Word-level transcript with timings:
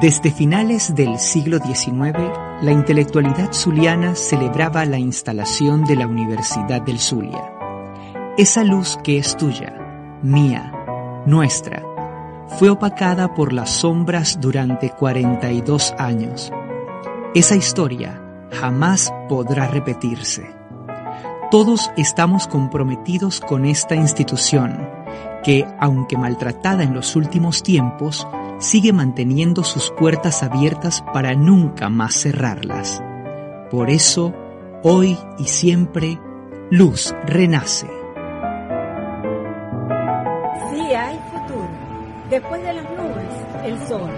Desde 0.00 0.30
finales 0.30 0.94
del 0.94 1.18
siglo 1.18 1.58
XIX, 1.58 2.12
la 2.60 2.70
intelectualidad 2.70 3.54
zuliana 3.54 4.14
celebraba 4.14 4.84
la 4.84 4.98
instalación 4.98 5.84
de 5.84 5.96
la 5.96 6.06
Universidad 6.06 6.82
del 6.82 6.98
Zulia. 6.98 7.50
Esa 8.36 8.62
luz 8.62 8.98
que 9.02 9.16
es 9.16 9.34
tuya, 9.38 9.74
mía, 10.22 10.70
nuestra, 11.24 11.82
fue 12.58 12.68
opacada 12.68 13.32
por 13.32 13.54
las 13.54 13.70
sombras 13.70 14.38
durante 14.38 14.90
42 14.90 15.94
años. 15.96 16.52
Esa 17.34 17.56
historia 17.56 18.20
jamás 18.52 19.14
podrá 19.30 19.66
repetirse. 19.66 20.46
Todos 21.50 21.90
estamos 21.96 22.48
comprometidos 22.48 23.40
con 23.40 23.64
esta 23.64 23.94
institución 23.94 24.95
que, 25.46 25.64
aunque 25.78 26.18
maltratada 26.18 26.82
en 26.82 26.92
los 26.92 27.14
últimos 27.14 27.62
tiempos, 27.62 28.26
sigue 28.58 28.92
manteniendo 28.92 29.62
sus 29.62 29.92
puertas 29.92 30.42
abiertas 30.42 31.04
para 31.14 31.36
nunca 31.36 31.88
más 31.88 32.16
cerrarlas. 32.16 33.00
Por 33.70 33.88
eso, 33.88 34.34
hoy 34.82 35.16
y 35.38 35.44
siempre, 35.44 36.18
luz 36.68 37.14
renace. 37.26 37.86
Sí 40.72 40.80
hay 40.80 41.16
futuro. 41.30 41.68
Después 42.28 42.60
de 42.64 42.72
las 42.72 42.84
nubes, 42.90 43.66
el 43.66 43.86
sol. 43.86 44.10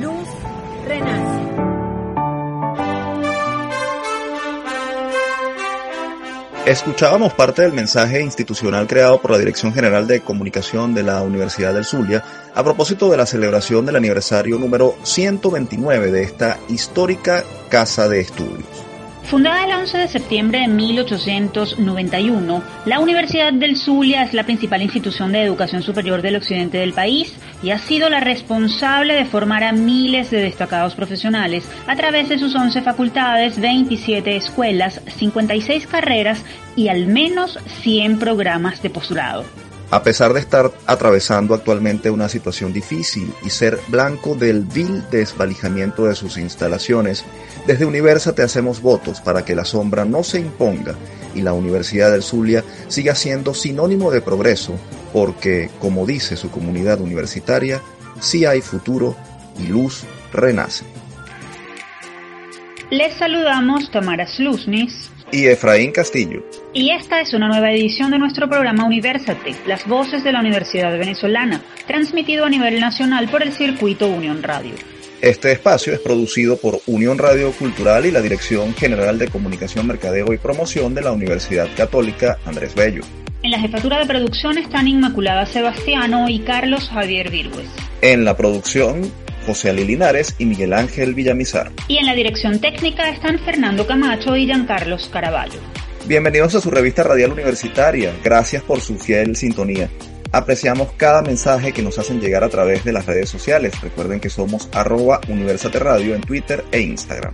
Luz 0.00 0.28
renace. 0.88 1.33
Escuchábamos 6.66 7.34
parte 7.34 7.60
del 7.60 7.74
mensaje 7.74 8.22
institucional 8.22 8.86
creado 8.86 9.20
por 9.20 9.32
la 9.32 9.38
Dirección 9.38 9.74
General 9.74 10.06
de 10.06 10.22
Comunicación 10.22 10.94
de 10.94 11.02
la 11.02 11.20
Universidad 11.20 11.74
del 11.74 11.84
Zulia 11.84 12.24
a 12.54 12.64
propósito 12.64 13.10
de 13.10 13.18
la 13.18 13.26
celebración 13.26 13.84
del 13.84 13.96
aniversario 13.96 14.58
número 14.58 14.96
129 15.02 16.10
de 16.10 16.22
esta 16.22 16.58
histórica 16.70 17.44
casa 17.68 18.08
de 18.08 18.20
estudios. 18.20 18.83
Fundada 19.26 19.64
el 19.64 19.72
11 19.72 19.98
de 19.98 20.08
septiembre 20.08 20.60
de 20.60 20.68
1891, 20.68 22.62
la 22.84 23.00
Universidad 23.00 23.54
del 23.54 23.76
Zulia 23.76 24.22
es 24.22 24.34
la 24.34 24.44
principal 24.44 24.82
institución 24.82 25.32
de 25.32 25.42
educación 25.42 25.82
superior 25.82 26.20
del 26.20 26.36
occidente 26.36 26.76
del 26.78 26.92
país 26.92 27.34
y 27.62 27.70
ha 27.70 27.78
sido 27.78 28.10
la 28.10 28.20
responsable 28.20 29.14
de 29.14 29.24
formar 29.24 29.64
a 29.64 29.72
miles 29.72 30.30
de 30.30 30.42
destacados 30.42 30.94
profesionales 30.94 31.66
a 31.86 31.96
través 31.96 32.28
de 32.28 32.38
sus 32.38 32.54
11 32.54 32.82
facultades, 32.82 33.58
27 33.58 34.36
escuelas, 34.36 35.00
56 35.16 35.86
carreras 35.86 36.44
y 36.76 36.88
al 36.88 37.06
menos 37.06 37.58
100 37.82 38.18
programas 38.18 38.82
de 38.82 38.90
postulado. 38.90 39.44
A 39.94 40.02
pesar 40.02 40.32
de 40.32 40.40
estar 40.40 40.72
atravesando 40.86 41.54
actualmente 41.54 42.10
una 42.10 42.28
situación 42.28 42.72
difícil 42.72 43.32
y 43.44 43.50
ser 43.50 43.78
blanco 43.86 44.34
del 44.34 44.62
vil 44.62 45.08
desvalijamiento 45.08 46.06
de 46.06 46.16
sus 46.16 46.36
instalaciones, 46.36 47.24
desde 47.68 47.84
Universa 47.84 48.34
te 48.34 48.42
hacemos 48.42 48.82
votos 48.82 49.20
para 49.20 49.44
que 49.44 49.54
la 49.54 49.64
sombra 49.64 50.04
no 50.04 50.24
se 50.24 50.40
imponga 50.40 50.96
y 51.32 51.42
la 51.42 51.52
Universidad 51.52 52.10
del 52.10 52.24
Zulia 52.24 52.64
siga 52.88 53.14
siendo 53.14 53.54
sinónimo 53.54 54.10
de 54.10 54.20
progreso, 54.20 54.74
porque, 55.12 55.70
como 55.78 56.06
dice 56.06 56.36
su 56.36 56.50
comunidad 56.50 57.00
universitaria, 57.00 57.80
sí 58.18 58.44
hay 58.46 58.62
futuro 58.62 59.14
y 59.60 59.68
luz 59.68 60.02
renace. 60.32 60.84
Les 62.90 63.14
saludamos 63.14 63.92
Tamara 63.92 64.26
Slusnis 64.26 65.13
y 65.34 65.48
Efraín 65.48 65.90
Castillo. 65.90 66.44
Y 66.72 66.90
esta 66.90 67.20
es 67.20 67.34
una 67.34 67.48
nueva 67.48 67.72
edición 67.72 68.12
de 68.12 68.18
nuestro 68.18 68.48
programa 68.48 68.84
Universate, 68.84 69.56
las 69.66 69.84
voces 69.86 70.22
de 70.22 70.30
la 70.30 70.38
Universidad 70.38 70.96
Venezolana, 70.96 71.60
transmitido 71.88 72.44
a 72.44 72.48
nivel 72.48 72.78
nacional 72.78 73.28
por 73.28 73.42
el 73.42 73.52
circuito 73.52 74.06
Unión 74.06 74.44
Radio. 74.44 74.74
Este 75.20 75.50
espacio 75.50 75.92
es 75.92 75.98
producido 75.98 76.56
por 76.56 76.80
Unión 76.86 77.18
Radio 77.18 77.50
Cultural 77.50 78.06
y 78.06 78.12
la 78.12 78.20
Dirección 78.20 78.74
General 78.74 79.18
de 79.18 79.26
Comunicación, 79.26 79.88
Mercadeo 79.88 80.32
y 80.32 80.38
Promoción 80.38 80.94
de 80.94 81.02
la 81.02 81.10
Universidad 81.10 81.68
Católica 81.76 82.38
Andrés 82.46 82.74
Bello. 82.74 83.02
En 83.42 83.50
la 83.50 83.58
jefatura 83.58 83.98
de 83.98 84.06
producción 84.06 84.56
están 84.56 84.86
Inmaculada 84.86 85.46
Sebastiano 85.46 86.28
y 86.28 86.40
Carlos 86.40 86.88
Javier 86.88 87.30
Virgües. 87.30 87.68
En 88.02 88.24
la 88.24 88.36
producción, 88.36 89.10
José 89.44 89.70
Ali 89.70 89.84
Linares 89.84 90.34
y 90.38 90.46
Miguel 90.46 90.72
Ángel 90.72 91.14
Villamizar. 91.14 91.70
Y 91.88 91.98
en 91.98 92.06
la 92.06 92.14
dirección 92.14 92.58
técnica 92.60 93.08
están 93.08 93.38
Fernando 93.38 93.86
Camacho 93.86 94.36
y 94.36 94.46
Giancarlos 94.46 95.08
Caraballo. 95.08 95.60
Bienvenidos 96.06 96.54
a 96.54 96.60
su 96.60 96.70
revista 96.70 97.02
radial 97.02 97.32
universitaria. 97.32 98.12
Gracias 98.22 98.62
por 98.62 98.80
su 98.80 98.98
fiel 98.98 99.36
sintonía. 99.36 99.88
Apreciamos 100.32 100.92
cada 100.96 101.22
mensaje 101.22 101.72
que 101.72 101.82
nos 101.82 101.98
hacen 101.98 102.20
llegar 102.20 102.42
a 102.42 102.48
través 102.48 102.84
de 102.84 102.92
las 102.92 103.06
redes 103.06 103.28
sociales. 103.28 103.80
Recuerden 103.80 104.20
que 104.20 104.28
somos 104.28 104.68
arroba 104.72 105.20
Universate 105.28 105.78
Radio 105.78 106.14
en 106.14 106.22
Twitter 106.22 106.64
e 106.72 106.80
Instagram. 106.80 107.32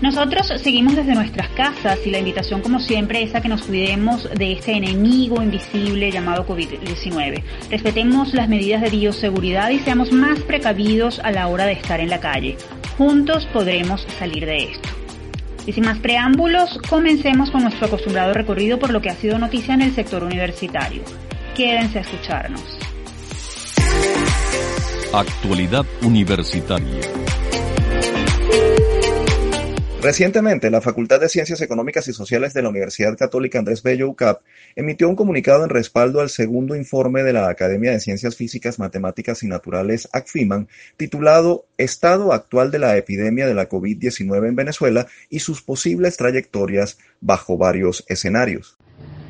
Nosotros 0.00 0.50
seguimos 0.62 0.96
desde 0.96 1.14
nuestras 1.14 1.50
casas 1.50 1.98
y 2.06 2.10
la 2.10 2.18
invitación 2.18 2.62
como 2.62 2.80
siempre 2.80 3.22
es 3.22 3.34
a 3.34 3.42
que 3.42 3.48
nos 3.48 3.62
cuidemos 3.62 4.28
de 4.34 4.52
este 4.52 4.72
enemigo 4.72 5.42
invisible 5.42 6.10
llamado 6.10 6.46
COVID-19. 6.46 7.42
Respetemos 7.70 8.32
las 8.32 8.48
medidas 8.48 8.80
de 8.80 8.88
bioseguridad 8.88 9.68
y 9.68 9.78
seamos 9.80 10.10
más 10.10 10.40
precavidos 10.40 11.18
a 11.18 11.30
la 11.32 11.48
hora 11.48 11.66
de 11.66 11.72
estar 11.72 12.00
en 12.00 12.08
la 12.08 12.18
calle. 12.18 12.56
Juntos 12.96 13.46
podremos 13.52 14.06
salir 14.18 14.46
de 14.46 14.64
esto. 14.70 14.88
Y 15.66 15.72
sin 15.72 15.84
más 15.84 15.98
preámbulos, 15.98 16.78
comencemos 16.88 17.50
con 17.50 17.62
nuestro 17.62 17.86
acostumbrado 17.86 18.32
recorrido 18.32 18.78
por 18.78 18.90
lo 18.90 19.02
que 19.02 19.10
ha 19.10 19.16
sido 19.16 19.38
noticia 19.38 19.74
en 19.74 19.82
el 19.82 19.94
sector 19.94 20.24
universitario. 20.24 21.02
Quédense 21.54 21.98
a 21.98 22.02
escucharnos. 22.02 22.78
Actualidad 25.12 25.84
Universitaria. 26.02 27.00
Recientemente, 30.02 30.70
la 30.70 30.80
Facultad 30.80 31.20
de 31.20 31.28
Ciencias 31.28 31.60
Económicas 31.60 32.08
y 32.08 32.14
Sociales 32.14 32.54
de 32.54 32.62
la 32.62 32.70
Universidad 32.70 33.18
Católica 33.18 33.58
Andrés 33.58 33.82
Bello 33.82 34.08
UCAP 34.08 34.40
emitió 34.74 35.06
un 35.10 35.14
comunicado 35.14 35.62
en 35.62 35.68
respaldo 35.68 36.22
al 36.22 36.30
segundo 36.30 36.74
informe 36.74 37.22
de 37.22 37.34
la 37.34 37.50
Academia 37.50 37.90
de 37.90 38.00
Ciencias 38.00 38.34
Físicas, 38.34 38.78
Matemáticas 38.78 39.42
y 39.42 39.46
Naturales 39.46 40.08
ACFIMAN, 40.12 40.68
titulado 40.96 41.66
Estado 41.76 42.32
actual 42.32 42.70
de 42.70 42.78
la 42.78 42.96
epidemia 42.96 43.46
de 43.46 43.52
la 43.52 43.68
COVID-19 43.68 44.48
en 44.48 44.56
Venezuela 44.56 45.06
y 45.28 45.40
sus 45.40 45.60
posibles 45.60 46.16
trayectorias 46.16 46.96
bajo 47.20 47.58
varios 47.58 48.06
escenarios. 48.08 48.78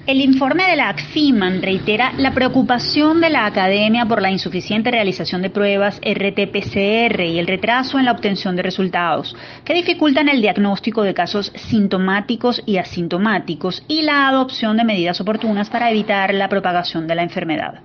El 0.07 0.23
informe 0.23 0.65
de 0.65 0.77
la 0.77 0.89
ACFIMAN 0.89 1.61
reitera 1.61 2.13
la 2.17 2.33
preocupación 2.33 3.21
de 3.21 3.29
la 3.29 3.45
academia 3.45 4.07
por 4.07 4.23
la 4.23 4.31
insuficiente 4.31 4.91
realización 4.91 5.43
de 5.43 5.51
pruebas 5.51 6.01
RT-PCR 6.01 7.21
y 7.29 7.39
el 7.39 7.47
retraso 7.47 7.99
en 7.99 8.07
la 8.07 8.13
obtención 8.13 8.57
de 8.57 8.63
resultados, 8.63 9.37
que 9.63 9.75
dificultan 9.75 10.31
el 10.31 10.41
diagnóstico 10.41 11.03
de 11.03 11.13
casos 11.13 11.53
sintomáticos 11.55 12.63
y 12.65 12.79
asintomáticos 12.79 13.85
y 13.89 14.01
la 14.01 14.27
adopción 14.27 14.79
de 14.79 14.85
medidas 14.85 15.21
oportunas 15.21 15.69
para 15.69 15.91
evitar 15.91 16.33
la 16.33 16.49
propagación 16.49 17.07
de 17.07 17.15
la 17.15 17.23
enfermedad. 17.23 17.83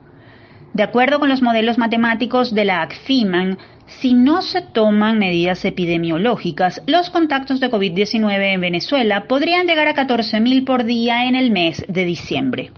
De 0.74 0.84
acuerdo 0.84 1.20
con 1.20 1.30
los 1.30 1.42
modelos 1.42 1.78
matemáticos 1.78 2.56
de 2.56 2.66
la 2.66 2.82
ACFIMAN, 2.82 3.58
si 3.88 4.14
no 4.14 4.42
se 4.42 4.62
toman 4.62 5.20
medidas 5.20 5.64
epidemiológicas, 5.66 6.82
los 6.88 7.10
contactos 7.10 7.60
de 7.60 7.70
COVID-19 7.70 8.54
en 8.54 8.62
Venezuela 8.62 9.28
podrían 9.28 9.68
llegar 9.68 9.88
a 9.88 9.96
14.000 9.96 10.66
por 10.66 10.84
día 10.84 11.28
en 11.28 11.36
el 11.36 11.52
mes 11.52 11.86
de 11.88 12.06
diciembre. 12.06 12.72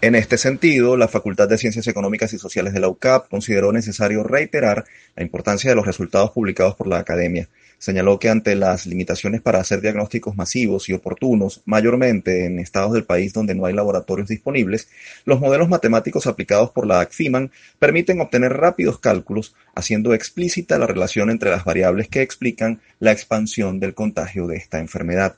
En 0.00 0.14
este 0.14 0.38
sentido, 0.38 0.96
la 0.96 1.08
Facultad 1.08 1.48
de 1.48 1.58
Ciencias 1.58 1.88
Económicas 1.88 2.32
y 2.32 2.38
Sociales 2.38 2.72
de 2.72 2.78
la 2.78 2.88
UCAP 2.88 3.28
consideró 3.28 3.72
necesario 3.72 4.22
reiterar 4.22 4.84
la 5.16 5.24
importancia 5.24 5.70
de 5.70 5.76
los 5.76 5.86
resultados 5.86 6.30
publicados 6.30 6.76
por 6.76 6.86
la 6.86 6.98
Academia. 6.98 7.48
Señaló 7.78 8.18
que 8.18 8.28
ante 8.28 8.56
las 8.56 8.86
limitaciones 8.86 9.40
para 9.40 9.60
hacer 9.60 9.80
diagnósticos 9.80 10.36
masivos 10.36 10.88
y 10.88 10.94
oportunos, 10.94 11.62
mayormente 11.64 12.44
en 12.44 12.58
estados 12.58 12.92
del 12.92 13.04
país 13.04 13.32
donde 13.32 13.54
no 13.54 13.66
hay 13.66 13.72
laboratorios 13.72 14.28
disponibles, 14.28 14.88
los 15.24 15.38
modelos 15.38 15.68
matemáticos 15.68 16.26
aplicados 16.26 16.70
por 16.72 16.86
la 16.86 17.00
ACFIMAN 17.00 17.52
permiten 17.78 18.20
obtener 18.20 18.52
rápidos 18.54 18.98
cálculos, 18.98 19.54
haciendo 19.76 20.12
explícita 20.12 20.76
la 20.76 20.88
relación 20.88 21.30
entre 21.30 21.50
las 21.50 21.64
variables 21.64 22.08
que 22.08 22.22
explican 22.22 22.80
la 22.98 23.12
expansión 23.12 23.78
del 23.78 23.94
contagio 23.94 24.48
de 24.48 24.56
esta 24.56 24.80
enfermedad. 24.80 25.36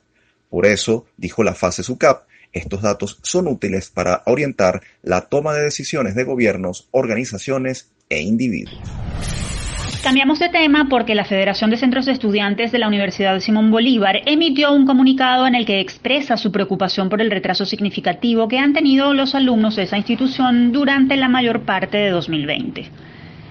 Por 0.49 0.65
eso, 0.65 1.05
dijo 1.17 1.43
la 1.43 1.53
fase 1.53 1.83
SUCAP, 1.83 2.23
estos 2.53 2.81
datos 2.81 3.19
son 3.21 3.47
útiles 3.47 3.89
para 3.89 4.23
orientar 4.25 4.81
la 5.03 5.21
toma 5.21 5.53
de 5.53 5.63
decisiones 5.63 6.15
de 6.15 6.23
gobiernos, 6.23 6.89
organizaciones 6.91 7.91
e 8.09 8.21
individuos. 8.21 8.81
Cambiamos 10.01 10.39
de 10.39 10.49
tema 10.49 10.87
porque 10.89 11.13
la 11.13 11.25
Federación 11.25 11.69
de 11.69 11.77
Centros 11.77 12.07
de 12.07 12.13
Estudiantes 12.13 12.71
de 12.71 12.79
la 12.79 12.87
Universidad 12.87 13.39
Simón 13.39 13.69
Bolívar 13.69 14.23
emitió 14.25 14.73
un 14.73 14.87
comunicado 14.87 15.45
en 15.45 15.53
el 15.53 15.63
que 15.63 15.79
expresa 15.79 16.37
su 16.37 16.51
preocupación 16.51 17.07
por 17.07 17.21
el 17.21 17.29
retraso 17.29 17.65
significativo 17.65 18.47
que 18.47 18.57
han 18.57 18.73
tenido 18.73 19.13
los 19.13 19.35
alumnos 19.35 19.75
de 19.75 19.83
esa 19.83 19.97
institución 19.97 20.71
durante 20.71 21.17
la 21.17 21.29
mayor 21.29 21.65
parte 21.65 21.97
de 21.97 22.09
2020. 22.09 22.89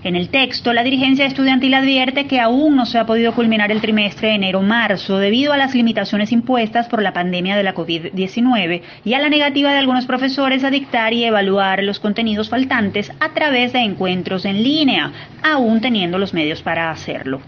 En 0.02 0.16
el 0.16 0.30
texto, 0.30 0.72
la 0.72 0.82
dirigencia 0.82 1.26
estudiantil 1.26 1.74
advierte 1.74 2.26
que 2.26 2.40
aún 2.40 2.74
no 2.74 2.86
se 2.86 2.98
ha 2.98 3.04
podido 3.04 3.34
culminar 3.34 3.70
el 3.70 3.82
trimestre 3.82 4.28
de 4.28 4.34
enero-marzo 4.36 5.18
debido 5.18 5.52
a 5.52 5.58
las 5.58 5.74
limitaciones 5.74 6.32
impuestas 6.32 6.88
por 6.88 7.02
la 7.02 7.12
pandemia 7.12 7.54
de 7.54 7.64
la 7.64 7.74
COVID-19 7.74 8.80
y 9.04 9.12
a 9.12 9.18
la 9.18 9.28
negativa 9.28 9.72
de 9.72 9.78
algunos 9.78 10.06
profesores 10.06 10.64
a 10.64 10.70
dictar 10.70 11.12
y 11.12 11.24
evaluar 11.24 11.82
los 11.82 12.00
contenidos 12.00 12.48
faltantes 12.48 13.12
a 13.20 13.34
través 13.34 13.74
de 13.74 13.80
encuentros 13.80 14.46
en 14.46 14.62
línea, 14.62 15.12
aún 15.42 15.82
teniendo 15.82 16.16
los 16.16 16.32
medios 16.32 16.62
para 16.62 16.90
hacerlo. 16.90 17.42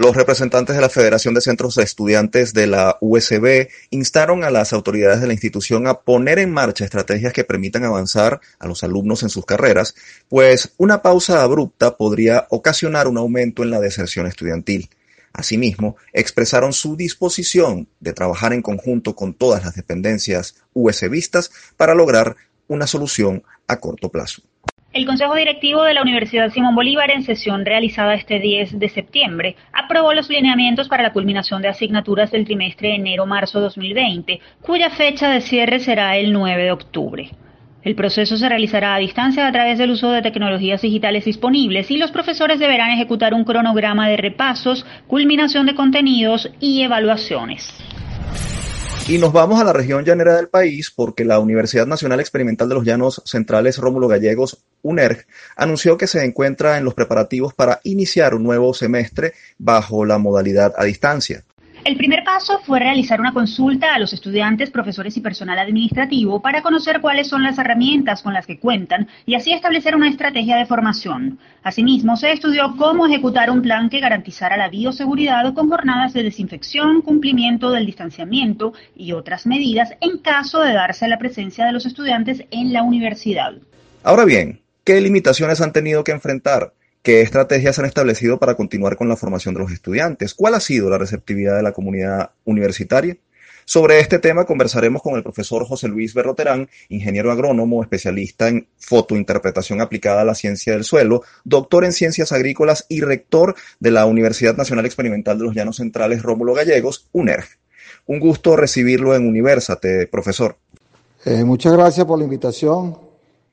Los 0.00 0.16
representantes 0.16 0.74
de 0.74 0.80
la 0.80 0.88
Federación 0.88 1.34
de 1.34 1.42
Centros 1.42 1.74
de 1.74 1.82
Estudiantes 1.82 2.54
de 2.54 2.66
la 2.66 2.96
USB 3.02 3.68
instaron 3.90 4.44
a 4.44 4.50
las 4.50 4.72
autoridades 4.72 5.20
de 5.20 5.26
la 5.26 5.34
institución 5.34 5.86
a 5.86 6.00
poner 6.00 6.38
en 6.38 6.50
marcha 6.50 6.86
estrategias 6.86 7.34
que 7.34 7.44
permitan 7.44 7.84
avanzar 7.84 8.40
a 8.58 8.66
los 8.66 8.82
alumnos 8.82 9.22
en 9.24 9.28
sus 9.28 9.44
carreras, 9.44 9.94
pues 10.30 10.72
una 10.78 11.02
pausa 11.02 11.42
abrupta 11.42 11.98
podría 11.98 12.46
ocasionar 12.48 13.08
un 13.08 13.18
aumento 13.18 13.62
en 13.62 13.68
la 13.68 13.78
deserción 13.78 14.26
estudiantil. 14.26 14.88
Asimismo, 15.34 15.96
expresaron 16.14 16.72
su 16.72 16.96
disposición 16.96 17.86
de 18.00 18.14
trabajar 18.14 18.54
en 18.54 18.62
conjunto 18.62 19.14
con 19.14 19.34
todas 19.34 19.62
las 19.66 19.74
dependencias 19.74 20.54
USBistas 20.72 21.50
para 21.76 21.94
lograr 21.94 22.36
una 22.68 22.86
solución 22.86 23.42
a 23.68 23.78
corto 23.80 24.08
plazo. 24.08 24.40
El 24.92 25.06
Consejo 25.06 25.36
Directivo 25.36 25.84
de 25.84 25.94
la 25.94 26.02
Universidad 26.02 26.50
Simón 26.50 26.74
Bolívar, 26.74 27.12
en 27.12 27.22
sesión 27.22 27.64
realizada 27.64 28.14
este 28.14 28.40
10 28.40 28.80
de 28.80 28.88
septiembre, 28.88 29.54
aprobó 29.72 30.12
los 30.14 30.28
lineamientos 30.28 30.88
para 30.88 31.04
la 31.04 31.12
culminación 31.12 31.62
de 31.62 31.68
asignaturas 31.68 32.32
del 32.32 32.44
trimestre 32.44 32.96
enero-marzo 32.96 33.60
2020, 33.60 34.40
cuya 34.60 34.90
fecha 34.90 35.30
de 35.30 35.42
cierre 35.42 35.78
será 35.78 36.16
el 36.16 36.32
9 36.32 36.64
de 36.64 36.72
octubre. 36.72 37.30
El 37.84 37.94
proceso 37.94 38.36
se 38.36 38.48
realizará 38.48 38.96
a 38.96 38.98
distancia 38.98 39.46
a 39.46 39.52
través 39.52 39.78
del 39.78 39.92
uso 39.92 40.10
de 40.10 40.22
tecnologías 40.22 40.82
digitales 40.82 41.24
disponibles 41.24 41.88
y 41.92 41.96
los 41.96 42.10
profesores 42.10 42.58
deberán 42.58 42.90
ejecutar 42.90 43.32
un 43.32 43.44
cronograma 43.44 44.08
de 44.08 44.16
repasos, 44.16 44.84
culminación 45.06 45.66
de 45.66 45.76
contenidos 45.76 46.50
y 46.58 46.82
evaluaciones. 46.82 47.78
Y 49.10 49.18
nos 49.18 49.32
vamos 49.32 49.60
a 49.60 49.64
la 49.64 49.72
región 49.72 50.04
llanera 50.04 50.36
del 50.36 50.48
país 50.48 50.92
porque 50.94 51.24
la 51.24 51.40
Universidad 51.40 51.84
Nacional 51.84 52.20
Experimental 52.20 52.68
de 52.68 52.76
los 52.76 52.84
Llanos 52.84 53.20
Centrales 53.24 53.78
Rómulo 53.78 54.06
Gallegos, 54.06 54.62
UNERG, 54.82 55.26
anunció 55.56 55.98
que 55.98 56.06
se 56.06 56.24
encuentra 56.24 56.78
en 56.78 56.84
los 56.84 56.94
preparativos 56.94 57.52
para 57.52 57.80
iniciar 57.82 58.36
un 58.36 58.44
nuevo 58.44 58.72
semestre 58.72 59.32
bajo 59.58 60.04
la 60.04 60.18
modalidad 60.18 60.74
a 60.76 60.84
distancia. 60.84 61.42
El 61.82 61.96
primer 61.96 62.24
paso 62.24 62.60
fue 62.66 62.78
realizar 62.78 63.20
una 63.20 63.32
consulta 63.32 63.94
a 63.94 63.98
los 63.98 64.12
estudiantes, 64.12 64.70
profesores 64.70 65.16
y 65.16 65.22
personal 65.22 65.58
administrativo 65.58 66.42
para 66.42 66.60
conocer 66.60 67.00
cuáles 67.00 67.28
son 67.28 67.42
las 67.42 67.58
herramientas 67.58 68.22
con 68.22 68.34
las 68.34 68.46
que 68.46 68.58
cuentan 68.58 69.08
y 69.24 69.34
así 69.34 69.52
establecer 69.52 69.96
una 69.96 70.10
estrategia 70.10 70.56
de 70.56 70.66
formación. 70.66 71.38
Asimismo, 71.62 72.18
se 72.18 72.32
estudió 72.32 72.76
cómo 72.76 73.06
ejecutar 73.06 73.50
un 73.50 73.62
plan 73.62 73.88
que 73.88 74.00
garantizara 74.00 74.58
la 74.58 74.68
bioseguridad 74.68 75.54
con 75.54 75.70
jornadas 75.70 76.12
de 76.12 76.22
desinfección, 76.22 77.00
cumplimiento 77.00 77.70
del 77.70 77.86
distanciamiento 77.86 78.74
y 78.94 79.12
otras 79.12 79.46
medidas 79.46 79.94
en 80.02 80.18
caso 80.18 80.60
de 80.60 80.74
darse 80.74 81.08
la 81.08 81.18
presencia 81.18 81.64
de 81.64 81.72
los 81.72 81.86
estudiantes 81.86 82.44
en 82.50 82.74
la 82.74 82.82
universidad. 82.82 83.54
Ahora 84.02 84.26
bien, 84.26 84.60
¿qué 84.84 85.00
limitaciones 85.00 85.62
han 85.62 85.72
tenido 85.72 86.04
que 86.04 86.12
enfrentar? 86.12 86.74
¿Qué 87.02 87.22
estrategias 87.22 87.78
han 87.78 87.86
establecido 87.86 88.38
para 88.38 88.56
continuar 88.56 88.96
con 88.96 89.08
la 89.08 89.16
formación 89.16 89.54
de 89.54 89.60
los 89.60 89.72
estudiantes? 89.72 90.34
¿Cuál 90.34 90.54
ha 90.54 90.60
sido 90.60 90.90
la 90.90 90.98
receptividad 90.98 91.56
de 91.56 91.62
la 91.62 91.72
comunidad 91.72 92.32
universitaria? 92.44 93.16
Sobre 93.64 94.00
este 94.00 94.18
tema 94.18 94.44
conversaremos 94.44 95.00
con 95.00 95.14
el 95.14 95.22
profesor 95.22 95.64
José 95.64 95.88
Luis 95.88 96.12
Berroterán, 96.12 96.68
ingeniero 96.90 97.32
agrónomo, 97.32 97.82
especialista 97.82 98.48
en 98.48 98.66
fotointerpretación 98.76 99.80
aplicada 99.80 100.20
a 100.20 100.24
la 100.24 100.34
ciencia 100.34 100.74
del 100.74 100.84
suelo, 100.84 101.22
doctor 101.44 101.86
en 101.86 101.92
ciencias 101.92 102.32
agrícolas 102.32 102.84
y 102.90 103.00
rector 103.00 103.54
de 103.78 103.92
la 103.92 104.04
Universidad 104.04 104.56
Nacional 104.56 104.84
Experimental 104.84 105.38
de 105.38 105.44
los 105.44 105.54
Llanos 105.54 105.76
Centrales 105.76 106.22
Rómulo 106.22 106.52
Gallegos, 106.52 107.08
UNERG. 107.12 107.46
Un 108.06 108.20
gusto 108.20 108.56
recibirlo 108.56 109.14
en 109.14 109.26
Universate, 109.26 110.06
profesor. 110.06 110.58
Eh, 111.24 111.44
muchas 111.44 111.72
gracias 111.72 112.04
por 112.04 112.18
la 112.18 112.24
invitación. 112.24 112.98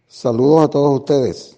Saludos 0.08 0.66
a 0.66 0.70
todos 0.70 1.00
ustedes. 1.00 1.57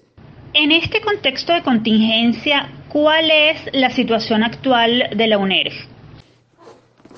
En 0.53 0.71
este 0.71 0.99
contexto 1.01 1.53
de 1.53 1.61
contingencia, 1.61 2.71
¿cuál 2.91 3.29
es 3.29 3.61
la 3.71 3.91
situación 3.91 4.43
actual 4.43 5.03
de 5.15 5.27
la 5.27 5.37
UNERG? 5.37 5.73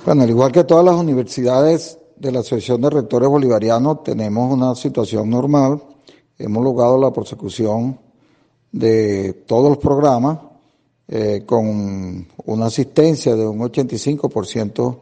Bueno, 0.05 0.23
al 0.23 0.29
igual 0.29 0.51
que 0.51 0.65
todas 0.65 0.83
las 0.83 0.95
universidades 0.95 1.97
de 2.17 2.31
la 2.31 2.41
Asociación 2.41 2.81
de 2.81 2.89
Rectores 2.89 3.29
Bolivarianos, 3.29 4.03
tenemos 4.03 4.53
una 4.53 4.75
situación 4.75 5.29
normal. 5.29 5.81
Hemos 6.37 6.61
logrado 6.61 6.99
la 6.99 7.13
prosecución 7.13 7.97
de 8.69 9.33
todos 9.47 9.69
los 9.69 9.77
programas 9.77 10.39
eh, 11.07 11.43
con 11.45 12.27
una 12.45 12.65
asistencia 12.65 13.33
de 13.33 13.47
un 13.47 13.59
85% 13.59 14.97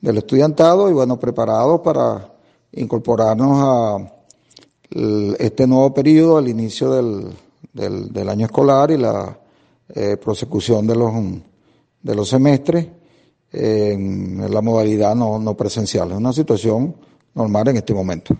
del 0.00 0.16
estudiantado 0.16 0.88
y 0.88 0.94
bueno, 0.94 1.18
preparados 1.18 1.80
para 1.82 2.32
incorporarnos 2.72 3.58
a 3.60 4.10
este 5.38 5.66
nuevo 5.66 5.92
periodo 5.92 6.38
al 6.38 6.48
inicio 6.48 6.90
del, 6.90 7.32
del, 7.74 8.28
año 8.28 8.46
escolar 8.46 8.90
y 8.90 8.96
la 8.96 9.38
eh, 9.94 10.16
prosecución 10.16 10.86
de 10.86 10.96
los, 10.96 11.12
de 12.02 12.14
los 12.14 12.28
semestres 12.28 12.86
en 13.52 14.52
la 14.52 14.60
modalidad 14.62 15.14
no, 15.14 15.38
no 15.38 15.56
presencial. 15.56 16.10
Es 16.10 16.16
una 16.16 16.32
situación 16.32 16.96
normal 17.34 17.68
en 17.68 17.76
este 17.76 17.92
momento. 17.92 18.36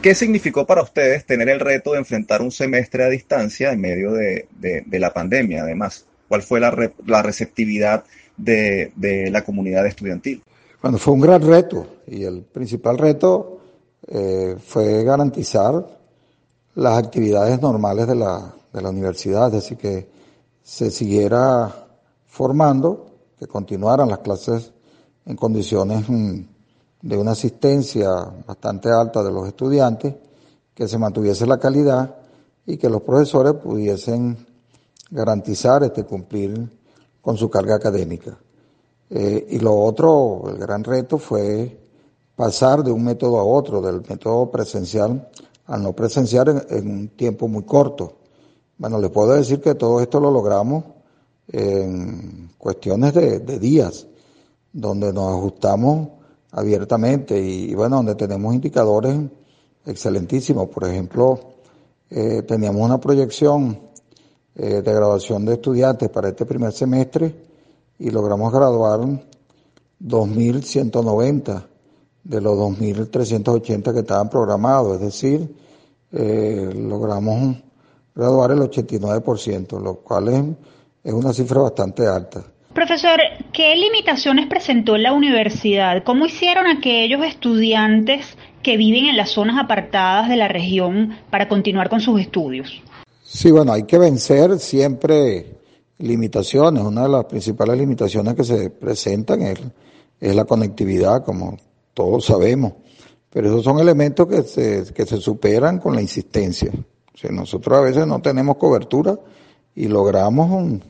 ¿Qué 0.00 0.14
significó 0.14 0.66
para 0.66 0.82
ustedes 0.82 1.26
tener 1.26 1.48
el 1.48 1.60
reto 1.60 1.92
de 1.92 1.98
enfrentar 1.98 2.42
un 2.42 2.50
semestre 2.50 3.04
a 3.04 3.08
distancia 3.08 3.72
en 3.72 3.80
medio 3.80 4.12
de, 4.12 4.48
la 4.90 5.12
pandemia, 5.12 5.62
además? 5.62 6.06
¿Cuál 6.28 6.42
fue 6.42 6.60
la, 6.60 6.92
la 7.06 7.22
receptividad 7.22 8.04
de, 8.36 9.28
la 9.30 9.44
comunidad 9.44 9.86
estudiantil? 9.86 10.42
Bueno, 10.80 10.98
fue 10.98 11.14
un 11.14 11.20
gran 11.20 11.42
reto 11.42 11.98
y 12.06 12.24
el 12.24 12.42
principal 12.42 12.98
reto 12.98 13.60
eh, 14.08 14.56
fue 14.58 15.04
garantizar 15.04 15.86
las 16.74 16.98
actividades 16.98 17.60
normales 17.60 18.06
de 18.06 18.14
la, 18.14 18.54
de 18.72 18.82
la 18.82 18.90
universidad, 18.90 19.48
es 19.48 19.52
decir, 19.52 19.76
que 19.76 20.10
se 20.62 20.90
siguiera 20.90 21.88
formando, 22.26 23.06
que 23.38 23.46
continuaran 23.46 24.08
las 24.08 24.20
clases 24.20 24.72
en 25.26 25.36
condiciones 25.36 26.08
mm, 26.08 26.40
de 27.02 27.16
una 27.16 27.32
asistencia 27.32 28.08
bastante 28.46 28.90
alta 28.90 29.22
de 29.22 29.30
los 29.30 29.46
estudiantes, 29.48 30.14
que 30.74 30.88
se 30.88 30.98
mantuviese 30.98 31.46
la 31.46 31.58
calidad 31.58 32.16
y 32.64 32.76
que 32.76 32.88
los 32.88 33.02
profesores 33.02 33.54
pudiesen 33.54 34.46
garantizar 35.10 35.82
este 35.82 36.04
cumplir 36.04 36.70
con 37.20 37.36
su 37.36 37.50
carga 37.50 37.76
académica. 37.76 38.38
Eh, 39.10 39.46
y 39.50 39.58
lo 39.58 39.74
otro, 39.76 40.44
el 40.48 40.56
gran 40.56 40.82
reto 40.82 41.18
fue 41.18 41.78
pasar 42.34 42.82
de 42.82 42.90
un 42.90 43.04
método 43.04 43.38
a 43.38 43.44
otro, 43.44 43.82
del 43.82 44.02
método 44.08 44.50
presencial 44.50 45.28
al 45.66 45.82
no 45.82 45.92
presenciar 45.92 46.66
en, 46.68 46.90
un 46.90 47.08
tiempo 47.08 47.48
muy 47.48 47.64
corto. 47.64 48.18
Bueno, 48.78 48.98
les 49.00 49.10
puedo 49.10 49.34
decir 49.34 49.60
que 49.60 49.74
todo 49.74 50.00
esto 50.00 50.20
lo 50.20 50.30
logramos 50.30 50.84
en 51.48 52.50
cuestiones 52.58 53.14
de, 53.14 53.58
días, 53.58 54.06
donde 54.72 55.12
nos 55.12 55.32
ajustamos 55.32 56.08
abiertamente 56.50 57.40
y, 57.40 57.74
bueno, 57.74 57.96
donde 57.96 58.14
tenemos 58.14 58.54
indicadores 58.54 59.16
excelentísimos. 59.86 60.68
Por 60.68 60.84
ejemplo, 60.84 61.38
eh, 62.10 62.42
teníamos 62.42 62.82
una 62.82 63.00
proyección 63.00 63.78
eh, 64.54 64.82
de 64.82 64.92
graduación 64.92 65.44
de 65.44 65.54
estudiantes 65.54 66.08
para 66.10 66.28
este 66.28 66.44
primer 66.44 66.72
semestre 66.72 67.34
y 67.98 68.10
logramos 68.10 68.52
graduar 68.52 69.00
2.190 70.00 71.71
de 72.24 72.40
los 72.40 72.56
2.380 72.56 73.92
que 73.92 74.00
estaban 74.00 74.30
programados, 74.30 74.96
es 74.96 75.00
decir, 75.00 75.48
eh, 76.12 76.70
logramos 76.74 77.56
graduar 78.14 78.52
el 78.52 78.58
89%, 78.58 79.80
lo 79.80 79.96
cual 79.96 80.28
es, 80.28 80.44
es 81.04 81.12
una 81.12 81.32
cifra 81.32 81.62
bastante 81.62 82.06
alta. 82.06 82.44
Profesor, 82.74 83.20
¿qué 83.52 83.76
limitaciones 83.76 84.46
presentó 84.46 84.96
la 84.96 85.12
universidad? 85.12 86.04
¿Cómo 86.04 86.24
hicieron 86.26 86.66
aquellos 86.66 87.22
estudiantes 87.24 88.26
que 88.62 88.76
viven 88.76 89.06
en 89.06 89.16
las 89.16 89.30
zonas 89.30 89.58
apartadas 89.58 90.28
de 90.28 90.36
la 90.36 90.48
región 90.48 91.18
para 91.30 91.48
continuar 91.48 91.90
con 91.90 92.00
sus 92.00 92.20
estudios? 92.20 92.82
Sí, 93.22 93.50
bueno, 93.50 93.72
hay 93.72 93.82
que 93.82 93.98
vencer 93.98 94.58
siempre 94.58 95.58
limitaciones. 95.98 96.82
Una 96.82 97.02
de 97.02 97.08
las 97.10 97.24
principales 97.26 97.78
limitaciones 97.78 98.34
que 98.34 98.44
se 98.44 98.70
presentan 98.70 99.42
es, 99.42 99.58
es 100.20 100.34
la 100.34 100.44
conectividad, 100.44 101.24
como 101.24 101.58
todos 101.94 102.26
sabemos, 102.26 102.74
pero 103.30 103.48
esos 103.48 103.64
son 103.64 103.78
elementos 103.78 104.26
que 104.26 104.42
se, 104.42 104.92
que 104.92 105.06
se 105.06 105.18
superan 105.18 105.78
con 105.78 105.94
la 105.94 106.02
insistencia. 106.02 106.70
O 106.72 107.32
nosotros 107.32 107.78
a 107.78 107.82
veces 107.82 108.06
no 108.06 108.20
tenemos 108.20 108.56
cobertura 108.56 109.18
y 109.74 109.86
logramos, 109.86 110.80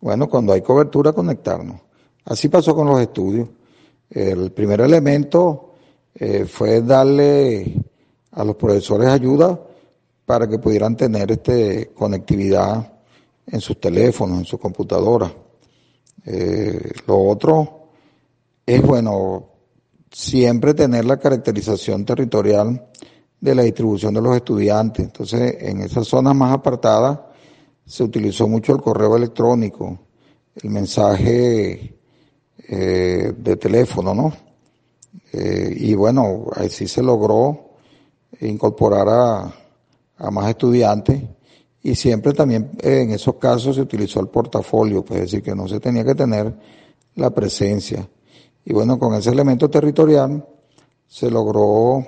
bueno, 0.00 0.28
cuando 0.28 0.52
hay 0.52 0.62
cobertura, 0.62 1.12
conectarnos. 1.12 1.80
Así 2.24 2.48
pasó 2.48 2.74
con 2.74 2.86
los 2.86 3.00
estudios. 3.00 3.48
El 4.08 4.52
primer 4.52 4.80
elemento 4.80 5.74
eh, 6.14 6.44
fue 6.44 6.80
darle 6.82 7.74
a 8.32 8.44
los 8.44 8.56
profesores 8.56 9.08
ayuda 9.08 9.58
para 10.24 10.48
que 10.48 10.58
pudieran 10.58 10.96
tener 10.96 11.32
este 11.32 11.92
conectividad 11.94 12.92
en 13.46 13.60
sus 13.60 13.78
teléfonos, 13.80 14.38
en 14.38 14.44
sus 14.44 14.60
computadoras. 14.60 15.32
Eh, 16.24 16.92
lo 17.06 17.18
otro 17.20 17.88
es, 18.64 18.80
bueno, 18.82 19.48
siempre 20.14 20.74
tener 20.74 21.04
la 21.04 21.18
caracterización 21.18 22.04
territorial 22.04 22.86
de 23.40 23.54
la 23.54 23.62
distribución 23.62 24.14
de 24.14 24.22
los 24.22 24.36
estudiantes. 24.36 25.04
Entonces, 25.06 25.56
en 25.58 25.80
esas 25.80 26.06
zonas 26.06 26.34
más 26.36 26.52
apartadas 26.52 27.18
se 27.84 28.04
utilizó 28.04 28.46
mucho 28.46 28.72
el 28.72 28.80
correo 28.80 29.16
electrónico, 29.16 29.98
el 30.54 30.70
mensaje 30.70 31.98
eh, 32.68 33.32
de 33.36 33.56
teléfono, 33.56 34.14
¿no? 34.14 34.32
Eh, 35.32 35.74
y 35.76 35.94
bueno, 35.94 36.46
así 36.54 36.86
se 36.86 37.02
logró 37.02 37.72
incorporar 38.40 39.08
a, 39.08 39.54
a 40.16 40.30
más 40.30 40.48
estudiantes 40.48 41.22
y 41.82 41.94
siempre 41.96 42.32
también 42.32 42.70
en 42.80 43.10
esos 43.10 43.34
casos 43.34 43.76
se 43.76 43.82
utilizó 43.82 44.20
el 44.20 44.28
portafolio, 44.28 45.04
pues 45.04 45.20
es 45.20 45.30
decir, 45.30 45.42
que 45.42 45.54
no 45.54 45.66
se 45.66 45.80
tenía 45.80 46.04
que 46.04 46.14
tener 46.14 46.54
la 47.16 47.30
presencia. 47.30 48.08
Y 48.64 48.72
bueno, 48.72 48.98
con 48.98 49.14
ese 49.14 49.30
elemento 49.30 49.68
territorial 49.68 50.44
se 51.06 51.30
logró 51.30 52.06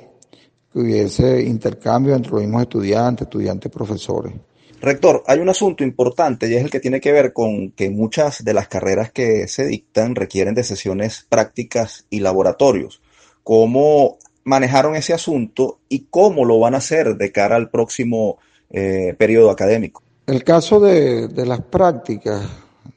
que 0.73 0.79
hubiese 0.79 1.43
intercambio 1.43 2.15
entre 2.15 2.33
los 2.33 2.41
mismos 2.41 2.63
estudiantes, 2.63 3.27
estudiantes, 3.27 3.71
profesores. 3.71 4.33
Rector, 4.81 5.23
hay 5.27 5.39
un 5.39 5.49
asunto 5.49 5.85
importante 5.85 6.49
y 6.49 6.55
es 6.55 6.63
el 6.63 6.71
que 6.71 6.81
tiene 6.81 7.01
que 7.01 7.13
ver 7.13 7.33
con 7.33 7.73
que 7.73 7.91
muchas 7.91 8.45
de 8.45 8.53
las 8.53 8.69
carreras 8.69 9.11
que 9.11 9.49
se 9.49 9.67
dictan 9.67 10.15
requieren 10.15 10.55
de 10.55 10.65
sesiones 10.65 11.27
prácticas 11.29 12.07
y 12.11 12.21
laboratorios. 12.21 13.01
¿Cómo 13.43 14.19
manejaron 14.45 14.95
ese 14.95 15.15
asunto 15.15 15.79
y 15.89 16.07
cómo 16.11 16.45
lo 16.45 16.59
van 16.59 16.75
a 16.75 16.79
hacer 16.79 17.17
de 17.17 17.33
cara 17.33 17.57
al 17.57 17.71
próximo 17.71 18.39
eh, 18.71 19.15
periodo 19.19 19.51
académico? 19.51 20.03
El 20.27 20.45
caso 20.45 20.79
de, 20.79 21.29
de 21.29 21.47
las 21.47 21.61
prácticas, 21.61 22.43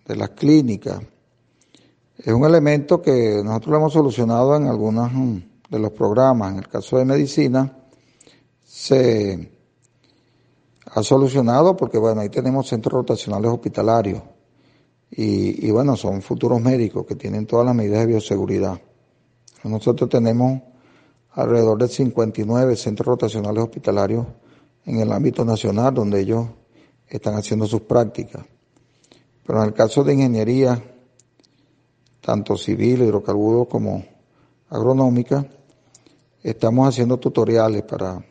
de 0.06 0.16
las 0.16 0.32
clínicas, 0.32 1.00
es 2.22 2.34
un 2.34 2.44
elemento 2.44 3.02
que 3.02 3.42
nosotros 3.44 3.72
lo 3.72 3.78
hemos 3.78 3.94
solucionado 3.94 4.56
en 4.58 4.68
algunos 4.68 5.12
mm, 5.12 5.38
de 5.70 5.80
los 5.80 5.92
programas. 5.92 6.52
En 6.52 6.60
el 6.60 6.68
caso 6.68 6.98
de 6.98 7.06
medicina, 7.06 7.78
se 8.66 9.52
ha 10.86 11.02
solucionado 11.02 11.78
porque, 11.78 11.98
bueno, 11.98 12.20
ahí 12.20 12.30
tenemos 12.30 12.68
centros 12.68 12.94
rotacionales 12.94 13.50
hospitalarios 13.50 14.22
y, 15.10 15.66
y 15.66 15.72
bueno, 15.72 15.96
son 15.96 16.22
futuros 16.22 16.62
médicos 16.62 17.06
que 17.06 17.16
tienen 17.16 17.46
todas 17.46 17.66
las 17.66 17.76
medidas 17.76 18.02
de 18.02 18.08
bioseguridad. 18.08 18.82
Nosotros 19.64 20.10
tenemos 20.10 20.62
alrededor 21.32 21.78
de 21.78 21.88
59 21.88 22.76
centros 22.76 23.08
rotacionales 23.08 23.64
hospitalarios 23.64 24.26
en 24.86 25.00
el 25.00 25.12
ámbito 25.14 25.46
nacional 25.46 25.94
donde 25.94 26.20
ellos 26.20 26.48
están 27.08 27.36
haciendo 27.36 27.66
sus 27.66 27.82
prácticas. 27.82 28.44
Pero 29.46 29.62
en 29.62 29.68
el 29.70 29.74
caso 29.74 30.04
de 30.04 30.14
ingeniería, 30.14 30.84
tanto 32.22 32.58
civil, 32.58 33.02
hidrocarburos 33.02 33.68
como 33.68 34.04
agronómica, 34.70 35.46
estamos 36.44 36.88
haciendo 36.88 37.18
tutoriales 37.18 37.84
para 37.84 38.24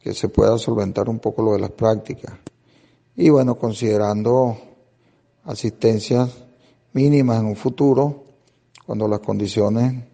que 0.00 0.14
se 0.14 0.28
pueda 0.28 0.56
solventar 0.58 1.08
un 1.08 1.18
poco 1.18 1.42
lo 1.42 1.52
de 1.52 1.60
las 1.60 1.70
prácticas. 1.70 2.32
Y 3.16 3.30
bueno, 3.30 3.56
considerando 3.56 4.56
asistencias 5.44 6.30
mínimas 6.92 7.40
en 7.40 7.46
un 7.46 7.56
futuro, 7.56 8.24
cuando 8.86 9.08
las 9.08 9.20
condiciones 9.20 10.04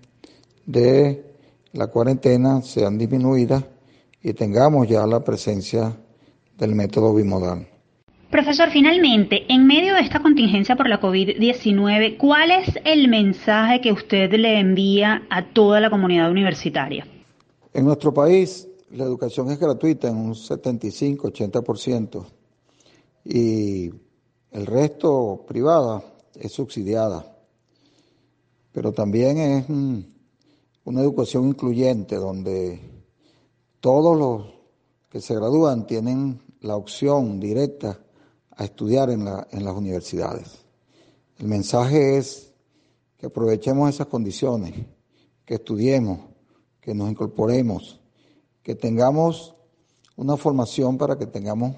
de 0.66 1.36
la 1.72 1.88
cuarentena 1.88 2.62
sean 2.62 2.98
disminuidas 2.98 3.64
y 4.22 4.32
tengamos 4.32 4.88
ya 4.88 5.06
la 5.06 5.22
presencia 5.22 5.96
del 6.56 6.74
método 6.74 7.14
bimodal. 7.14 7.73
Profesor, 8.34 8.68
finalmente, 8.72 9.44
en 9.48 9.64
medio 9.64 9.94
de 9.94 10.00
esta 10.00 10.20
contingencia 10.20 10.74
por 10.74 10.88
la 10.88 11.00
COVID-19, 11.00 12.18
¿cuál 12.18 12.50
es 12.50 12.66
el 12.84 13.06
mensaje 13.06 13.80
que 13.80 13.92
usted 13.92 14.32
le 14.32 14.58
envía 14.58 15.22
a 15.30 15.52
toda 15.52 15.80
la 15.80 15.88
comunidad 15.88 16.32
universitaria? 16.32 17.06
En 17.72 17.84
nuestro 17.84 18.12
país, 18.12 18.66
la 18.90 19.04
educación 19.04 19.52
es 19.52 19.60
gratuita 19.60 20.08
en 20.08 20.16
un 20.16 20.34
75-80% 20.34 22.26
y 23.24 23.90
el 24.50 24.66
resto 24.66 25.44
privada 25.46 26.02
es 26.34 26.50
subsidiada. 26.50 27.24
Pero 28.72 28.90
también 28.90 29.38
es 29.38 29.64
una 30.82 31.02
educación 31.02 31.46
incluyente 31.50 32.16
donde 32.16 32.80
todos 33.78 34.18
los 34.18 34.54
que 35.08 35.20
se 35.20 35.36
gradúan 35.36 35.86
tienen 35.86 36.42
la 36.62 36.74
opción 36.74 37.38
directa 37.38 38.00
a 38.56 38.64
estudiar 38.64 39.10
en, 39.10 39.24
la, 39.24 39.46
en 39.50 39.64
las 39.64 39.74
universidades. 39.74 40.64
El 41.38 41.48
mensaje 41.48 42.16
es 42.16 42.52
que 43.16 43.26
aprovechemos 43.26 43.88
esas 43.88 44.06
condiciones, 44.06 44.74
que 45.44 45.54
estudiemos, 45.54 46.20
que 46.80 46.94
nos 46.94 47.10
incorporemos, 47.10 48.00
que 48.62 48.74
tengamos 48.74 49.54
una 50.16 50.36
formación 50.36 50.96
para 50.98 51.18
que 51.18 51.26
tengamos 51.26 51.76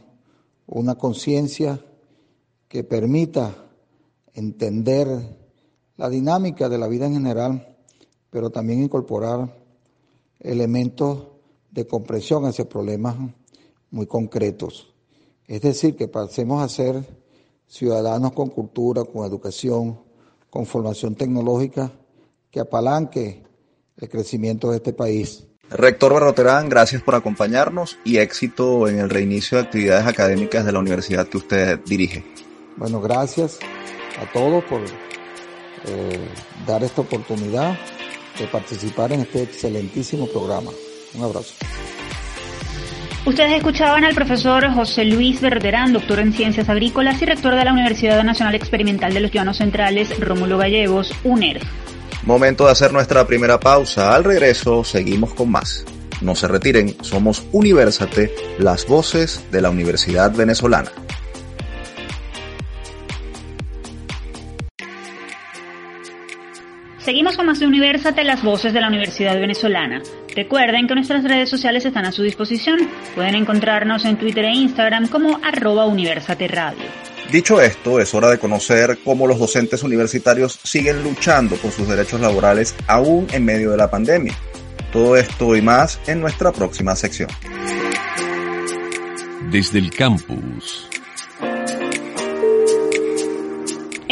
una 0.67 0.97
conciencia 0.97 1.85
que 2.69 2.85
permita 2.85 3.55
entender 4.35 5.09
la 5.97 6.09
dinámica 6.11 6.69
de 6.69 6.79
la 6.79 6.89
vida 6.89 7.07
en 7.07 7.15
general 7.15 7.77
pero 8.37 8.51
también 8.51 8.83
incorporar 8.83 9.49
elementos 10.41 11.29
de 11.71 11.87
comprensión 11.87 12.45
hacia 12.45 12.69
problemas 12.69 13.17
muy 13.91 14.07
concretos. 14.07 14.93
Es 15.47 15.63
decir, 15.63 15.97
que 15.97 16.09
pasemos 16.09 16.63
a 16.63 16.69
ser 16.69 17.05
ciudadanos 17.67 18.33
con 18.33 18.51
cultura, 18.51 19.05
con 19.05 19.25
educación, 19.25 20.01
con 20.51 20.67
formación 20.67 21.15
tecnológica 21.15 21.93
que 22.51 22.61
apalanque 22.61 23.45
el 23.97 24.09
crecimiento 24.09 24.71
de 24.71 24.77
este 24.77 24.93
país. 24.93 25.45
Rector 25.69 26.13
Barroterán, 26.13 26.69
gracias 26.69 27.03
por 27.03 27.17
acompañarnos 27.17 27.99
y 28.05 28.19
éxito 28.19 28.89
en 28.89 29.01
el 29.01 29.11
reinicio 29.11 29.59
de 29.59 29.65
actividades 29.65 30.07
académicas 30.07 30.65
de 30.65 30.73
la 30.73 30.79
universidad 30.79 31.27
que 31.27 31.39
usted 31.39 31.81
dirige. 31.85 32.25
Bueno, 32.77 33.01
gracias 33.01 33.59
a 34.23 34.33
todos 34.33 34.63
por 34.65 34.81
eh, 34.83 36.29
dar 36.67 36.85
esta 36.85 37.01
oportunidad 37.01 37.77
de 38.39 38.47
participar 38.47 39.13
en 39.13 39.21
este 39.21 39.43
excelentísimo 39.43 40.27
programa. 40.29 40.71
Un 41.15 41.25
abrazo. 41.25 41.55
Ustedes 43.27 43.57
escuchaban 43.57 44.05
al 44.05 44.15
profesor 44.15 44.73
José 44.73 45.05
Luis 45.05 45.41
Verderán, 45.41 45.93
doctor 45.93 46.21
en 46.21 46.33
Ciencias 46.33 46.69
Agrícolas 46.69 47.21
y 47.21 47.27
rector 47.27 47.57
de 47.57 47.65
la 47.65 47.73
Universidad 47.73 48.23
Nacional 48.23 48.55
Experimental 48.55 49.13
de 49.13 49.19
los 49.19 49.33
Llanos 49.33 49.57
Centrales, 49.57 50.19
Rómulo 50.21 50.59
Gallegos, 50.59 51.13
UNER. 51.25 51.61
Momento 52.23 52.67
de 52.67 52.71
hacer 52.71 52.93
nuestra 52.93 53.27
primera 53.27 53.59
pausa. 53.59 54.15
Al 54.15 54.23
regreso 54.23 54.85
seguimos 54.85 55.35
con 55.35 55.51
más. 55.51 55.85
No 56.21 56.37
se 56.37 56.47
retiren, 56.47 56.95
somos 57.03 57.45
Universate, 57.51 58.33
las 58.59 58.87
voces 58.87 59.43
de 59.51 59.61
la 59.61 59.71
Universidad 59.71 60.33
Venezolana. 60.33 60.93
Seguimos 67.07 67.37
con 67.37 67.47
más 67.47 67.61
de 67.61 67.67
Universate, 67.69 68.25
las 68.25 68.43
voces 68.43 68.73
de 68.73 68.81
la 68.81 68.89
Universidad 68.89 69.39
Venezolana. 69.39 70.03
Recuerden 70.35 70.89
que 70.89 70.97
nuestras 70.97 71.23
redes 71.23 71.49
sociales 71.49 71.85
están 71.85 72.05
a 72.05 72.11
su 72.11 72.25
disposición. 72.25 72.81
Pueden 73.15 73.37
encontrarnos 73.37 74.05
en 74.05 74.19
Twitter 74.19 74.45
e 74.47 74.55
Instagram 74.55 75.07
como 75.07 75.39
arroba 75.45 75.87
Universate 75.87 76.49
Radio. 76.49 76.83
Dicho 77.31 77.61
esto, 77.61 78.01
es 78.01 78.13
hora 78.13 78.29
de 78.31 78.41
conocer 78.41 78.99
cómo 79.05 79.29
los 79.29 79.39
docentes 79.39 79.85
universitarios 79.85 80.59
siguen 80.65 81.05
luchando 81.05 81.55
por 81.55 81.71
sus 81.71 81.87
derechos 81.87 82.21
laborales 82.21 82.75
aún 82.89 83.29
en 83.33 83.45
medio 83.45 83.71
de 83.71 83.77
la 83.77 83.89
pandemia. 83.89 84.35
Todo 84.93 85.17
esto 85.17 85.55
y 85.55 85.63
más 85.63 86.01
en 86.09 86.19
nuestra 86.19 86.51
próxima 86.51 86.97
sección. 86.97 87.31
Desde 89.53 89.79
el 89.79 89.91
campus. 89.93 90.89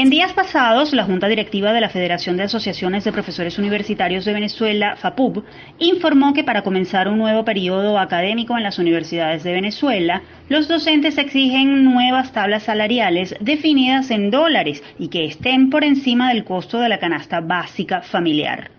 En 0.05 0.11
días 0.11 0.35
pasados, 0.35 0.93
la 0.93 1.05
Junta 1.05 1.29
Directiva 1.29 1.73
de 1.73 1.81
la 1.81 1.89
Federación 1.89 2.37
de 2.37 2.43
Asociaciones 2.43 3.05
de 3.05 3.13
Profesores 3.13 3.59
Universitarios 3.59 4.27
de 4.27 4.35
Venezuela, 4.35 4.97
FAPUB, 4.97 5.43
informó 5.79 6.35
que 6.35 6.45
para 6.45 6.61
comenzar 6.61 7.09
un 7.09 7.17
nuevo 7.17 7.47
periodo 7.47 7.99
académico 7.99 8.55
en 8.55 8.65
las 8.65 8.79
universidades 8.79 9.45
de 9.45 9.55
Venezuela, 9.55 10.21
los 10.51 10.69
docentes 10.69 11.17
exigen 11.17 11.85
nuevas 11.85 12.33
tablas 12.33 12.65
salariales 12.65 13.35
definidas 13.41 14.11
en 14.11 14.31
dólares 14.31 14.83
y 14.99 15.09
que 15.09 15.25
estén 15.25 15.71
por 15.71 15.85
encima 15.85 16.29
del 16.29 16.45
costo 16.45 16.81
de 16.81 16.91
la 16.91 16.99
canasta 16.99 17.41
básica 17.41 18.03
familiar. 18.03 18.71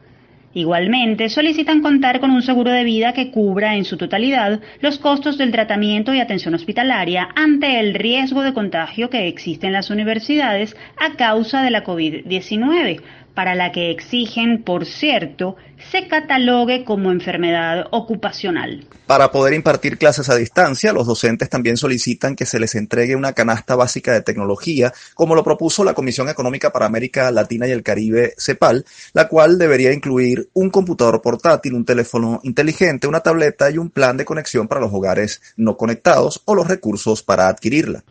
Igualmente, 0.56 1.28
solicitan 1.28 1.82
contar 1.82 2.22
con 2.22 2.32
un 2.32 2.42
seguro 2.42 2.72
de 2.72 2.86
vida 2.86 3.12
que 3.12 3.30
cubra 3.30 3.76
en 3.76 3.84
su 3.84 3.98
totalidad 3.98 4.62
los 4.80 5.00
costos 5.00 5.38
del 5.38 5.52
tratamiento 5.52 6.14
y 6.14 6.22
atención 6.22 6.54
hospitalaria 6.54 7.28
ante 7.36 7.82
el 7.82 7.94
riesgo 7.94 8.42
de 8.42 8.54
contagio 8.54 9.10
que 9.10 9.28
existe 9.28 9.68
en 9.68 9.74
las 9.74 9.90
universidades 9.90 10.78
a 10.96 11.18
causa 11.18 11.62
de 11.62 11.72
la 11.72 11.84
COVID-19, 11.84 13.02
para 13.36 13.54
la 13.54 13.72
que 13.72 13.92
exigen, 13.92 14.64
por 14.64 14.86
cierto, 14.86 15.58
se 15.92 16.08
catalogue 16.08 16.84
como 16.86 17.12
enfermedad 17.12 17.88
ocupacional. 17.92 18.88
Para 19.06 19.32
poder 19.32 19.54
impartir 19.54 19.98
clases 19.98 20.30
a 20.30 20.36
distancia, 20.36 20.94
los 20.94 21.06
docentes 21.06 21.50
también 21.50 21.78
solicitan 21.78 22.36
que 22.36 22.46
se 22.46 22.60
les 22.60 22.74
entregue 22.74 23.16
una 23.16 23.34
canasta 23.34 23.76
básica 23.76 24.14
de 24.14 24.22
tecnología, 24.22 24.94
como 25.14 25.36
lo 25.36 25.44
propuso 25.44 25.84
la 25.84 25.94
Comisión 25.94 26.30
Económica 26.30 26.72
para 26.72 26.88
América 26.88 27.30
Latina 27.30 27.68
y 27.68 27.72
el 27.72 27.84
Caribe, 27.84 28.34
CEPAL, 28.40 28.86
la 29.14 29.28
cual 29.28 29.60
debería 29.60 29.94
incluir 29.94 30.50
un 30.54 30.70
computador 30.70 31.22
portátil, 31.22 31.76
un 31.76 31.86
teléfono 31.86 32.40
inteligente, 32.44 33.08
una 33.08 33.20
tableta 33.20 33.70
y 33.70 33.78
un 33.78 33.90
plan 33.90 34.18
de 34.18 34.26
conexión 34.26 34.68
para 34.68 34.82
los 34.82 34.94
hogares 34.94 35.42
no 35.56 35.78
conectados 35.78 36.42
o 36.46 36.56
los 36.56 36.68
recursos 36.68 37.22
para 37.22 37.48
adquirirla. 37.48 38.04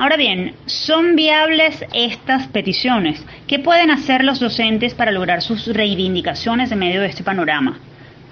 Ahora 0.00 0.16
bien, 0.16 0.54
¿son 0.66 1.16
viables 1.16 1.84
estas 1.92 2.46
peticiones? 2.46 3.20
¿Qué 3.48 3.58
pueden 3.58 3.90
hacer 3.90 4.22
los 4.22 4.38
docentes 4.38 4.94
para 4.94 5.10
lograr 5.10 5.42
sus 5.42 5.66
reivindicaciones 5.66 6.70
en 6.70 6.78
medio 6.78 7.00
de 7.00 7.08
este 7.08 7.24
panorama? 7.24 7.80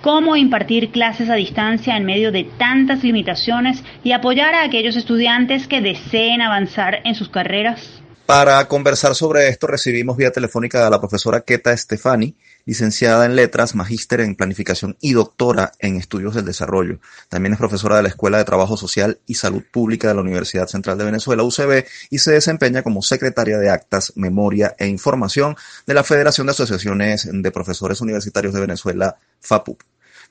¿Cómo 0.00 0.36
impartir 0.36 0.92
clases 0.92 1.28
a 1.28 1.34
distancia 1.34 1.96
en 1.96 2.04
medio 2.04 2.30
de 2.30 2.44
tantas 2.44 3.02
limitaciones 3.02 3.82
y 4.04 4.12
apoyar 4.12 4.54
a 4.54 4.62
aquellos 4.62 4.94
estudiantes 4.94 5.66
que 5.66 5.80
deseen 5.80 6.40
avanzar 6.40 7.00
en 7.02 7.16
sus 7.16 7.30
carreras? 7.30 8.00
Para 8.26 8.64
conversar 8.68 9.16
sobre 9.16 9.48
esto 9.48 9.66
recibimos 9.66 10.16
vía 10.16 10.30
telefónica 10.30 10.86
a 10.86 10.90
la 10.90 11.00
profesora 11.00 11.40
Keta 11.40 11.76
Stefani, 11.76 12.36
licenciada 12.66 13.24
en 13.24 13.36
letras, 13.36 13.74
magíster 13.74 14.20
en 14.20 14.34
planificación 14.34 14.96
y 15.00 15.12
doctora 15.12 15.72
en 15.78 15.96
estudios 15.96 16.34
del 16.34 16.44
desarrollo. 16.44 16.98
También 17.28 17.54
es 17.54 17.58
profesora 17.58 17.96
de 17.96 18.02
la 18.02 18.08
Escuela 18.08 18.38
de 18.38 18.44
Trabajo 18.44 18.76
Social 18.76 19.18
y 19.26 19.34
Salud 19.34 19.62
Pública 19.70 20.08
de 20.08 20.14
la 20.14 20.20
Universidad 20.20 20.66
Central 20.66 20.98
de 20.98 21.04
Venezuela, 21.04 21.44
UCB, 21.44 21.86
y 22.10 22.18
se 22.18 22.32
desempeña 22.32 22.82
como 22.82 23.00
secretaria 23.00 23.58
de 23.58 23.70
Actas, 23.70 24.12
Memoria 24.16 24.74
e 24.78 24.86
Información 24.88 25.56
de 25.86 25.94
la 25.94 26.04
Federación 26.04 26.46
de 26.46 26.50
Asociaciones 26.50 27.28
de 27.32 27.50
Profesores 27.50 28.00
Universitarios 28.00 28.52
de 28.52 28.60
Venezuela, 28.60 29.16
FAPUP. 29.40 29.80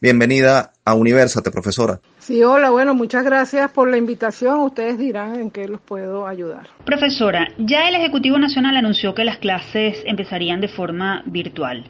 Bienvenida 0.02 0.74
a 0.84 0.94
Universate, 0.94 1.52
profesora. 1.52 2.02
Sí, 2.20 2.44
hola, 2.44 2.70
bueno, 2.70 2.94
muchas 2.94 3.24
gracias 3.24 3.72
por 3.72 3.90
la 3.90 3.96
invitación. 3.96 4.60
Ustedes 4.60 4.98
dirán 4.98 5.36
en 5.36 5.52
qué 5.52 5.70
los 5.70 5.80
puedo 5.80 6.28
ayudar. 6.28 6.68
Profesora, 6.86 7.48
ya 7.58 7.88
el 7.88 7.96
Ejecutivo 7.96 8.38
Nacional 8.38 8.76
anunció 8.76 9.16
que 9.16 9.24
las 9.24 9.38
clases 9.38 10.00
empezarían 10.06 10.60
de 10.60 10.68
forma 10.68 11.24
virtual. 11.26 11.90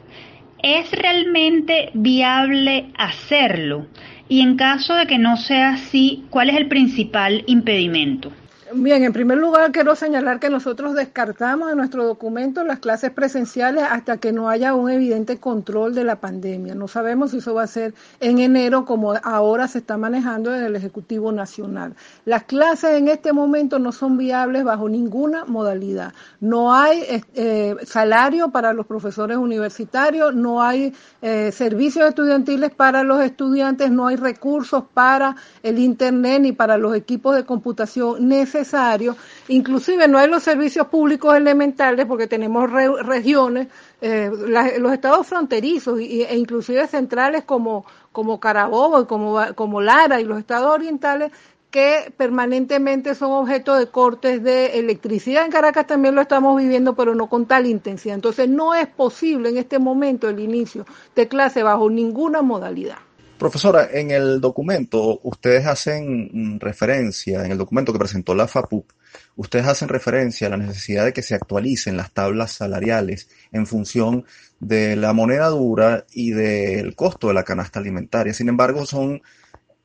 ¿Es 0.62 0.90
realmente 0.92 1.90
viable 1.94 2.86
hacerlo? 2.96 3.86
Y 4.28 4.40
en 4.40 4.56
caso 4.56 4.94
de 4.94 5.06
que 5.06 5.18
no 5.18 5.36
sea 5.36 5.70
así, 5.70 6.24
¿cuál 6.30 6.50
es 6.50 6.56
el 6.56 6.68
principal 6.68 7.44
impedimento? 7.46 8.32
Bien, 8.74 9.04
en 9.04 9.12
primer 9.12 9.38
lugar 9.38 9.70
quiero 9.70 9.94
señalar 9.94 10.40
que 10.40 10.50
nosotros 10.50 10.94
descartamos 10.94 11.70
en 11.70 11.76
nuestro 11.76 12.04
documento 12.04 12.64
las 12.64 12.80
clases 12.80 13.12
presenciales 13.12 13.84
hasta 13.88 14.16
que 14.16 14.32
no 14.32 14.48
haya 14.48 14.74
un 14.74 14.90
evidente 14.90 15.38
control 15.38 15.94
de 15.94 16.02
la 16.02 16.16
pandemia. 16.16 16.74
No 16.74 16.88
sabemos 16.88 17.30
si 17.30 17.38
eso 17.38 17.54
va 17.54 17.62
a 17.62 17.68
ser 17.68 17.94
en 18.18 18.40
enero 18.40 18.84
como 18.84 19.14
ahora 19.22 19.68
se 19.68 19.78
está 19.78 19.96
manejando 19.96 20.50
desde 20.50 20.66
el 20.66 20.74
Ejecutivo 20.74 21.30
Nacional. 21.30 21.94
Las 22.24 22.42
clases 22.42 22.96
en 22.96 23.06
este 23.06 23.32
momento 23.32 23.78
no 23.78 23.92
son 23.92 24.18
viables 24.18 24.64
bajo 24.64 24.88
ninguna 24.88 25.44
modalidad. 25.44 26.12
No 26.40 26.74
hay 26.74 27.22
eh, 27.34 27.76
salario 27.84 28.50
para 28.50 28.72
los 28.72 28.86
profesores 28.86 29.36
universitarios, 29.36 30.34
no 30.34 30.60
hay 30.60 30.92
eh, 31.22 31.52
servicios 31.52 32.08
estudiantiles 32.08 32.72
para 32.72 33.04
los 33.04 33.22
estudiantes, 33.22 33.92
no 33.92 34.08
hay 34.08 34.16
recursos 34.16 34.82
para 34.92 35.36
el 35.62 35.78
Internet 35.78 36.40
ni 36.42 36.50
para 36.50 36.76
los 36.76 36.96
equipos 36.96 37.36
de 37.36 37.44
computación 37.44 38.26
necesarios 38.26 38.55
necesario. 38.58 39.16
Inclusive 39.48 40.08
no 40.08 40.18
hay 40.18 40.28
los 40.28 40.42
servicios 40.42 40.88
públicos 40.88 41.36
elementales 41.36 42.06
porque 42.06 42.26
tenemos 42.26 42.70
regiones, 42.70 43.68
eh, 44.00 44.30
los 44.78 44.92
estados 44.92 45.26
fronterizos 45.26 45.98
e 46.00 46.36
inclusive 46.36 46.86
centrales 46.86 47.44
como, 47.44 47.84
como 48.12 48.40
Carabobo 48.40 49.02
y 49.02 49.06
como, 49.06 49.40
como 49.54 49.80
Lara 49.80 50.20
y 50.20 50.24
los 50.24 50.38
estados 50.38 50.70
orientales 50.70 51.32
que 51.70 52.12
permanentemente 52.16 53.14
son 53.14 53.32
objeto 53.32 53.74
de 53.74 53.88
cortes 53.88 54.42
de 54.42 54.78
electricidad. 54.78 55.44
En 55.44 55.50
Caracas 55.50 55.86
también 55.86 56.14
lo 56.14 56.22
estamos 56.22 56.56
viviendo, 56.56 56.94
pero 56.94 57.14
no 57.14 57.28
con 57.28 57.46
tal 57.46 57.66
intensidad. 57.66 58.14
Entonces 58.14 58.48
no 58.48 58.74
es 58.74 58.86
posible 58.86 59.50
en 59.50 59.58
este 59.58 59.78
momento 59.78 60.28
el 60.28 60.40
inicio 60.40 60.86
de 61.14 61.28
clase 61.28 61.62
bajo 61.62 61.90
ninguna 61.90 62.40
modalidad. 62.40 63.05
Profesora, 63.38 63.90
en 63.92 64.10
el 64.10 64.40
documento 64.40 65.20
ustedes 65.22 65.66
hacen 65.66 66.58
referencia, 66.58 67.44
en 67.44 67.52
el 67.52 67.58
documento 67.58 67.92
que 67.92 67.98
presentó 67.98 68.34
la 68.34 68.48
FAPUP, 68.48 68.90
ustedes 69.36 69.66
hacen 69.66 69.88
referencia 69.88 70.46
a 70.46 70.50
la 70.50 70.56
necesidad 70.56 71.04
de 71.04 71.12
que 71.12 71.22
se 71.22 71.34
actualicen 71.34 71.98
las 71.98 72.12
tablas 72.12 72.52
salariales 72.52 73.28
en 73.52 73.66
función 73.66 74.24
de 74.58 74.96
la 74.96 75.12
moneda 75.12 75.48
dura 75.48 76.06
y 76.12 76.30
del 76.30 76.96
costo 76.96 77.28
de 77.28 77.34
la 77.34 77.42
canasta 77.44 77.78
alimentaria. 77.78 78.32
Sin 78.32 78.48
embargo, 78.48 78.86
son 78.86 79.20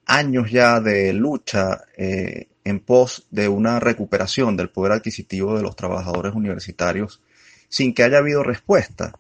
años 0.06 0.50
ya 0.50 0.80
de 0.80 1.12
lucha 1.12 1.84
eh, 1.98 2.48
en 2.64 2.80
pos 2.80 3.28
de 3.32 3.50
una 3.50 3.82
recuperación 3.82 4.56
del 4.56 4.70
poder 4.70 4.94
adquisitivo 4.94 5.58
de 5.58 5.64
los 5.64 5.76
trabajadores 5.76 6.34
universitarios 6.34 7.22
sin 7.68 7.94
que 7.94 8.04
haya 8.04 8.20
habido 8.20 8.44
respuesta. 8.44 9.12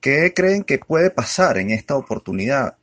¿Qué 0.00 0.32
creen 0.34 0.64
que 0.64 0.78
puede 0.78 1.10
pasar 1.10 1.58
en 1.58 1.70
esta 1.70 1.94
oportunidad? 1.94 2.79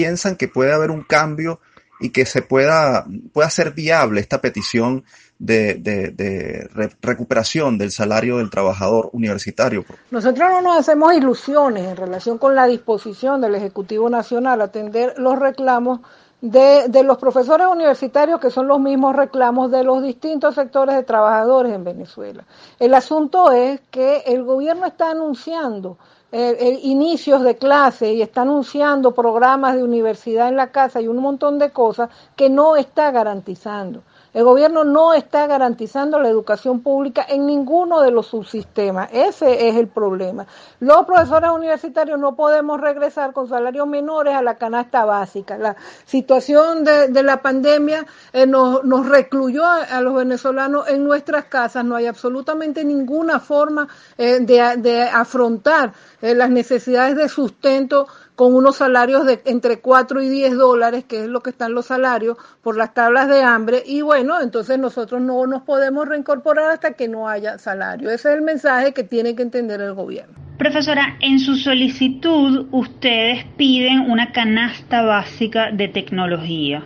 Piensan 0.00 0.36
que 0.36 0.48
puede 0.48 0.72
haber 0.72 0.90
un 0.90 1.02
cambio 1.02 1.60
y 2.00 2.08
que 2.08 2.24
se 2.24 2.40
pueda, 2.40 3.04
pueda 3.34 3.50
ser 3.50 3.72
viable 3.72 4.22
esta 4.22 4.40
petición 4.40 5.04
de, 5.38 6.70
recuperación 7.02 7.76
del 7.76 7.90
salario 7.90 8.38
del 8.38 8.48
trabajador 8.48 9.10
universitario. 9.12 9.84
Nosotros 10.10 10.48
no 10.50 10.62
nos 10.62 10.78
hacemos 10.78 11.12
ilusiones 11.12 11.86
en 11.86 11.96
relación 11.98 12.38
con 12.38 12.54
la 12.54 12.66
disposición 12.66 13.42
del 13.42 13.56
Ejecutivo 13.56 14.08
Nacional 14.08 14.62
a 14.62 14.64
atender 14.64 15.12
los 15.18 15.38
reclamos 15.38 16.00
de, 16.40 16.88
de 16.88 17.02
los 17.02 17.18
profesores 17.18 17.66
universitarios, 17.66 18.40
que 18.40 18.48
son 18.48 18.68
los 18.68 18.80
mismos 18.80 19.14
reclamos 19.14 19.70
de 19.70 19.84
los 19.84 20.02
distintos 20.02 20.54
sectores 20.54 20.96
de 20.96 21.02
trabajadores 21.02 21.74
en 21.74 21.84
Venezuela. 21.84 22.46
El 22.78 22.94
asunto 22.94 23.52
es 23.52 23.82
que 23.90 24.22
el 24.24 24.44
gobierno 24.44 24.86
está 24.86 25.10
anunciando 25.10 25.98
eh, 26.32 26.56
eh, 26.60 26.78
inicios 26.82 27.42
de 27.42 27.56
clase 27.56 28.12
y 28.12 28.22
está 28.22 28.42
anunciando 28.42 29.12
programas 29.12 29.74
de 29.74 29.82
universidad 29.82 30.48
en 30.48 30.56
la 30.56 30.70
casa 30.70 31.00
y 31.00 31.08
un 31.08 31.18
montón 31.18 31.58
de 31.58 31.70
cosas 31.70 32.10
que 32.36 32.48
no 32.48 32.76
está 32.76 33.10
garantizando. 33.10 34.02
El 34.32 34.44
gobierno 34.44 34.84
no 34.84 35.12
está 35.12 35.46
garantizando 35.48 36.20
la 36.20 36.28
educación 36.28 36.80
pública 36.80 37.26
en 37.28 37.46
ninguno 37.46 38.00
de 38.00 38.12
los 38.12 38.28
subsistemas. 38.28 39.08
Ese 39.12 39.68
es 39.68 39.76
el 39.76 39.88
problema. 39.88 40.46
Los 40.78 41.04
profesores 41.04 41.50
universitarios 41.50 42.18
no 42.18 42.36
podemos 42.36 42.80
regresar 42.80 43.32
con 43.32 43.48
salarios 43.48 43.88
menores 43.88 44.34
a 44.34 44.42
la 44.42 44.54
canasta 44.54 45.04
básica. 45.04 45.58
La 45.58 45.76
situación 46.04 46.84
de, 46.84 47.22
la 47.22 47.42
pandemia 47.42 48.06
eh, 48.32 48.46
nos, 48.46 49.08
recluyó 49.08 49.64
a, 49.66 50.00
los 50.00 50.14
venezolanos 50.14 50.88
en 50.88 51.04
nuestras 51.04 51.46
casas. 51.46 51.84
No 51.84 51.96
hay 51.96 52.06
absolutamente 52.06 52.84
ninguna 52.84 53.40
forma 53.40 53.88
eh, 54.16 54.38
de, 54.40 55.02
afrontar 55.02 55.92
eh, 56.22 56.34
las 56.34 56.50
necesidades 56.50 57.16
de 57.16 57.28
sustento 57.28 58.06
con 58.40 58.54
unos 58.54 58.76
salarios 58.76 59.26
de 59.26 59.42
entre 59.44 59.80
4 59.80 60.22
y 60.22 60.30
10 60.30 60.56
dólares, 60.56 61.04
que 61.04 61.24
es 61.24 61.28
lo 61.28 61.42
que 61.42 61.50
están 61.50 61.74
los 61.74 61.84
salarios 61.84 62.38
por 62.62 62.74
las 62.74 62.94
tablas 62.94 63.28
de 63.28 63.42
hambre, 63.42 63.82
y 63.84 64.00
bueno, 64.00 64.40
entonces 64.40 64.78
nosotros 64.78 65.20
no 65.20 65.46
nos 65.46 65.60
podemos 65.60 66.08
reincorporar 66.08 66.70
hasta 66.70 66.94
que 66.94 67.06
no 67.06 67.28
haya 67.28 67.58
salario. 67.58 68.08
Ese 68.08 68.30
es 68.30 68.36
el 68.36 68.40
mensaje 68.40 68.94
que 68.94 69.04
tiene 69.04 69.36
que 69.36 69.42
entender 69.42 69.82
el 69.82 69.92
gobierno. 69.92 70.32
Profesora, 70.56 71.18
en 71.20 71.38
su 71.38 71.54
solicitud 71.54 72.66
ustedes 72.70 73.44
piden 73.58 74.10
una 74.10 74.32
canasta 74.32 75.02
básica 75.02 75.70
de 75.70 75.88
tecnología. 75.88 76.82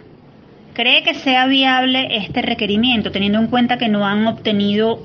¿Cree 0.73 1.05
que 1.05 1.14
sea 1.14 1.47
viable 1.47 2.17
este 2.17 2.43
requerimiento, 2.43 3.12
teniendo 3.12 3.38
en 3.38 3.47
cuenta 3.47 3.79
que 3.79 3.87
no 3.87 4.05
han 4.05 4.27
obtenido 4.27 5.05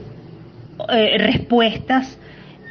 eh, 0.91 1.15
respuestas 1.19 2.17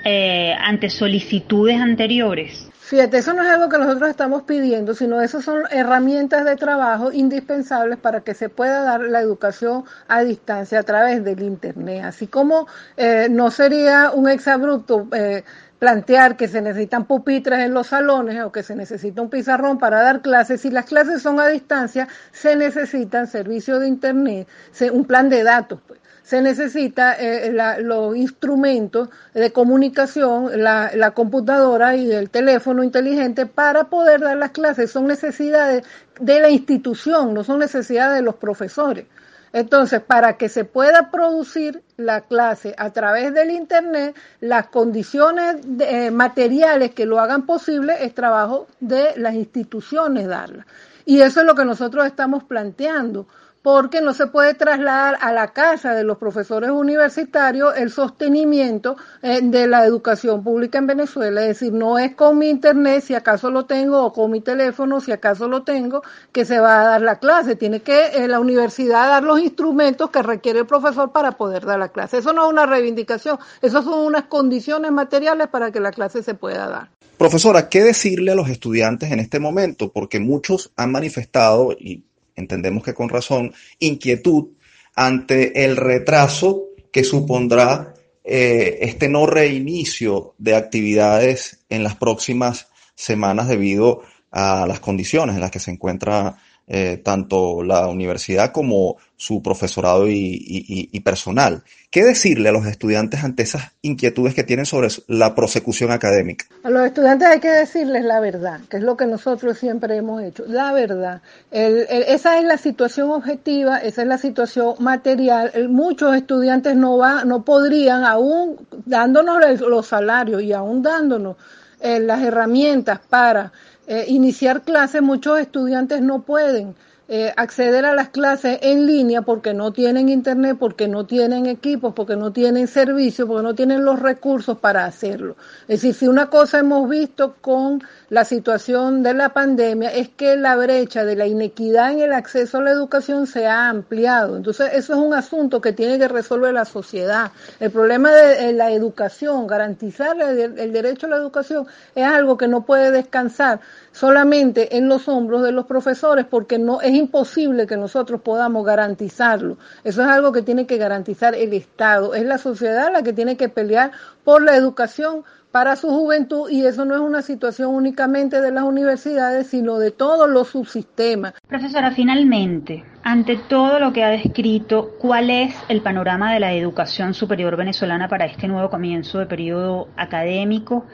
eh, 0.05 0.53
ante 0.65 0.91
solicitudes 0.91 1.81
anteriores? 1.81 2.68
Fíjate, 2.89 3.19
eso 3.19 3.35
no 3.35 3.43
es 3.43 3.51
algo 3.51 3.69
que 3.69 3.77
nosotros 3.77 4.09
estamos 4.09 4.45
pidiendo, 4.45 4.95
sino 4.95 5.21
esas 5.21 5.45
son 5.45 5.65
herramientas 5.71 6.47
de 6.47 6.57
trabajo 6.57 7.13
indispensables 7.13 7.99
para 7.99 8.23
que 8.23 8.33
se 8.33 8.49
pueda 8.49 8.83
dar 8.83 9.03
la 9.03 9.21
educación 9.21 9.85
a 10.09 10.23
distancia 10.23 10.79
a 10.79 10.83
través 10.85 11.23
del 11.23 11.43
Internet. 11.43 12.05
Así 12.05 12.29
como 12.29 12.67
eh, 12.97 13.29
no 13.31 13.51
sería 13.51 14.11
un 14.11 14.27
exabrupto 14.31 15.07
eh, 15.13 15.45
plantear 15.79 16.39
que 16.39 16.49
se 16.49 16.63
necesitan 16.63 17.05
pupitres 17.05 17.59
en 17.59 17.75
los 17.75 17.89
salones 17.89 18.43
o 18.43 18.53
que 18.53 18.63
se 18.63 18.75
necesita 18.75 19.21
un 19.21 19.29
pizarrón 19.29 19.79
para 19.79 20.01
dar 20.01 20.23
clases. 20.23 20.63
Si 20.63 20.71
las 20.71 20.87
clases 20.87 21.21
son 21.21 21.41
a 21.41 21.47
distancia, 21.47 22.09
se 22.33 22.57
necesitan 22.57 23.27
servicios 23.27 23.81
de 23.81 23.89
Internet, 23.89 24.49
un 24.91 25.05
plan 25.05 25.29
de 25.29 25.43
datos. 25.43 25.79
Pues 25.87 26.01
se 26.29 26.43
necesita 26.43 27.15
eh, 27.15 27.51
los 27.81 28.15
instrumentos 28.15 29.09
de 29.33 29.51
comunicación, 29.51 30.63
la, 30.63 30.91
la, 30.95 31.13
computadora 31.13 31.97
y 31.97 32.13
el 32.13 32.29
teléfono 32.29 32.85
inteligente 32.85 33.47
para 33.47 33.85
poder 33.85 34.21
dar 34.21 34.37
las 34.37 34.51
clases. 34.51 34.91
Son 34.91 35.07
necesidades 35.07 35.87
de 36.21 36.41
la 36.41 36.51
institución, 36.51 37.33
no 37.33 37.45
son 37.45 37.61
necesidades 37.61 38.17
de 38.17 38.23
los 38.23 38.35
profesores. 38.35 39.07
Entonces, 39.55 40.03
para 40.03 40.37
que 40.37 40.51
se 40.51 40.67
pueda 40.67 41.11
producir 41.11 41.83
la 41.97 42.21
clase 42.21 42.75
a 42.77 42.91
través 42.91 43.33
del 43.33 43.51
Internet, 43.51 44.15
las 44.41 44.67
condiciones 44.67 45.57
eh, 45.81 46.11
materiales 46.11 46.91
que 46.91 47.07
lo 47.07 47.21
hagan 47.21 47.47
posible 47.47 48.05
es 48.05 48.15
trabajo 48.15 48.67
de 48.81 49.15
las 49.17 49.33
instituciones 49.33 50.27
darla. 50.27 50.67
Y 51.07 51.23
eso 51.23 51.41
es 51.41 51.47
lo 51.47 51.55
que 51.55 51.65
nosotros 51.65 52.05
estamos 52.05 52.45
planteando 52.45 53.27
porque 53.71 54.01
no 54.01 54.15
se 54.15 54.29
puede 54.29 54.55
trasladar 54.55 55.19
a 55.21 55.31
la 55.31 55.49
casa 55.49 55.93
de 55.93 56.03
los 56.03 56.17
profesores 56.17 56.71
universitarios 56.71 57.77
el 57.77 57.91
sostenimiento 57.91 58.97
eh, 59.21 59.41
de 59.43 59.67
la 59.67 59.85
educación 59.85 60.43
pública 60.43 60.79
en 60.79 60.87
Venezuela. 60.87 61.43
Es 61.43 61.49
decir, 61.49 61.75
no 61.75 61.99
es 61.99 62.15
con 62.15 62.39
mi 62.39 62.49
internet, 62.49 63.05
si 63.05 63.15
acaso 63.15 63.51
lo 63.51 63.67
tengo, 63.67 64.03
o 64.03 64.11
con 64.15 64.31
mi 64.31 64.41
teléfono, 64.41 65.03
si 65.03 65.13
acaso 65.13 65.49
lo 65.49 65.65
tengo, 65.65 66.03
que 66.33 66.47
se 66.47 66.59
va 66.59 66.81
a 66.81 66.85
dar 66.85 67.03
la 67.03 67.19
clase. 67.19 67.57
Tiene 67.57 67.81
que 67.81 68.07
eh, 68.07 68.27
la 68.27 68.41
universidad 68.41 69.07
dar 69.07 69.23
los 69.23 69.39
instrumentos 69.39 70.09
que 70.09 70.23
requiere 70.23 70.61
el 70.61 70.67
profesor 70.67 71.13
para 71.13 71.33
poder 71.33 71.67
dar 71.67 71.79
la 71.79 71.91
clase. 71.91 72.17
Eso 72.17 72.33
no 72.33 72.47
es 72.47 72.51
una 72.51 72.65
reivindicación, 72.65 73.39
eso 73.61 73.83
son 73.83 73.99
unas 73.99 74.25
condiciones 74.29 74.93
materiales 74.93 75.49
para 75.49 75.71
que 75.71 75.81
la 75.81 75.91
clase 75.91 76.23
se 76.23 76.33
pueda 76.33 76.69
dar. 76.69 76.89
Profesora, 77.19 77.69
¿qué 77.69 77.83
decirle 77.83 78.31
a 78.31 78.35
los 78.35 78.49
estudiantes 78.49 79.11
en 79.11 79.19
este 79.19 79.41
momento? 79.41 79.93
Porque 79.93 80.21
muchos 80.21 80.71
han 80.77 80.93
manifestado, 80.93 81.73
y 81.73 82.05
entendemos 82.39 82.83
que 82.83 82.95
con 82.95 83.09
razón, 83.09 83.53
inquietud 83.79 84.49
ante 84.95 85.65
el 85.65 85.77
retraso 85.77 86.69
que 86.93 87.05
supondrá 87.05 87.95
eh, 88.25 88.79
este 88.83 89.09
no 89.09 89.27
reinicio 89.27 90.35
de 90.39 90.55
actividades 90.55 91.65
en 91.69 91.83
las 91.83 91.97
próximas 91.97 92.69
semanas 92.95 93.49
debido 93.49 94.03
a 94.31 94.67
las 94.67 94.81
condiciones 94.81 95.35
en 95.35 95.41
las 95.41 95.51
que 95.51 95.61
se 95.61 95.71
encuentra 95.71 96.37
eh, 96.71 97.01
tanto 97.03 97.63
la 97.63 97.89
universidad 97.89 98.53
como 98.53 98.99
su 99.17 99.43
profesorado 99.43 100.07
y, 100.07 101.01
personal. 101.03 101.63
¿Qué 101.91 102.05
decirle 102.05 102.51
a 102.51 102.53
los 102.53 102.67
estudiantes 102.67 103.25
ante 103.25 103.43
esas 103.43 103.73
inquietudes 103.81 104.35
que 104.35 104.45
tienen 104.45 104.67
sobre 104.67 104.89
la 105.07 105.35
prosecución 105.35 105.91
académica? 105.91 106.45
A 106.63 106.69
los 106.69 106.87
estudiantes 106.87 107.27
hay 107.27 107.41
que 107.41 107.49
decirles 107.49 108.05
la 108.05 108.21
verdad, 108.21 108.61
que 108.69 108.77
es 108.77 108.83
lo 108.83 108.99
que 108.99 109.07
nosotros 109.07 109.57
siempre 109.57 109.97
hemos 109.97 110.23
hecho, 110.23 110.45
la 110.47 110.73
verdad. 110.73 111.23
esa 111.51 112.39
es 112.39 112.45
la 112.45 112.59
situación 112.59 113.11
objetiva, 113.11 113.79
esa 113.79 114.03
es 114.03 114.09
la 114.09 114.19
situación 114.19 114.75
material. 114.79 115.71
muchos 115.71 116.15
estudiantes 116.15 116.77
no, 116.77 116.99
va, 116.99 117.25
no 117.25 117.45
podrían, 117.45 118.05
aún 118.05 118.57
dándonos 118.85 119.61
los 119.61 119.87
salarios 119.87 120.43
y 120.43 120.53
aún 120.53 120.83
dándonos 120.83 121.37
eh, 121.81 122.01
las 122.01 122.23
herramientas 122.23 122.99
para 123.09 123.53
eh, 123.89 124.05
iniciar 124.09 124.63
clases, 124.63 125.03
muchos 125.03 125.41
estudiantes 125.41 126.03
no 126.03 126.23
pueden 126.23 126.77
eh, 127.11 127.33
acceder 127.39 127.87
a 127.87 127.95
las 127.95 128.11
clases 128.11 128.59
en 128.61 128.87
línea 128.87 129.23
porque 129.23 129.55
no 129.55 129.73
tienen 129.73 130.11
internet, 130.11 130.59
porque 130.61 130.89
no 130.89 131.07
tienen 131.07 131.47
equipos, 131.47 131.95
porque 131.95 132.17
no 132.17 132.35
tienen 132.35 132.69
servicios, 132.69 133.27
porque 133.27 133.43
no 133.43 133.55
tienen 133.55 133.83
los 133.83 133.99
recursos 133.99 134.59
para 134.59 134.85
hacerlo. 134.85 135.37
Es 135.69 135.81
decir, 135.81 135.95
si 135.95 136.07
una 136.07 136.29
cosa 136.29 136.59
hemos 136.59 136.87
visto 136.87 137.37
con 137.41 137.83
la 138.11 138.27
situación 138.27 139.03
de 139.03 139.15
la 139.15 139.31
pandemia 139.31 139.89
es 139.89 140.11
que 140.11 140.37
la 140.37 140.57
brecha 140.57 141.07
de 141.07 141.17
la 141.17 141.27
inequidad 141.27 141.93
en 141.93 142.01
el 142.01 142.13
acceso 142.13 142.59
a 142.59 142.63
la 142.63 142.73
educación 142.73 143.27
se 143.27 143.47
ha 143.47 143.71
ampliado. 143.71 144.37
Entonces, 144.37 144.71
eso 144.75 144.93
es 144.93 144.99
un 144.99 145.15
asunto 145.15 145.63
que 145.63 145.73
tiene 145.73 145.99
que 145.99 146.09
resolver 146.09 146.53
la 146.53 146.67
sociedad. 146.67 147.33
El 147.59 147.71
problema 147.71 148.13
de 148.13 148.53
la 148.53 148.71
educación, 148.71 149.47
garantizar 149.47 150.21
el 150.21 150.73
derecho 150.75 151.07
a 151.07 151.11
la 151.11 151.17
educación, 151.17 151.67
es 151.95 152.05
algo 152.05 152.37
que 152.37 152.49
no 152.49 152.67
puede 152.67 152.91
descansar 152.91 153.61
solamente 153.93 154.77
en 154.77 154.89
los 154.89 155.09
hombros 155.09 155.43
de 155.43 155.53
los 155.53 155.67
profesores 155.67 156.25
porque 156.25 156.59
no 156.59 156.81
es 156.81 156.95
imposible 156.95 157.67
que 157.67 157.77
nosotros 157.77 158.21
podamos 158.21 158.65
garantizarlo. 158.65 159.59
Eso 159.85 160.03
es 160.03 160.09
algo 160.09 160.33
que 160.33 160.43
tiene 160.43 160.67
que 160.67 160.77
garantizar 160.77 161.35
el 161.35 161.53
Estado. 161.53 162.15
Es 162.15 162.25
la 162.25 162.39
sociedad 162.39 162.93
la 162.93 163.03
que 163.03 163.13
tiene 163.13 163.37
que 163.37 163.49
pelear 163.49 163.93
por 164.25 164.43
la 164.43 164.57
educación 164.57 165.25
para 165.51 165.77
su 165.77 165.89
juventud 165.89 166.51
y 166.51 166.65
eso 166.67 166.85
no 166.85 166.95
es 166.95 167.01
una 167.01 167.23
situación 167.23 167.75
únicamente 167.75 168.41
de 168.41 168.53
las 168.53 168.65
universidades, 168.65 169.47
sino 169.47 169.79
de 169.79 169.91
todos 169.91 170.29
los 170.29 170.49
subsistemas. 170.49 171.35
Profesora, 171.49 171.91
finalmente, 171.91 172.85
ante 173.03 173.37
todo 173.49 173.79
lo 173.79 173.93
que 173.93 174.05
ha 174.05 174.11
descrito, 174.11 174.91
¿cuál 174.99 175.31
es 175.31 175.55
el 175.69 175.81
panorama 175.81 176.33
de 176.33 176.41
la 176.41 176.53
educación 176.53 177.15
superior 177.15 177.57
venezolana 177.57 178.09
para 178.09 178.27
este 178.27 178.47
nuevo 178.47 178.69
comienzo 178.69 179.19
de 179.19 179.27
periodo 179.27 179.89
académico 179.97 180.85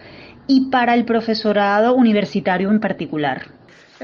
y 0.46 0.70
para 0.70 0.94
el 0.94 1.04
profesorado 1.04 1.94
universitario 1.94 2.70
en 2.70 2.80
particular? 2.80 3.46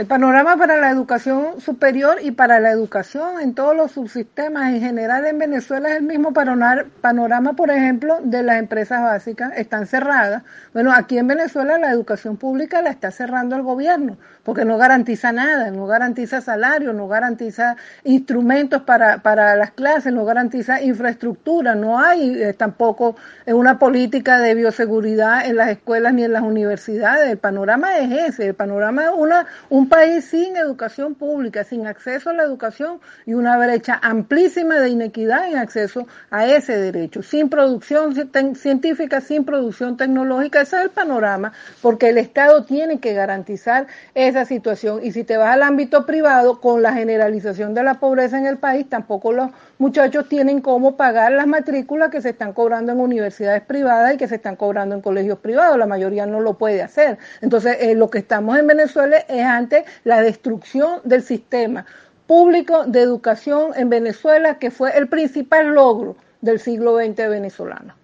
El 0.00 0.06
panorama 0.06 0.56
para 0.56 0.78
la 0.78 0.90
educación 0.90 1.60
superior 1.60 2.20
y 2.22 2.30
para 2.30 2.58
la 2.58 2.70
educación 2.70 3.38
en 3.38 3.54
todos 3.54 3.76
los 3.76 3.92
subsistemas 3.92 4.72
en 4.72 4.80
general 4.80 5.26
en 5.26 5.38
Venezuela 5.38 5.90
es 5.90 5.96
el 5.96 6.04
mismo 6.04 6.32
panorama, 6.32 7.52
por 7.52 7.70
ejemplo, 7.70 8.18
de 8.22 8.42
las 8.42 8.58
empresas 8.58 9.02
básicas. 9.02 9.52
Están 9.58 9.86
cerradas. 9.86 10.42
Bueno, 10.72 10.90
aquí 10.90 11.18
en 11.18 11.26
Venezuela 11.26 11.76
la 11.76 11.90
educación 11.90 12.38
pública 12.38 12.80
la 12.80 12.88
está 12.88 13.10
cerrando 13.10 13.56
el 13.56 13.62
gobierno 13.62 14.16
porque 14.42 14.64
no 14.64 14.78
garantiza 14.78 15.32
nada, 15.32 15.70
no 15.70 15.86
garantiza 15.86 16.40
salario, 16.40 16.92
no 16.92 17.08
garantiza 17.08 17.76
instrumentos 18.04 18.82
para, 18.82 19.18
para 19.18 19.54
las 19.56 19.72
clases, 19.72 20.12
no 20.12 20.24
garantiza 20.24 20.82
infraestructura, 20.82 21.74
no 21.74 21.98
hay 21.98 22.42
eh, 22.42 22.54
tampoco 22.54 23.16
una 23.46 23.78
política 23.78 24.38
de 24.38 24.54
bioseguridad 24.54 25.46
en 25.46 25.56
las 25.56 25.68
escuelas 25.68 26.14
ni 26.14 26.24
en 26.24 26.32
las 26.32 26.42
universidades. 26.42 27.30
El 27.30 27.38
panorama 27.38 27.98
es 27.98 28.10
ese, 28.30 28.46
el 28.48 28.54
panorama 28.54 29.04
es 29.04 29.10
una, 29.14 29.46
un 29.68 29.88
país 29.90 30.24
sin 30.24 30.56
educación 30.56 31.14
pública, 31.14 31.64
sin 31.64 31.86
acceso 31.86 32.30
a 32.30 32.32
la 32.32 32.44
educación 32.44 33.00
y 33.26 33.34
una 33.34 33.58
brecha 33.58 34.00
amplísima 34.02 34.76
de 34.76 34.88
inequidad 34.88 35.48
en 35.48 35.58
acceso 35.58 36.06
a 36.30 36.46
ese 36.46 36.78
derecho, 36.78 37.22
sin 37.22 37.50
producción 37.50 38.14
científica, 38.56 39.20
sin 39.20 39.44
producción 39.44 39.98
tecnológica. 39.98 40.62
Ese 40.62 40.76
es 40.76 40.82
el 40.84 40.90
panorama, 40.90 41.52
porque 41.82 42.08
el 42.08 42.16
Estado 42.16 42.64
tiene 42.64 43.00
que 43.00 43.12
garantizar 43.12 43.88
esa 44.14 44.46
situación. 44.46 45.00
Y 45.02 45.12
si 45.12 45.24
te 45.24 45.36
vas 45.36 45.52
al 45.52 45.62
ámbito 45.62 46.06
privado, 46.06 46.60
con 46.60 46.82
la 46.82 46.94
generalización 46.94 47.74
de 47.74 47.82
la 47.82 47.94
pobreza 48.00 48.38
en 48.38 48.46
el 48.46 48.56
país, 48.56 48.88
tampoco 48.88 49.32
los 49.32 49.50
muchachos 49.78 50.28
tienen 50.28 50.60
cómo 50.60 50.96
pagar 50.96 51.32
las 51.32 51.46
matrículas 51.46 52.10
que 52.10 52.22
se 52.22 52.30
están 52.30 52.52
cobrando 52.52 52.92
en 52.92 53.00
universidades 53.00 53.62
privadas 53.62 54.14
y 54.14 54.16
que 54.16 54.28
se 54.28 54.36
están 54.36 54.54
cobrando 54.54 54.94
en 54.94 55.00
colegios 55.00 55.38
privados. 55.40 55.76
La 55.76 55.86
mayoría 55.86 56.26
no 56.26 56.40
lo 56.40 56.54
puede 56.56 56.82
hacer. 56.82 57.18
Entonces, 57.40 57.76
eh, 57.80 57.94
lo 57.96 58.08
que 58.08 58.18
estamos 58.18 58.56
en 58.56 58.66
Venezuela 58.66 59.18
es 59.28 59.44
ante 59.44 59.69
la 60.04 60.20
destrucción 60.20 61.00
del 61.04 61.22
sistema 61.22 61.86
público 62.26 62.84
de 62.86 63.00
educación 63.00 63.72
en 63.76 63.90
Venezuela, 63.90 64.58
que 64.58 64.70
fue 64.70 64.96
el 64.96 65.08
principal 65.08 65.74
logro 65.74 66.16
del 66.40 66.60
siglo 66.60 66.96
XX 66.96 67.28
venezolano. 67.28 67.94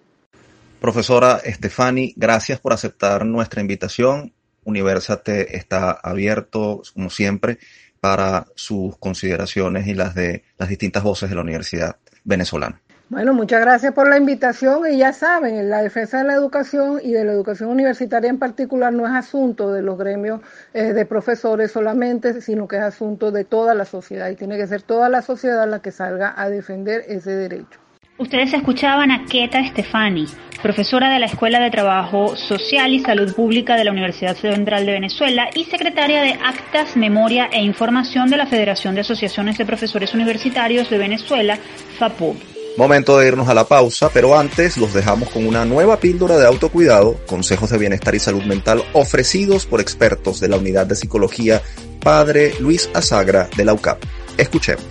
Profesora 0.81 1.39
Estefani, 1.43 2.13
gracias 2.15 2.59
por 2.59 2.73
aceptar 2.73 3.25
nuestra 3.25 3.61
invitación. 3.61 4.33
Universate 4.63 5.55
está 5.55 5.91
abierto, 5.91 6.81
como 6.93 7.09
siempre, 7.09 7.57
para 7.99 8.45
sus 8.55 8.97
consideraciones 8.97 9.87
y 9.87 9.93
las 9.93 10.13
de 10.13 10.43
las 10.57 10.69
distintas 10.69 11.03
voces 11.03 11.29
de 11.29 11.35
la 11.35 11.41
Universidad 11.41 11.97
venezolana. 12.23 12.81
Bueno, 13.09 13.33
muchas 13.33 13.61
gracias 13.61 13.93
por 13.93 14.09
la 14.09 14.17
invitación 14.17 14.81
y 14.91 14.97
ya 14.97 15.13
saben, 15.13 15.69
la 15.69 15.81
defensa 15.81 16.17
de 16.17 16.25
la 16.25 16.33
educación 16.33 16.99
y 17.01 17.13
de 17.13 17.23
la 17.23 17.31
educación 17.31 17.69
universitaria 17.69 18.29
en 18.29 18.37
particular 18.37 18.91
no 18.91 19.07
es 19.07 19.13
asunto 19.13 19.71
de 19.71 19.81
los 19.81 19.97
gremios 19.97 20.41
eh, 20.73 20.91
de 20.91 21.05
profesores 21.05 21.71
solamente, 21.71 22.41
sino 22.41 22.67
que 22.67 22.75
es 22.75 22.81
asunto 22.81 23.31
de 23.31 23.45
toda 23.45 23.73
la 23.75 23.85
sociedad 23.85 24.29
y 24.29 24.35
tiene 24.35 24.57
que 24.57 24.67
ser 24.67 24.81
toda 24.81 25.07
la 25.07 25.21
sociedad 25.21 25.65
la 25.69 25.81
que 25.81 25.91
salga 25.91 26.33
a 26.35 26.49
defender 26.49 27.05
ese 27.07 27.31
derecho. 27.31 27.79
Ustedes 28.17 28.53
escuchaban 28.53 29.09
a 29.11 29.23
Keta 29.23 29.65
Stefani, 29.67 30.25
profesora 30.61 31.09
de 31.09 31.19
la 31.19 31.27
Escuela 31.27 31.61
de 31.61 31.69
Trabajo 31.69 32.35
Social 32.35 32.91
y 32.91 32.99
Salud 32.99 33.33
Pública 33.33 33.77
de 33.77 33.85
la 33.85 33.91
Universidad 33.91 34.35
Central 34.35 34.85
de 34.85 34.91
Venezuela 34.91 35.49
y 35.55 35.63
secretaria 35.63 36.23
de 36.23 36.33
Actas, 36.33 36.97
Memoria 36.97 37.47
e 37.53 37.61
Información 37.61 38.29
de 38.29 38.35
la 38.35 38.47
Federación 38.47 38.95
de 38.95 39.01
Asociaciones 39.01 39.57
de 39.57 39.65
Profesores 39.65 40.13
Universitarios 40.13 40.89
de 40.89 40.97
Venezuela, 40.97 41.57
FAPU. 41.99 42.35
Momento 42.77 43.17
de 43.17 43.27
irnos 43.27 43.49
a 43.49 43.55
la 43.55 43.67
pausa, 43.67 44.11
pero 44.13 44.37
antes 44.37 44.77
los 44.77 44.93
dejamos 44.93 45.29
con 45.29 45.47
una 45.47 45.65
nueva 45.65 45.99
píldora 45.99 46.37
de 46.37 46.45
autocuidado, 46.45 47.15
consejos 47.25 47.71
de 47.71 47.79
bienestar 47.79 48.13
y 48.13 48.19
salud 48.19 48.43
mental 48.43 48.83
ofrecidos 48.93 49.65
por 49.65 49.81
expertos 49.81 50.39
de 50.39 50.47
la 50.47 50.57
Unidad 50.57 50.85
de 50.85 50.95
Psicología 50.95 51.63
Padre 52.03 52.53
Luis 52.59 52.87
Azagra 52.93 53.49
de 53.57 53.65
la 53.65 53.73
UCAP. 53.73 54.03
Escuchemos. 54.37 54.85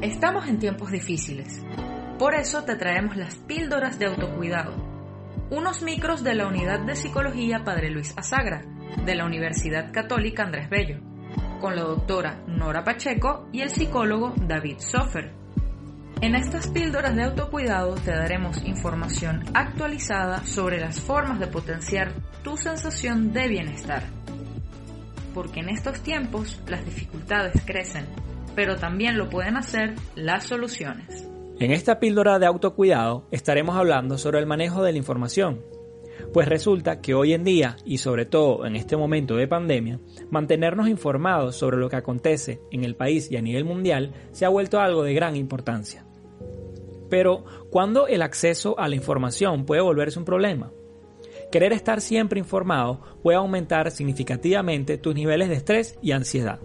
Estamos 0.00 0.48
en 0.48 0.58
tiempos 0.58 0.90
difíciles. 0.90 1.60
Por 2.18 2.34
eso 2.34 2.64
te 2.64 2.76
traemos 2.76 3.18
las 3.18 3.34
píldoras 3.34 3.98
de 3.98 4.06
autocuidado. 4.06 4.72
Unos 5.50 5.82
micros 5.82 6.24
de 6.24 6.36
la 6.36 6.46
Unidad 6.46 6.80
de 6.80 6.96
Psicología 6.96 7.64
Padre 7.64 7.90
Luis 7.90 8.14
Azagra, 8.16 8.64
de 9.04 9.14
la 9.14 9.26
Universidad 9.26 9.92
Católica 9.92 10.42
Andrés 10.42 10.70
Bello, 10.70 11.00
con 11.64 11.76
la 11.76 11.82
doctora 11.84 12.42
Nora 12.46 12.84
Pacheco 12.84 13.48
y 13.50 13.62
el 13.62 13.70
psicólogo 13.70 14.34
David 14.36 14.80
Sofer. 14.80 15.32
En 16.20 16.34
estas 16.34 16.68
píldoras 16.68 17.16
de 17.16 17.22
autocuidado 17.22 17.94
te 17.94 18.10
daremos 18.10 18.62
información 18.66 19.44
actualizada 19.54 20.44
sobre 20.44 20.78
las 20.78 21.00
formas 21.00 21.40
de 21.40 21.46
potenciar 21.46 22.12
tu 22.42 22.58
sensación 22.58 23.32
de 23.32 23.48
bienestar. 23.48 24.02
Porque 25.32 25.60
en 25.60 25.70
estos 25.70 26.02
tiempos 26.02 26.60
las 26.66 26.84
dificultades 26.84 27.54
crecen 27.64 28.04
pero 28.54 28.76
también 28.76 29.16
lo 29.16 29.30
pueden 29.30 29.56
hacer 29.56 29.94
las 30.16 30.44
soluciones. 30.44 31.26
En 31.58 31.70
esta 31.70 31.98
píldora 31.98 32.38
de 32.38 32.44
autocuidado 32.44 33.26
estaremos 33.30 33.74
hablando 33.74 34.18
sobre 34.18 34.38
el 34.38 34.46
manejo 34.46 34.82
de 34.82 34.92
la 34.92 34.98
información. 34.98 35.62
Pues 36.34 36.48
resulta 36.48 37.00
que 37.00 37.14
hoy 37.14 37.32
en 37.32 37.44
día, 37.44 37.76
y 37.84 37.98
sobre 37.98 38.26
todo 38.26 38.66
en 38.66 38.74
este 38.74 38.96
momento 38.96 39.36
de 39.36 39.46
pandemia, 39.46 40.00
mantenernos 40.32 40.88
informados 40.88 41.54
sobre 41.54 41.76
lo 41.76 41.88
que 41.88 41.94
acontece 41.94 42.60
en 42.72 42.82
el 42.82 42.96
país 42.96 43.30
y 43.30 43.36
a 43.36 43.40
nivel 43.40 43.64
mundial 43.64 44.12
se 44.32 44.44
ha 44.44 44.48
vuelto 44.48 44.80
algo 44.80 45.04
de 45.04 45.14
gran 45.14 45.36
importancia. 45.36 46.04
Pero, 47.08 47.44
¿cuándo 47.70 48.08
el 48.08 48.20
acceso 48.20 48.76
a 48.80 48.88
la 48.88 48.96
información 48.96 49.64
puede 49.64 49.80
volverse 49.80 50.18
un 50.18 50.24
problema? 50.24 50.72
Querer 51.52 51.72
estar 51.72 52.00
siempre 52.00 52.40
informado 52.40 53.00
puede 53.22 53.38
aumentar 53.38 53.92
significativamente 53.92 54.98
tus 54.98 55.14
niveles 55.14 55.48
de 55.48 55.54
estrés 55.54 55.96
y 56.02 56.10
ansiedad, 56.10 56.58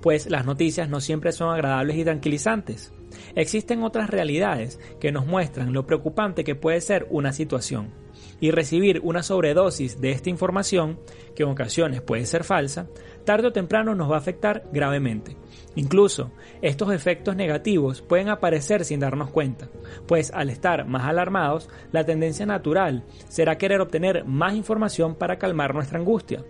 pues 0.00 0.30
las 0.30 0.46
noticias 0.46 0.88
no 0.88 1.02
siempre 1.02 1.32
son 1.32 1.52
agradables 1.52 1.98
y 1.98 2.04
tranquilizantes. 2.04 2.93
Existen 3.34 3.82
otras 3.82 4.10
realidades 4.10 4.78
que 5.00 5.12
nos 5.12 5.26
muestran 5.26 5.72
lo 5.72 5.86
preocupante 5.86 6.44
que 6.44 6.54
puede 6.54 6.80
ser 6.80 7.06
una 7.10 7.32
situación, 7.32 7.92
y 8.40 8.50
recibir 8.50 9.00
una 9.02 9.22
sobredosis 9.22 10.00
de 10.00 10.10
esta 10.10 10.30
información, 10.30 10.98
que 11.34 11.42
en 11.42 11.48
ocasiones 11.48 12.00
puede 12.00 12.26
ser 12.26 12.44
falsa, 12.44 12.88
tarde 13.24 13.48
o 13.48 13.52
temprano 13.52 13.94
nos 13.94 14.10
va 14.10 14.16
a 14.16 14.18
afectar 14.18 14.64
gravemente. 14.72 15.36
Incluso 15.76 16.30
estos 16.62 16.92
efectos 16.92 17.36
negativos 17.36 18.02
pueden 18.02 18.28
aparecer 18.28 18.84
sin 18.84 19.00
darnos 19.00 19.30
cuenta, 19.30 19.68
pues 20.06 20.30
al 20.32 20.50
estar 20.50 20.86
más 20.86 21.04
alarmados, 21.04 21.68
la 21.90 22.04
tendencia 22.04 22.46
natural 22.46 23.04
será 23.28 23.58
querer 23.58 23.80
obtener 23.80 24.24
más 24.24 24.54
información 24.54 25.14
para 25.14 25.38
calmar 25.38 25.74
nuestra 25.74 25.98
angustia. 25.98 26.44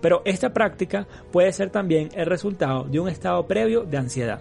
Pero 0.00 0.22
esta 0.24 0.52
práctica 0.52 1.08
puede 1.32 1.52
ser 1.52 1.70
también 1.70 2.10
el 2.14 2.26
resultado 2.26 2.84
de 2.84 3.00
un 3.00 3.08
estado 3.08 3.46
previo 3.46 3.82
de 3.82 3.96
ansiedad. 3.96 4.40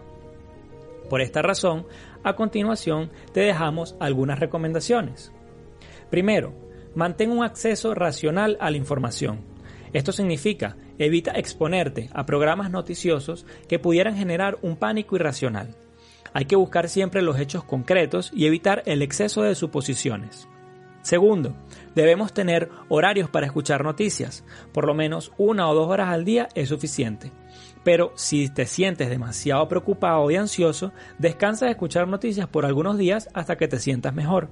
Por 1.10 1.22
esta 1.22 1.42
razón, 1.42 1.86
a 2.24 2.36
continuación 2.36 3.12
te 3.34 3.42
dejamos 3.42 3.96
algunas 4.00 4.40
recomendaciones. 4.40 5.32
Primero, 6.10 6.54
mantén 6.96 7.32
un 7.32 7.44
acceso 7.44 7.94
racional 7.94 8.58
a 8.60 8.72
la 8.72 8.78
información. 8.78 9.42
Esto 9.94 10.12
significa 10.12 10.76
evita 10.98 11.32
exponerte 11.32 12.10
a 12.14 12.26
programas 12.26 12.72
noticiosos 12.72 13.46
que 13.68 13.80
pudieran 13.80 14.16
generar 14.16 14.58
un 14.62 14.76
pánico 14.76 15.16
irracional. 15.16 15.76
Hay 16.34 16.46
que 16.46 16.56
buscar 16.56 16.90
siempre 16.90 17.22
los 17.22 17.40
hechos 17.40 17.64
concretos 17.64 18.32
y 18.34 18.46
evitar 18.46 18.84
el 18.86 19.02
exceso 19.02 19.44
de 19.44 19.56
suposiciones. 19.56 20.48
Segundo, 21.02 21.56
debemos 21.96 22.34
tener 22.34 22.70
horarios 22.90 23.30
para 23.30 23.46
escuchar 23.46 23.84
noticias. 23.84 24.44
Por 24.74 24.86
lo 24.86 24.94
menos 24.94 25.32
una 25.38 25.70
o 25.70 25.74
dos 25.74 25.88
horas 25.88 26.10
al 26.10 26.26
día 26.26 26.50
es 26.54 26.68
suficiente. 26.70 27.32
Pero 27.88 28.12
si 28.16 28.50
te 28.50 28.66
sientes 28.66 29.10
demasiado 29.10 29.66
preocupado 29.70 30.30
y 30.30 30.36
ansioso, 30.36 30.92
descansa 31.20 31.68
de 31.68 31.72
escuchar 31.72 32.06
noticias 32.06 32.46
por 32.46 32.66
algunos 32.66 32.98
días 32.98 33.30
hasta 33.34 33.56
que 33.56 33.70
te 33.70 33.80
sientas 33.80 34.14
mejor. 34.14 34.50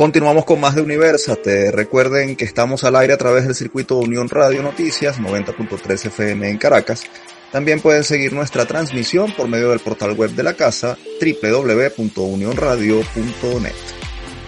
Continuamos 0.00 0.46
con 0.46 0.58
más 0.58 0.74
de 0.74 0.80
Universate. 0.80 1.70
Recuerden 1.72 2.34
que 2.34 2.46
estamos 2.46 2.84
al 2.84 2.96
aire 2.96 3.12
a 3.12 3.18
través 3.18 3.44
del 3.44 3.54
circuito 3.54 3.98
Unión 3.98 4.30
Radio 4.30 4.62
Noticias 4.62 5.20
90.3 5.20 6.06
FM 6.06 6.48
en 6.48 6.56
Caracas 6.56 7.04
también 7.52 7.82
pueden 7.82 8.02
seguir 8.02 8.32
nuestra 8.32 8.64
transmisión 8.64 9.30
por 9.32 9.46
medio 9.46 9.68
del 9.68 9.80
portal 9.80 10.14
web 10.14 10.30
de 10.30 10.42
la 10.42 10.54
casa 10.54 10.96
www.unionradio.net. 11.20 13.74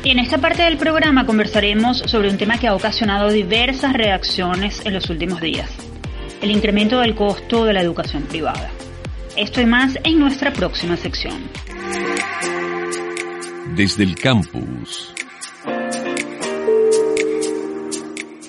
Y 0.03 0.11
en 0.11 0.21
esta 0.21 0.39
parte 0.39 0.63
del 0.63 0.79
programa 0.79 1.27
conversaremos 1.27 1.99
sobre 1.99 2.31
un 2.31 2.39
tema 2.39 2.59
que 2.59 2.69
ha 2.69 2.75
ocasionado 2.75 3.29
diversas 3.29 3.93
reacciones 3.93 4.81
en 4.87 4.95
los 4.95 5.11
últimos 5.11 5.43
días, 5.43 5.71
el 6.41 6.51
incremento 6.51 6.99
del 7.01 7.15
costo 7.15 7.67
de 7.67 7.75
la 7.75 7.83
educación 7.83 8.23
privada. 8.23 8.71
Esto 9.37 9.61
y 9.61 9.67
más 9.67 9.99
en 10.03 10.19
nuestra 10.19 10.51
próxima 10.55 10.97
sección. 10.97 11.43
Desde 13.77 14.05
el 14.05 14.15
campus. 14.15 15.12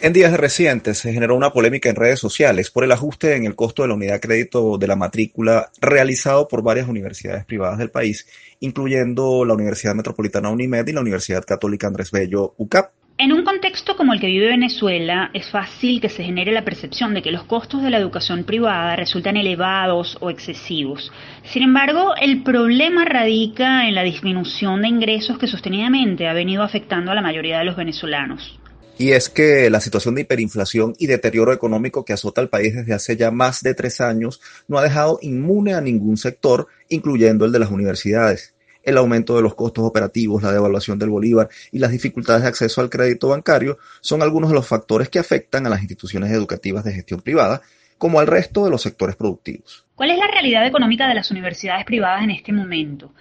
En 0.03 0.11
días 0.11 0.33
recientes 0.33 0.97
se 0.97 1.13
generó 1.13 1.33
una 1.33 1.53
polémica 1.53 1.89
en 1.89 1.95
redes 1.95 2.19
sociales 2.19 2.69
por 2.69 2.83
el 2.83 2.91
ajuste 2.91 3.37
en 3.37 3.45
el 3.45 3.55
costo 3.55 3.83
de 3.83 3.87
la 3.87 3.93
unidad 3.93 4.15
de 4.15 4.19
crédito 4.19 4.77
de 4.77 4.85
la 4.85 4.97
matrícula 4.97 5.69
realizado 5.79 6.49
por 6.49 6.61
varias 6.61 6.89
universidades 6.89 7.45
privadas 7.45 7.77
del 7.77 7.89
país, 7.89 8.27
incluyendo 8.59 9.45
la 9.45 9.53
Universidad 9.53 9.95
Metropolitana 9.95 10.49
UNIMED 10.49 10.87
y 10.87 10.91
la 10.91 10.99
Universidad 10.99 11.45
Católica 11.45 11.87
Andrés 11.87 12.11
Bello 12.11 12.53
UCAP. 12.57 12.91
En 13.17 13.31
un 13.31 13.45
contexto 13.45 13.95
como 13.95 14.11
el 14.11 14.19
que 14.19 14.27
vive 14.27 14.47
Venezuela, 14.47 15.31
es 15.33 15.49
fácil 15.49 16.01
que 16.01 16.09
se 16.09 16.25
genere 16.25 16.51
la 16.51 16.65
percepción 16.65 17.13
de 17.13 17.21
que 17.21 17.31
los 17.31 17.45
costos 17.45 17.81
de 17.81 17.89
la 17.89 17.97
educación 17.97 18.43
privada 18.43 18.97
resultan 18.97 19.37
elevados 19.37 20.17
o 20.19 20.29
excesivos. 20.29 21.13
Sin 21.45 21.63
embargo, 21.63 22.13
el 22.19 22.43
problema 22.43 23.05
radica 23.05 23.87
en 23.87 23.95
la 23.95 24.03
disminución 24.03 24.81
de 24.81 24.89
ingresos 24.89 25.37
que 25.37 25.47
sostenidamente 25.47 26.27
ha 26.27 26.33
venido 26.33 26.61
afectando 26.61 27.13
a 27.13 27.15
la 27.15 27.21
mayoría 27.21 27.59
de 27.59 27.63
los 27.63 27.77
venezolanos. 27.77 28.59
Y 28.97 29.11
es 29.11 29.29
que 29.29 29.69
la 29.71 29.81
situación 29.81 30.13
de 30.13 30.21
hiperinflación 30.21 30.93
y 30.99 31.07
deterioro 31.07 31.51
económico 31.51 32.05
que 32.05 32.13
azota 32.13 32.41
al 32.41 32.49
país 32.49 32.75
desde 32.75 32.93
hace 32.93 33.17
ya 33.17 33.31
más 33.31 33.63
de 33.63 33.73
tres 33.73 33.99
años 34.01 34.39
no 34.67 34.77
ha 34.77 34.83
dejado 34.83 35.17
inmune 35.21 35.73
a 35.73 35.81
ningún 35.81 36.15
sector, 36.15 36.67
incluyendo 36.89 37.45
el 37.45 37.51
de 37.51 37.59
las 37.59 37.71
universidades. 37.71 38.53
El 38.83 38.97
aumento 38.97 39.35
de 39.35 39.41
los 39.41 39.55
costos 39.55 39.83
operativos, 39.85 40.43
la 40.43 40.51
devaluación 40.51 40.99
del 40.99 41.09
bolívar 41.09 41.49
y 41.71 41.79
las 41.79 41.91
dificultades 41.91 42.43
de 42.43 42.49
acceso 42.49 42.81
al 42.81 42.89
crédito 42.89 43.29
bancario 43.29 43.79
son 44.01 44.21
algunos 44.21 44.49
de 44.49 44.55
los 44.55 44.67
factores 44.67 45.09
que 45.09 45.19
afectan 45.19 45.65
a 45.65 45.69
las 45.69 45.79
instituciones 45.79 46.31
educativas 46.31 46.83
de 46.83 46.93
gestión 46.93 47.21
privada, 47.21 47.61
como 47.97 48.19
al 48.19 48.27
resto 48.27 48.65
de 48.65 48.69
los 48.69 48.81
sectores 48.81 49.15
productivos. 49.15 49.85
¿Cuál 49.95 50.11
es 50.11 50.17
la 50.17 50.27
realidad 50.27 50.67
económica 50.67 51.07
de 51.07 51.15
las 51.15 51.31
universidades 51.31 51.85
privadas 51.85 52.23
en 52.23 52.31
este 52.31 52.51
momento? 52.51 53.13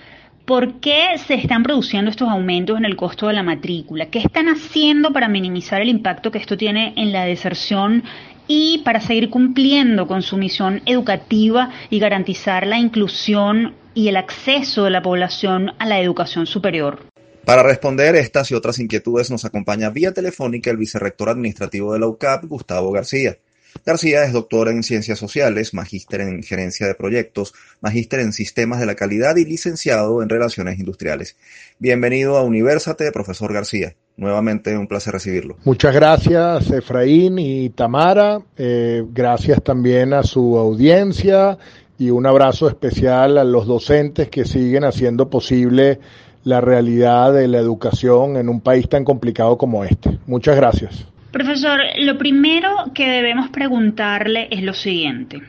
¿Por 0.53 0.81
qué 0.81 1.17
se 1.27 1.33
están 1.33 1.63
produciendo 1.63 2.11
estos 2.11 2.29
aumentos 2.29 2.77
en 2.77 2.85
el 2.85 2.95
costo 2.95 3.27
de 3.27 3.33
la 3.33 3.43
matrícula? 3.43 4.11
¿Qué 4.11 4.19
están 4.19 4.49
haciendo 4.49 5.11
para 5.11 5.27
minimizar 5.27 5.81
el 5.81 5.89
impacto 5.89 6.31
que 6.31 6.37
esto 6.37 6.59
tiene 6.59 6.93
en 6.99 7.11
la 7.11 7.25
deserción 7.25 8.05
y 8.49 8.83
para 8.85 9.01
seguir 9.01 9.31
cumpliendo 9.31 10.07
con 10.07 10.21
su 10.21 10.37
misión 10.37 10.83
educativa 10.85 11.71
y 11.89 11.99
garantizar 12.01 12.67
la 12.67 12.79
inclusión 12.79 13.75
y 13.95 14.09
el 14.09 14.17
acceso 14.17 14.85
de 14.85 14.91
la 14.91 15.01
población 15.01 15.71
a 15.79 15.87
la 15.87 16.01
educación 16.01 16.45
superior? 16.45 16.99
Para 17.47 17.63
responder 17.63 18.15
estas 18.17 18.51
y 18.51 18.55
otras 18.55 18.79
inquietudes 18.79 19.31
nos 19.31 19.47
acompaña 19.47 19.89
vía 19.89 20.13
telefónica 20.13 20.71
el 20.71 20.77
vicerrector 20.77 21.31
administrativo 21.31 21.95
de 21.95 22.01
la 22.01 22.09
UCAP, 22.09 22.45
Gustavo 22.45 22.93
García. 22.93 23.39
García 23.85 24.25
es 24.25 24.33
doctor 24.33 24.69
en 24.69 24.83
Ciencias 24.83 25.19
Sociales, 25.19 25.75
magíster 25.75 26.21
en 26.21 26.43
Gerencia 26.43 26.87
de 26.87 26.95
Proyectos, 26.95 27.55
magíster 27.81 28.21
en 28.21 28.33
Sistemas 28.33 28.81
de 28.81 28.87
la 28.87 28.95
Calidad 28.95 29.37
y 29.37 29.45
licenciado 29.45 30.23
en 30.23 30.29
Relaciones 30.29 30.79
Industriales. 30.79 31.37
Bienvenido 31.79 32.37
a 32.37 32.45
Universate, 32.45 33.11
profesor 33.13 33.53
García. 33.53 33.95
Nuevamente 34.17 34.77
un 34.77 34.87
placer 34.87 35.15
recibirlo. 35.15 35.57
Muchas 35.65 35.95
gracias, 35.95 36.71
Efraín 36.71 37.39
y 37.39 37.71
Tamara. 37.71 38.43
Eh, 38.57 39.03
gracias 39.11 39.63
también 39.63 40.13
a 40.13 40.23
su 40.23 40.59
audiencia 40.59 41.59
y 41.99 42.11
un 42.11 42.27
abrazo 42.27 42.69
especial 42.69 43.39
a 43.39 43.45
los 43.45 43.67
docentes 43.67 44.29
que 44.29 44.45
siguen 44.45 44.85
haciendo 44.85 45.31
posible 45.31 45.99
la 46.45 46.61
realidad 46.61 47.33
de 47.33 47.49
la 47.49 47.59
educación 47.59 48.37
en 48.37 48.49
un 48.49 48.61
país 48.61 48.89
tan 48.89 49.05
complicado 49.05 49.57
como 49.57 49.85
este. 49.85 50.19
Muchas 50.27 50.57
gracias. 50.57 51.12
Profesor, 51.33 51.81
lo 51.97 52.19
primero 52.19 52.93
que 52.95 53.09
debemos 53.09 53.49
preguntarle 53.49 54.49
es 54.51 54.63
lo 54.63 54.75
siguiente. 54.75 55.41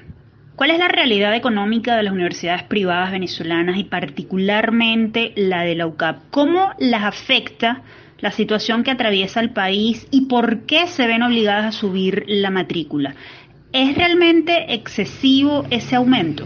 ¿Cuál 0.55 0.71
es 0.71 0.79
la 0.79 0.87
realidad 0.87 1.35
económica 1.35 1.97
de 1.97 2.03
las 2.03 2.13
universidades 2.13 2.63
privadas 2.63 3.11
venezolanas 3.11 3.77
y 3.77 3.83
particularmente 3.83 5.33
la 5.35 5.63
de 5.63 5.75
la 5.75 5.85
UCAP? 5.85 6.29
¿Cómo 6.31 6.69
las 6.79 7.03
afecta 7.03 7.81
la 8.19 8.31
situación 8.31 8.83
que 8.83 8.91
atraviesa 8.91 9.41
el 9.41 9.49
país 9.49 10.07
y 10.09 10.27
por 10.27 10.61
qué 10.61 10.87
se 10.87 11.05
ven 11.05 11.21
obligadas 11.21 11.65
a 11.65 11.77
subir 11.77 12.23
la 12.27 12.49
matrícula? 12.49 13.15
¿Es 13.73 13.97
realmente 13.97 14.73
excesivo 14.73 15.65
ese 15.69 15.97
aumento? 15.97 16.45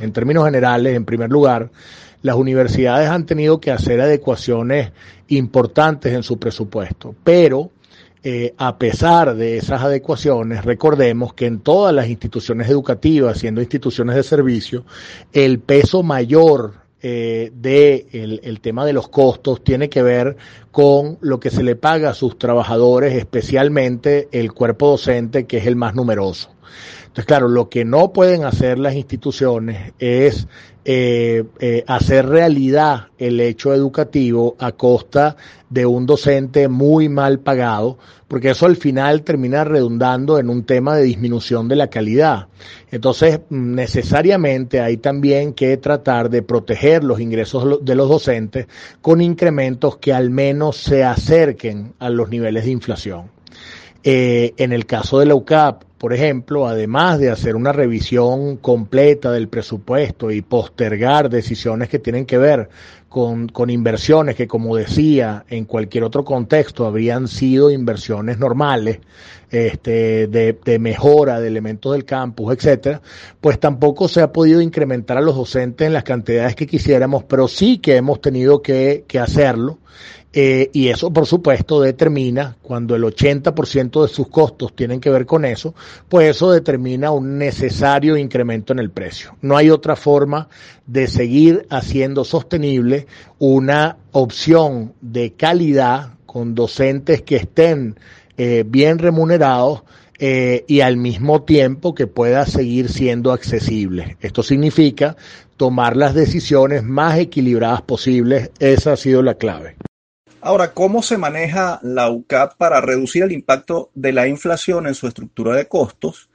En 0.00 0.12
términos 0.12 0.44
generales, 0.44 0.94
en 0.94 1.04
primer 1.04 1.30
lugar, 1.30 1.70
las 2.22 2.36
universidades 2.36 3.10
han 3.10 3.26
tenido 3.26 3.60
que 3.60 3.72
hacer 3.72 4.00
adecuaciones 4.00 4.92
importantes 5.26 6.12
en 6.12 6.22
su 6.22 6.38
presupuesto, 6.38 7.16
pero 7.24 7.72
eh, 8.22 8.54
a 8.58 8.78
pesar 8.78 9.36
de 9.36 9.58
esas 9.58 9.82
adecuaciones, 9.82 10.64
recordemos 10.64 11.34
que 11.34 11.46
en 11.46 11.60
todas 11.60 11.94
las 11.94 12.08
instituciones 12.08 12.68
educativas, 12.68 13.38
siendo 13.38 13.60
instituciones 13.60 14.16
de 14.16 14.22
servicio, 14.22 14.84
el 15.32 15.60
peso 15.60 16.02
mayor 16.02 16.74
eh, 17.00 17.52
de 17.54 18.08
el, 18.12 18.60
tema 18.60 18.84
de 18.84 18.92
los 18.92 19.08
costos 19.08 19.62
tiene 19.62 19.88
que 19.88 20.02
ver 20.02 20.36
con 20.72 21.16
lo 21.20 21.38
que 21.38 21.50
se 21.50 21.62
le 21.62 21.76
paga 21.76 22.10
a 22.10 22.14
sus 22.14 22.38
trabajadores, 22.38 23.14
especialmente 23.14 24.28
el 24.32 24.52
cuerpo 24.52 24.90
docente, 24.90 25.46
que 25.46 25.58
es 25.58 25.66
el 25.66 25.76
más 25.76 25.94
numeroso. 25.94 26.50
Entonces, 27.02 27.24
claro, 27.24 27.48
lo 27.48 27.68
que 27.68 27.84
no 27.84 28.12
pueden 28.12 28.44
hacer 28.44 28.80
las 28.80 28.94
instituciones 28.94 29.92
es 30.00 30.48
eh, 30.90 31.44
eh, 31.60 31.84
hacer 31.86 32.26
realidad 32.26 33.08
el 33.18 33.40
hecho 33.40 33.74
educativo 33.74 34.56
a 34.58 34.72
costa 34.72 35.36
de 35.68 35.84
un 35.84 36.06
docente 36.06 36.66
muy 36.68 37.10
mal 37.10 37.40
pagado, 37.40 37.98
porque 38.26 38.48
eso 38.48 38.64
al 38.64 38.76
final 38.76 39.20
termina 39.20 39.64
redundando 39.64 40.38
en 40.38 40.48
un 40.48 40.64
tema 40.64 40.96
de 40.96 41.02
disminución 41.02 41.68
de 41.68 41.76
la 41.76 41.88
calidad. 41.88 42.46
Entonces, 42.90 43.40
necesariamente 43.50 44.80
hay 44.80 44.96
también 44.96 45.52
que 45.52 45.76
tratar 45.76 46.30
de 46.30 46.40
proteger 46.40 47.04
los 47.04 47.20
ingresos 47.20 47.84
de 47.84 47.94
los 47.94 48.08
docentes 48.08 48.66
con 49.02 49.20
incrementos 49.20 49.98
que 49.98 50.14
al 50.14 50.30
menos 50.30 50.78
se 50.78 51.04
acerquen 51.04 51.92
a 51.98 52.08
los 52.08 52.30
niveles 52.30 52.64
de 52.64 52.70
inflación. 52.70 53.30
Eh, 54.02 54.54
en 54.56 54.72
el 54.72 54.86
caso 54.86 55.18
de 55.18 55.26
la 55.26 55.34
UCAP, 55.34 55.82
por 55.98 56.12
ejemplo, 56.12 56.66
además 56.68 57.18
de 57.18 57.30
hacer 57.30 57.56
una 57.56 57.72
revisión 57.72 58.56
completa 58.56 59.32
del 59.32 59.48
presupuesto 59.48 60.30
y 60.30 60.42
postergar 60.42 61.28
decisiones 61.28 61.88
que 61.88 61.98
tienen 61.98 62.24
que 62.24 62.38
ver 62.38 62.68
con, 63.08 63.48
con, 63.48 63.68
inversiones 63.68 64.36
que, 64.36 64.46
como 64.46 64.76
decía, 64.76 65.44
en 65.48 65.64
cualquier 65.64 66.04
otro 66.04 66.24
contexto 66.24 66.86
habrían 66.86 67.26
sido 67.26 67.70
inversiones 67.70 68.38
normales, 68.38 69.00
este, 69.50 70.28
de, 70.28 70.56
de 70.64 70.78
mejora 70.78 71.40
de 71.40 71.48
elementos 71.48 71.92
del 71.92 72.04
campus, 72.04 72.54
etcétera, 72.54 73.00
pues 73.40 73.58
tampoco 73.58 74.06
se 74.06 74.20
ha 74.20 74.30
podido 74.32 74.60
incrementar 74.60 75.16
a 75.16 75.22
los 75.22 75.34
docentes 75.34 75.86
en 75.86 75.94
las 75.94 76.04
cantidades 76.04 76.54
que 76.54 76.66
quisiéramos, 76.66 77.24
pero 77.24 77.48
sí 77.48 77.78
que 77.78 77.96
hemos 77.96 78.20
tenido 78.20 78.62
que, 78.62 79.04
que 79.08 79.18
hacerlo 79.18 79.78
eh, 80.32 80.70
y 80.74 80.88
eso, 80.88 81.10
por 81.10 81.26
supuesto, 81.26 81.80
determina, 81.80 82.56
cuando 82.60 82.94
el 82.94 83.02
80% 83.02 84.02
de 84.02 84.08
sus 84.08 84.28
costos 84.28 84.74
tienen 84.74 85.00
que 85.00 85.10
ver 85.10 85.24
con 85.24 85.44
eso, 85.44 85.74
pues 86.08 86.28
eso 86.28 86.50
determina 86.50 87.10
un 87.10 87.38
necesario 87.38 88.16
incremento 88.16 88.72
en 88.72 88.78
el 88.78 88.90
precio. 88.90 89.36
No 89.40 89.56
hay 89.56 89.70
otra 89.70 89.96
forma 89.96 90.48
de 90.86 91.06
seguir 91.06 91.66
haciendo 91.70 92.24
sostenible 92.24 93.06
una 93.38 93.96
opción 94.12 94.92
de 95.00 95.32
calidad 95.32 96.14
con 96.26 96.54
docentes 96.54 97.22
que 97.22 97.36
estén 97.36 97.98
eh, 98.36 98.64
bien 98.66 98.98
remunerados 98.98 99.82
eh, 100.18 100.64
y 100.66 100.80
al 100.80 100.98
mismo 100.98 101.42
tiempo 101.42 101.94
que 101.94 102.06
pueda 102.06 102.44
seguir 102.44 102.90
siendo 102.90 103.32
accesible. 103.32 104.18
Esto 104.20 104.42
significa 104.42 105.16
tomar 105.56 105.96
las 105.96 106.12
decisiones 106.12 106.82
más 106.82 107.18
equilibradas 107.18 107.82
posibles. 107.82 108.50
Esa 108.58 108.92
ha 108.92 108.96
sido 108.96 109.22
la 109.22 109.34
clave. 109.34 109.76
Ahora, 110.40 110.72
¿cómo 110.72 111.02
se 111.02 111.18
maneja 111.18 111.80
la 111.82 112.10
UCAP 112.10 112.56
para 112.56 112.80
reducir 112.80 113.24
el 113.24 113.32
impacto 113.32 113.90
de 113.94 114.12
la 114.12 114.28
inflación 114.28 114.86
en 114.86 114.94
su 114.94 115.08
estructura 115.08 115.56
de 115.56 115.66
costos? 115.66 116.30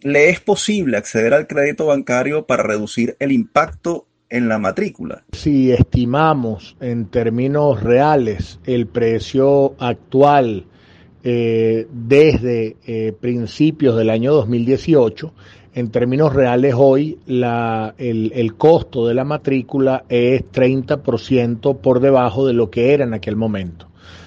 ¿Le 0.00 0.30
es 0.30 0.40
posible 0.40 0.96
acceder 0.96 1.34
al 1.34 1.46
crédito 1.46 1.86
bancario 1.86 2.46
para 2.46 2.62
reducir 2.62 3.16
el 3.18 3.32
impacto 3.32 4.06
en 4.30 4.48
la 4.48 4.58
matrícula? 4.58 5.24
Si 5.32 5.70
estimamos 5.72 6.76
en 6.80 7.06
términos 7.06 7.82
reales 7.82 8.60
el 8.64 8.86
precio 8.86 9.74
actual 9.78 10.66
eh, 11.22 11.86
desde 11.92 12.76
eh, 12.86 13.12
principios 13.20 13.96
del 13.96 14.08
año 14.08 14.32
2018, 14.32 15.34
en 15.78 15.90
términos 15.90 16.34
reales 16.34 16.74
hoy 16.76 17.18
la, 17.26 17.94
el, 17.98 18.32
el, 18.34 18.56
costo 18.56 19.06
de 19.06 19.14
la 19.14 19.24
matrícula 19.24 20.04
es 20.08 20.42
30% 20.52 21.76
por 21.76 22.00
debajo 22.00 22.46
de 22.46 22.52
lo 22.52 22.68
que 22.68 22.94
era 22.94 23.04
en 23.04 23.14
aquel 23.14 23.36
momento. 23.36 23.86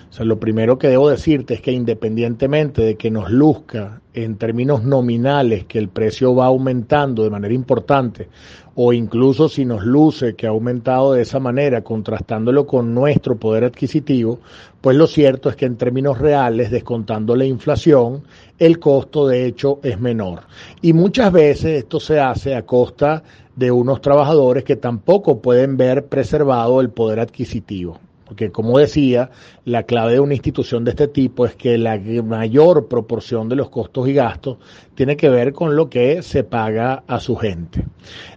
O 0.09 0.13
sea, 0.13 0.25
lo 0.25 0.39
primero 0.39 0.77
que 0.77 0.87
debo 0.87 1.09
decirte 1.09 1.55
es 1.55 1.61
que 1.61 1.73
independientemente 1.73 2.81
de 2.81 2.95
que 2.95 3.11
nos 3.11 3.29
luzca 3.29 4.01
en 4.13 4.37
términos 4.37 4.83
nominales 4.83 5.65
que 5.65 5.79
el 5.79 5.89
precio 5.89 6.33
va 6.33 6.45
aumentando 6.45 7.23
de 7.23 7.29
manera 7.29 7.53
importante, 7.53 8.29
o 8.75 8.93
incluso 8.93 9.49
si 9.49 9.65
nos 9.65 9.85
luce 9.85 10.35
que 10.35 10.47
ha 10.47 10.51
aumentado 10.51 11.13
de 11.13 11.23
esa 11.23 11.39
manera, 11.39 11.81
contrastándolo 11.81 12.65
con 12.65 12.93
nuestro 12.93 13.35
poder 13.35 13.65
adquisitivo, 13.65 14.39
pues 14.79 14.95
lo 14.95 15.07
cierto 15.07 15.49
es 15.49 15.55
que 15.55 15.65
en 15.65 15.75
términos 15.75 16.19
reales, 16.19 16.71
descontando 16.71 17.35
la 17.35 17.45
inflación, 17.45 18.23
el 18.57 18.79
costo 18.79 19.27
de 19.27 19.45
hecho 19.45 19.79
es 19.83 19.99
menor. 19.99 20.41
Y 20.81 20.93
muchas 20.93 21.31
veces 21.31 21.83
esto 21.83 21.99
se 21.99 22.19
hace 22.19 22.55
a 22.55 22.65
costa 22.65 23.23
de 23.55 23.71
unos 23.71 24.01
trabajadores 24.01 24.63
que 24.63 24.77
tampoco 24.77 25.41
pueden 25.41 25.77
ver 25.77 26.05
preservado 26.05 26.79
el 26.81 26.89
poder 26.89 27.19
adquisitivo. 27.19 27.99
Porque 28.31 28.49
como 28.49 28.79
decía, 28.79 29.29
la 29.65 29.83
clave 29.83 30.13
de 30.13 30.21
una 30.21 30.35
institución 30.35 30.85
de 30.85 30.91
este 30.91 31.09
tipo 31.09 31.45
es 31.45 31.53
que 31.53 31.77
la 31.77 31.99
mayor 31.99 32.87
proporción 32.87 33.49
de 33.49 33.57
los 33.57 33.67
costos 33.69 34.07
y 34.07 34.13
gastos 34.13 34.57
tiene 34.95 35.17
que 35.17 35.27
ver 35.27 35.51
con 35.51 35.75
lo 35.75 35.89
que 35.89 36.21
se 36.21 36.45
paga 36.45 37.03
a 37.07 37.19
su 37.19 37.35
gente. 37.35 37.83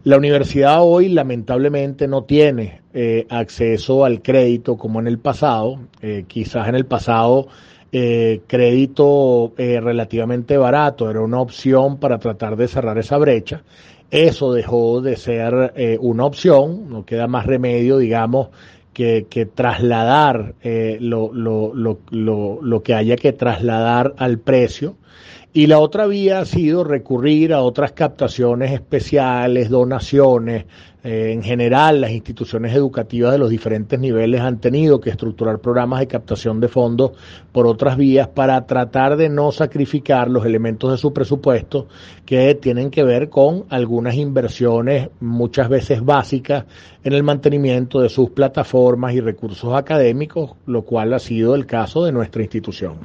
La 0.03 0.17
universidad 0.17 0.83
hoy 0.83 1.11
lamentablemente 1.11 2.09
no 2.09 2.25
tiene 2.25 2.81
eh, 2.93 3.25
acceso 3.31 4.05
al 4.05 4.21
crédito 4.21 4.77
como 4.77 4.99
en 4.99 5.07
el 5.07 5.21
pasado. 5.21 5.79
Eh, 6.03 6.25
quizás 6.27 6.67
en 6.67 6.75
el 6.75 6.87
pasado 6.87 7.47
eh, 7.93 8.41
crédito 8.49 9.53
relativamente 9.57 10.57
barato 10.57 11.09
era 11.09 11.21
una 11.21 11.39
opción 11.39 11.99
para 11.99 12.19
tratar 12.19 12.57
de 12.57 12.67
cerrar 12.67 12.99
esa 12.99 13.17
brecha. 13.17 13.63
Eso 14.11 14.53
dejó 14.53 15.01
de 15.01 15.17
ser 15.17 15.99
una 16.01 16.25
opción, 16.25 16.89
no 16.89 17.05
queda 17.05 17.27
más 17.27 17.47
remedio, 17.47 17.99
digamos, 17.99 18.49
que, 18.95 19.27
que 19.29 19.45
trasladar 19.45 20.55
eh, 20.63 20.97
lo, 21.01 21.33
lo, 21.35 21.75
lo, 21.75 22.61
lo, 22.63 22.83
que 22.83 22.95
haya 22.95 23.17
que 23.17 23.33
trasladar 23.33 24.15
al 24.17 24.39
precio. 24.39 24.97
Y 25.57 25.69
la 25.69 25.79
otra 25.79 26.07
vía 26.07 26.41
ha 26.41 26.45
sido 26.45 26.83
recurrir 26.83 27.53
a 27.55 27.63
otras 27.63 27.93
captaciones 27.93 28.73
especiales, 28.73 29.71
donaciones, 29.71 30.67
eh, 31.05 31.33
en 31.33 31.43
general, 31.43 32.01
las 32.01 32.13
instituciones 32.13 32.75
educativas 32.75 33.33
de 33.33 33.39
los 33.39 33.51
diferentes 33.51 34.01
niveles 34.01 34.41
han 34.41 34.59
tenido 34.59 35.01
que 35.01 35.11
estructurar 35.11 35.59
programas 35.59 36.01
de 36.01 36.07
captación 36.07 36.61
de 36.61 36.69
fondos 36.69 37.13
por 37.53 37.67
otras 37.67 37.99
vías 37.99 38.27
para 38.29 38.67
tratar 38.67 39.19
de 39.19 39.29
no 39.29 39.53
sacrificar 39.53 40.31
los 40.31 40.47
elementos 40.47 40.91
de 40.91 40.97
su 40.97 41.13
presupuesto 41.13 41.89
que 42.25 42.55
tienen 42.55 42.91
que 42.91 43.05
ver 43.05 43.29
con 43.29 43.67
algunas 43.69 44.15
inversiones 44.15 45.11
muchas 45.21 45.69
veces 45.69 46.03
básicas 46.03 46.65
en 47.05 47.13
el 47.13 47.23
mantenimiento 47.23 48.01
de 48.01 48.09
sus 48.09 48.31
plataformas 48.31 49.13
y 49.13 49.21
recursos 49.21 49.75
académicos, 49.75 50.53
lo 50.65 50.83
cual 50.83 51.13
ha 51.13 51.19
sido 51.19 51.55
el 51.55 51.67
caso 51.67 52.07
de 52.07 52.13
nuestra 52.13 52.43
institución. 52.43 53.01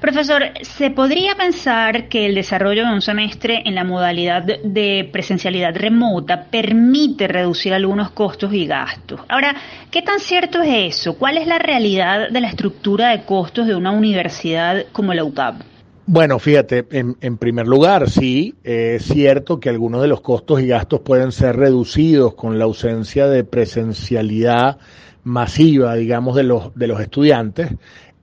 Profesor, 0.00 0.42
¿se 0.60 0.90
podría 0.90 1.34
pensar 1.34 2.08
que 2.08 2.26
el 2.26 2.34
desarrollo 2.34 2.86
de 2.86 2.92
un 2.92 3.00
semestre 3.00 3.62
en 3.64 3.74
la 3.74 3.84
modalidad 3.84 4.42
de 4.42 5.08
presencialidad 5.10 5.74
remota 5.74 6.44
permite 6.50 7.26
reducir 7.26 7.72
algunos 7.72 8.10
costos 8.10 8.52
y 8.52 8.66
gastos? 8.66 9.20
Ahora, 9.28 9.54
¿qué 9.90 10.02
tan 10.02 10.20
cierto 10.20 10.60
es 10.60 10.96
eso? 10.96 11.16
¿Cuál 11.16 11.38
es 11.38 11.46
la 11.46 11.58
realidad 11.58 12.28
de 12.28 12.40
la 12.40 12.48
estructura 12.48 13.10
de 13.10 13.24
costos 13.24 13.66
de 13.66 13.74
una 13.74 13.92
universidad 13.92 14.84
como 14.92 15.14
la 15.14 15.24
UCAP? 15.24 15.62
Bueno, 16.06 16.38
fíjate, 16.38 16.84
en, 16.90 17.16
en, 17.22 17.38
primer 17.38 17.66
lugar, 17.66 18.10
sí, 18.10 18.54
es 18.62 19.04
cierto 19.04 19.58
que 19.58 19.70
algunos 19.70 20.02
de 20.02 20.08
los 20.08 20.20
costos 20.20 20.60
y 20.60 20.66
gastos 20.66 21.00
pueden 21.00 21.32
ser 21.32 21.56
reducidos 21.56 22.34
con 22.34 22.58
la 22.58 22.64
ausencia 22.64 23.26
de 23.26 23.42
presencialidad 23.42 24.76
masiva, 25.24 25.94
digamos, 25.94 26.36
de 26.36 26.42
los, 26.42 26.74
de 26.74 26.86
los 26.86 27.00
estudiantes 27.00 27.70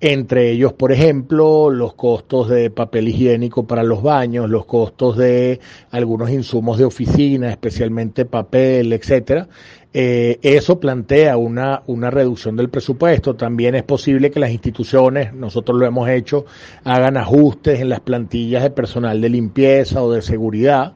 entre 0.02 0.50
ellos, 0.50 0.74
por 0.74 0.92
ejemplo, 0.92 1.70
los 1.70 1.94
costos 1.94 2.50
de 2.50 2.72
papel 2.72 3.08
higiénico 3.08 3.68
para 3.68 3.84
los 3.84 4.02
baños, 4.02 4.50
los 4.50 4.66
costos 4.66 5.16
de 5.16 5.60
algunos 5.92 6.32
insumos 6.32 6.80
de 6.80 6.86
oficina, 6.86 7.52
especialmente 7.52 8.26
papel, 8.26 8.94
etcétera. 8.94 9.48
Eh, 9.94 10.40
eso 10.42 10.80
plantea 10.80 11.38
una, 11.38 11.84
una 11.86 12.10
reducción 12.10 12.56
del 12.56 12.70
presupuesto. 12.70 13.36
También 13.36 13.76
es 13.76 13.84
posible 13.84 14.32
que 14.32 14.40
las 14.40 14.50
instituciones, 14.50 15.34
nosotros 15.36 15.78
lo 15.78 15.86
hemos 15.86 16.10
hecho, 16.10 16.46
hagan 16.84 17.16
ajustes 17.16 17.80
en 17.80 17.90
las 17.90 18.00
plantillas 18.00 18.64
de 18.64 18.72
personal 18.72 19.22
de 19.22 19.30
limpieza 19.30 20.02
o 20.02 20.12
de 20.12 20.24
seguridad. 20.24 20.96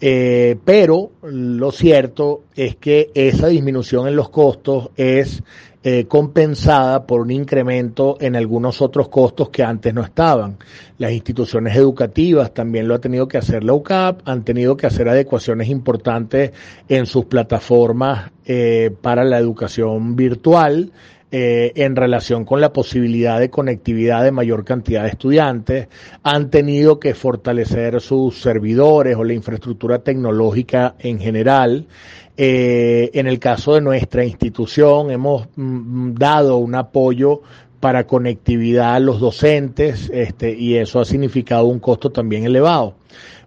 Eh, 0.00 0.56
pero 0.64 1.10
lo 1.22 1.72
cierto 1.72 2.42
es 2.54 2.76
que 2.76 3.10
esa 3.14 3.48
disminución 3.48 4.06
en 4.06 4.14
los 4.14 4.28
costos 4.28 4.90
es 4.96 5.42
eh, 5.86 6.06
compensada 6.06 7.06
por 7.06 7.20
un 7.20 7.30
incremento 7.30 8.16
en 8.18 8.36
algunos 8.36 8.80
otros 8.80 9.08
costos 9.08 9.50
que 9.50 9.62
antes 9.62 9.92
no 9.92 10.02
estaban. 10.02 10.56
Las 10.96 11.12
instituciones 11.12 11.76
educativas 11.76 12.54
también 12.54 12.88
lo 12.88 12.94
ha 12.94 13.00
tenido 13.00 13.28
que 13.28 13.36
hacer 13.36 13.62
la 13.64 13.74
UCAP, 13.74 14.22
han 14.24 14.44
tenido 14.44 14.78
que 14.78 14.86
hacer 14.86 15.10
adecuaciones 15.10 15.68
importantes 15.68 16.52
en 16.88 17.04
sus 17.04 17.26
plataformas 17.26 18.30
eh, 18.46 18.92
para 19.02 19.24
la 19.24 19.38
educación 19.38 20.16
virtual. 20.16 20.90
Eh, 21.36 21.72
en 21.74 21.96
relación 21.96 22.44
con 22.44 22.60
la 22.60 22.72
posibilidad 22.72 23.40
de 23.40 23.50
conectividad 23.50 24.22
de 24.22 24.30
mayor 24.30 24.64
cantidad 24.64 25.02
de 25.02 25.08
estudiantes, 25.08 25.88
han 26.22 26.48
tenido 26.48 27.00
que 27.00 27.12
fortalecer 27.12 28.00
sus 28.00 28.40
servidores 28.40 29.16
o 29.16 29.24
la 29.24 29.32
infraestructura 29.32 29.98
tecnológica 29.98 30.94
en 31.00 31.18
general. 31.18 31.88
Eh, 32.36 33.10
en 33.14 33.26
el 33.26 33.38
caso 33.38 33.74
de 33.74 33.80
nuestra 33.80 34.24
institución, 34.24 35.10
hemos 35.10 35.46
mm, 35.54 36.14
dado 36.14 36.56
un 36.56 36.74
apoyo 36.74 37.42
para 37.78 38.06
conectividad 38.06 38.94
a 38.94 39.00
los 39.00 39.20
docentes 39.20 40.10
este, 40.12 40.52
y 40.52 40.76
eso 40.76 41.00
ha 41.00 41.04
significado 41.04 41.66
un 41.66 41.78
costo 41.78 42.10
también 42.10 42.44
elevado. 42.44 42.94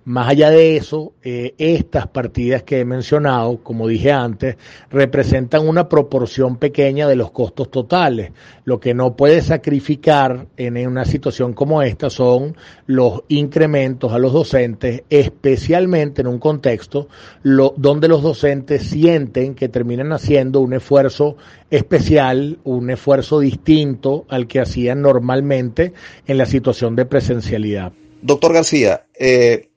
Más 0.08 0.30
allá 0.30 0.52
de 0.52 0.78
eso, 0.78 1.12
eh, 1.22 1.54
estas 1.58 2.08
partidas 2.08 2.64
que 2.64 2.80
he 2.80 2.86
mencionado, 2.86 3.62
como 3.62 3.90
dije 3.90 4.14
antes, 4.14 4.56
representan 4.90 5.68
una 5.68 5.90
proporción 5.90 6.56
pequeña 6.56 7.10
de 7.10 7.18
los 7.18 7.32
costos 7.32 7.70
totales. 7.70 8.32
Lo 8.64 8.80
que 8.80 8.94
no 8.94 9.18
puede 9.18 9.42
sacrificar 9.42 10.48
en 10.56 10.88
una 10.88 11.04
situación 11.04 11.52
como 11.52 11.82
esta 11.82 12.10
son 12.10 12.56
los 12.86 13.24
incrementos 13.28 14.14
a 14.14 14.18
los 14.18 14.32
docentes, 14.32 15.04
especialmente 15.10 16.22
en 16.22 16.28
un 16.28 16.40
contexto 16.40 17.10
donde 17.44 18.08
los 18.08 18.24
docentes 18.24 18.84
sienten 18.84 19.56
que 19.56 19.68
terminan 19.68 20.14
haciendo 20.14 20.62
un 20.62 20.72
esfuerzo 20.72 21.36
especial, 21.70 22.60
un 22.64 22.92
esfuerzo 22.92 23.42
distinto 23.42 24.26
al 24.30 24.48
que 24.48 24.62
hacían 24.62 25.02
normalmente 25.02 25.92
en 26.26 26.38
la 26.38 26.46
situación 26.46 26.96
de 26.96 27.06
presencialidad. 27.06 27.92
Doctor 28.22 28.54
García, 28.54 29.04
eh, 29.20 29.68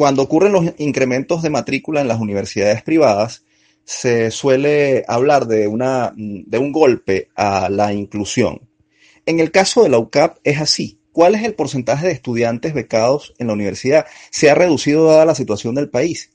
cuando 0.00 0.22
ocurren 0.22 0.52
los 0.52 0.64
incrementos 0.78 1.42
de 1.42 1.50
matrícula 1.50 2.00
en 2.00 2.08
las 2.08 2.20
universidades 2.20 2.82
privadas, 2.82 3.44
se 3.84 4.30
suele 4.30 5.04
hablar 5.06 5.46
de, 5.46 5.68
una, 5.68 6.14
de 6.16 6.56
un 6.56 6.72
golpe 6.72 7.28
a 7.36 7.68
la 7.68 7.92
inclusión. 7.92 8.62
En 9.26 9.40
el 9.40 9.50
caso 9.50 9.82
de 9.82 9.90
la 9.90 9.98
UCAP 9.98 10.38
es 10.42 10.58
así. 10.58 10.98
¿Cuál 11.12 11.34
es 11.34 11.44
el 11.44 11.52
porcentaje 11.52 12.06
de 12.06 12.14
estudiantes 12.14 12.72
becados 12.72 13.34
en 13.36 13.48
la 13.48 13.52
universidad? 13.52 14.06
¿Se 14.30 14.48
ha 14.48 14.54
reducido 14.54 15.04
dada 15.04 15.26
la 15.26 15.34
situación 15.34 15.74
del 15.74 15.90
país? 15.90 16.30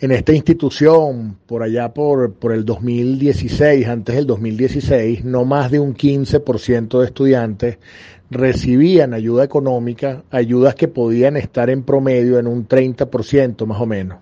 En 0.00 0.10
esta 0.10 0.32
institución, 0.32 1.38
por 1.46 1.62
allá 1.62 1.94
por, 1.94 2.34
por 2.34 2.52
el 2.52 2.64
2016, 2.64 3.86
antes 3.86 4.16
del 4.16 4.26
2016, 4.26 5.24
no 5.24 5.44
más 5.44 5.70
de 5.70 5.78
un 5.78 5.94
15% 5.94 6.98
de 6.98 7.06
estudiantes 7.06 7.78
recibían 8.30 9.14
ayuda 9.14 9.44
económica, 9.44 10.24
ayudas 10.30 10.74
que 10.74 10.88
podían 10.88 11.36
estar 11.36 11.70
en 11.70 11.82
promedio 11.82 12.38
en 12.38 12.46
un 12.46 12.68
30% 12.68 13.66
más 13.66 13.80
o 13.80 13.86
menos. 13.86 14.18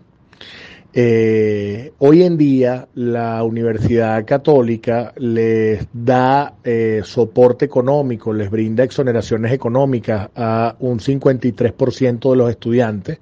Eh, 0.99 1.93
hoy 1.99 2.23
en 2.23 2.39
día 2.39 2.89
la 2.95 3.43
Universidad 3.43 4.25
Católica 4.25 5.13
les 5.19 5.87
da 5.93 6.55
eh, 6.65 7.03
soporte 7.05 7.67
económico, 7.67 8.33
les 8.33 8.51
brinda 8.51 8.83
exoneraciones 8.83 9.53
económicas 9.53 10.31
a 10.35 10.75
un 10.79 10.99
53% 10.99 12.31
de 12.31 12.37
los 12.37 12.49
estudiantes. 12.49 13.19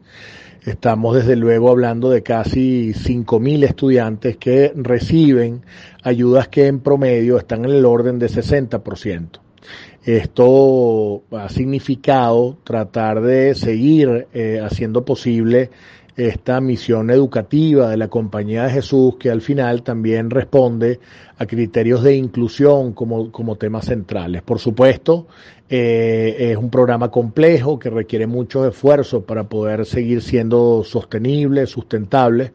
Estamos 0.64 1.16
desde 1.16 1.35
luego 1.35 1.68
hablando 1.68 2.11
de 2.11 2.22
casi 2.22 2.93
5.000 2.95 3.64
estudiantes 3.64 4.37
que 4.37 4.72
reciben 4.76 5.62
ayudas 6.05 6.47
que 6.47 6.68
en 6.68 6.78
promedio 6.78 7.39
están 7.39 7.64
en 7.64 7.72
el 7.72 7.85
orden 7.85 8.20
de 8.20 8.28
60%. 8.28 9.41
Esto 10.05 11.23
ha 11.31 11.49
significado 11.49 12.59
tratar 12.63 13.23
de 13.23 13.55
seguir 13.55 14.27
eh, 14.35 14.61
haciendo 14.63 15.05
posible 15.05 15.71
esta 16.17 16.61
misión 16.61 17.11
educativa 17.11 17.89
de 17.89 17.97
la 17.97 18.09
Compañía 18.09 18.65
de 18.65 18.71
Jesús, 18.71 19.17
que 19.19 19.31
al 19.31 19.41
final 19.41 19.83
también 19.83 20.31
responde 20.31 21.01
a 21.39 21.47
criterios 21.47 22.03
de 22.03 22.17
inclusión 22.17 22.93
como, 22.93 23.33
como 23.33 23.57
temas 23.57 23.87
centrales. 23.87 24.43
Por 24.43 24.61
supuesto, 24.61 25.27
eh, 25.69 26.37
es 26.51 26.57
un 26.57 26.71
programa 26.71 27.11
complejo 27.11 27.79
que 27.79 27.91
requiere 27.91 28.27
mucho 28.27 28.69
esfuerzo 28.69 29.23
para 29.23 29.45
poder 29.45 29.87
seguir 29.87 30.23
siendo 30.23 30.85
sostenible, 30.85 31.67
sustentable. 31.67 32.53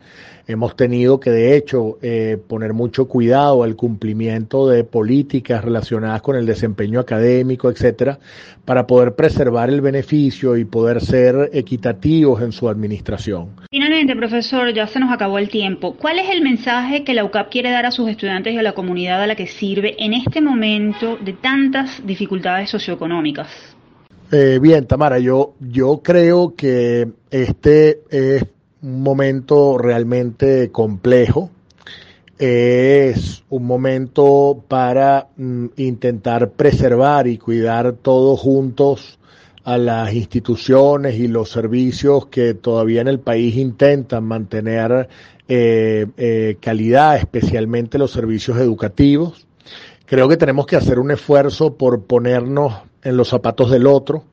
Hemos 0.49 0.75
tenido 0.75 1.19
que, 1.19 1.29
de 1.29 1.55
hecho, 1.55 1.99
eh, 2.01 2.35
poner 2.47 2.73
mucho 2.73 3.07
cuidado 3.07 3.61
al 3.61 3.75
cumplimiento 3.75 4.67
de 4.67 4.83
políticas 4.83 5.63
relacionadas 5.63 6.23
con 6.23 6.35
el 6.35 6.47
desempeño 6.47 6.99
académico, 6.99 7.69
etcétera, 7.69 8.17
para 8.65 8.87
poder 8.87 9.13
preservar 9.13 9.69
el 9.69 9.79
beneficio 9.81 10.57
y 10.57 10.65
poder 10.65 11.01
ser 11.01 11.51
equitativos 11.53 12.41
en 12.41 12.51
su 12.51 12.67
administración. 12.67 13.49
Finalmente, 13.69 14.15
profesor, 14.15 14.73
ya 14.73 14.87
se 14.87 14.99
nos 14.99 15.11
acabó 15.11 15.37
el 15.37 15.49
tiempo. 15.49 15.95
¿Cuál 15.95 16.17
es 16.17 16.31
el 16.31 16.41
mensaje 16.41 17.03
que 17.03 17.13
la 17.13 17.25
UCAP 17.25 17.51
quiere 17.51 17.69
dar 17.69 17.85
a 17.85 17.91
sus 17.91 18.09
estudiantes 18.09 18.51
y 18.51 18.57
a 18.57 18.63
la 18.63 18.73
comunidad 18.73 19.21
a 19.21 19.27
la 19.27 19.35
que 19.35 19.45
sirve 19.45 20.03
en 20.03 20.13
este 20.13 20.41
momento 20.41 21.19
de 21.23 21.33
tantas 21.33 22.03
dificultades 22.03 22.71
socioeconómicas? 22.71 23.49
Eh, 24.31 24.57
bien, 24.59 24.87
Tamara, 24.87 25.19
yo, 25.19 25.53
yo 25.59 26.01
creo 26.03 26.55
que 26.55 27.07
este 27.29 28.01
es 28.09 28.45
un 28.81 29.03
momento 29.03 29.77
realmente 29.77 30.71
complejo. 30.71 31.51
Es 32.37 33.43
un 33.49 33.65
momento 33.65 34.63
para 34.67 35.27
mm, 35.35 35.65
intentar 35.77 36.51
preservar 36.51 37.27
y 37.27 37.37
cuidar 37.37 37.93
todos 37.93 38.39
juntos 38.39 39.19
a 39.65 39.77
las 39.77 40.13
instituciones 40.13 41.15
y 41.15 41.27
los 41.27 41.49
servicios 41.49 42.27
que 42.27 42.53
todavía 42.53 43.01
en 43.01 43.09
el 43.09 43.19
país 43.19 43.55
intentan 43.57 44.23
mantener 44.23 45.09
eh, 45.49 46.07
eh, 46.17 46.57
calidad, 46.61 47.17
especialmente 47.17 47.97
los 47.97 48.11
servicios 48.11 48.57
educativos. 48.57 49.45
Creo 50.05 50.29
que 50.29 50.37
tenemos 50.37 50.65
que 50.65 50.77
hacer 50.77 50.97
un 50.97 51.11
esfuerzo 51.11 51.75
por 51.75 52.03
ponernos 52.03 52.73
en 53.03 53.17
los 53.17 53.27
zapatos 53.27 53.69
del 53.69 53.85
otro, 53.85 54.23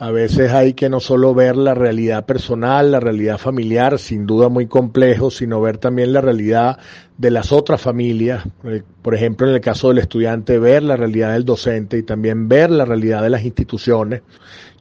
a 0.00 0.10
veces 0.10 0.50
hay 0.52 0.72
que 0.72 0.88
no 0.88 0.98
solo 0.98 1.34
ver 1.34 1.58
la 1.58 1.74
realidad 1.74 2.24
personal, 2.24 2.90
la 2.90 3.00
realidad 3.00 3.36
familiar, 3.36 3.98
sin 3.98 4.24
duda 4.24 4.48
muy 4.48 4.66
complejo, 4.66 5.30
sino 5.30 5.60
ver 5.60 5.76
también 5.76 6.14
la 6.14 6.22
realidad 6.22 6.78
de 7.18 7.30
las 7.30 7.52
otras 7.52 7.82
familias. 7.82 8.42
Eh, 8.64 8.82
por 9.02 9.14
ejemplo, 9.14 9.46
en 9.46 9.56
el 9.56 9.60
caso 9.60 9.88
del 9.88 9.98
estudiante, 9.98 10.58
ver 10.58 10.82
la 10.84 10.96
realidad 10.96 11.34
del 11.34 11.44
docente 11.44 11.98
y 11.98 12.02
también 12.02 12.48
ver 12.48 12.70
la 12.70 12.86
realidad 12.86 13.22
de 13.22 13.28
las 13.28 13.44
instituciones. 13.44 14.22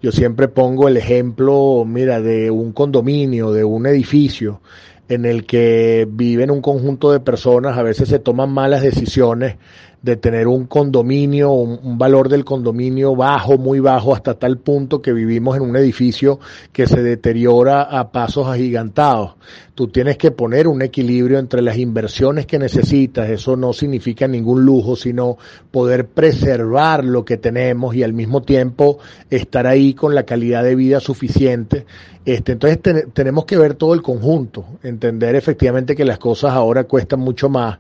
Yo 0.02 0.14
siempre 0.14 0.48
pongo 0.48 0.88
el 0.88 0.96
ejemplo, 0.96 1.84
mira, 1.86 2.22
de 2.22 2.50
un 2.50 2.72
condominio, 2.72 3.52
de 3.52 3.66
un 3.66 3.88
edificio 3.88 4.62
en 5.10 5.26
el 5.26 5.46
que 5.46 6.08
viven 6.10 6.50
un 6.50 6.62
conjunto 6.62 7.12
de 7.12 7.20
personas, 7.20 7.78
a 7.78 7.84
veces 7.84 8.08
se 8.08 8.20
toman 8.20 8.52
malas 8.52 8.84
decisiones 8.84 9.58
de 10.02 10.16
tener 10.16 10.48
un 10.48 10.66
condominio, 10.66 11.52
un, 11.52 11.98
valor 11.98 12.30
del 12.30 12.46
condominio 12.46 13.16
bajo, 13.16 13.58
muy 13.58 13.80
bajo, 13.80 14.16
hasta 14.16 14.36
tal 14.36 14.58
punto 14.58 15.02
que 15.02 15.12
vivimos 15.12 15.58
en 15.58 15.64
un 15.64 15.76
edificio 15.76 16.40
que 16.72 16.88
se 16.88 17.04
deteriora 17.04 17.82
a 17.82 18.12
pasos 18.12 18.48
agigantados. 18.48 19.36
Tú 19.76 19.88
tienes 19.88 20.18
que 20.18 20.32
poner 20.32 20.68
un 20.68 20.82
equilibrio 20.82 21.40
entre 21.40 21.62
las 21.62 21.78
inversiones 21.78 22.46
que 22.46 22.60
necesitas, 22.60 23.30
eso 23.30 23.58
no 23.58 23.74
significa 23.74 24.28
ningún 24.28 24.66
lujo, 24.66 24.96
sino 24.96 25.38
poder 25.72 26.08
preservar 26.08 27.04
lo 27.04 27.26
que 27.26 27.38
tenemos 27.38 27.96
y 27.96 28.04
al 28.04 28.14
mismo 28.14 28.42
tiempo 28.42 29.00
estar 29.30 29.68
ahí 29.68 29.94
con 29.94 30.16
la 30.16 30.24
calidad 30.24 30.64
de 30.64 30.76
vida 30.76 31.00
suficiente. 31.00 31.86
Este, 32.26 32.54
entonces 32.54 32.80
tenemos 33.14 33.46
que 33.46 33.58
ver 33.58 33.74
todo 33.74 33.94
el 33.94 34.02
conjunto, 34.02 34.66
entender 34.84 35.36
efectivamente 35.36 35.96
que 35.96 36.06
las 36.06 36.20
cosas 36.20 36.52
ahora 36.54 36.86
cuestan 36.86 37.20
mucho 37.20 37.50
más 37.50 37.80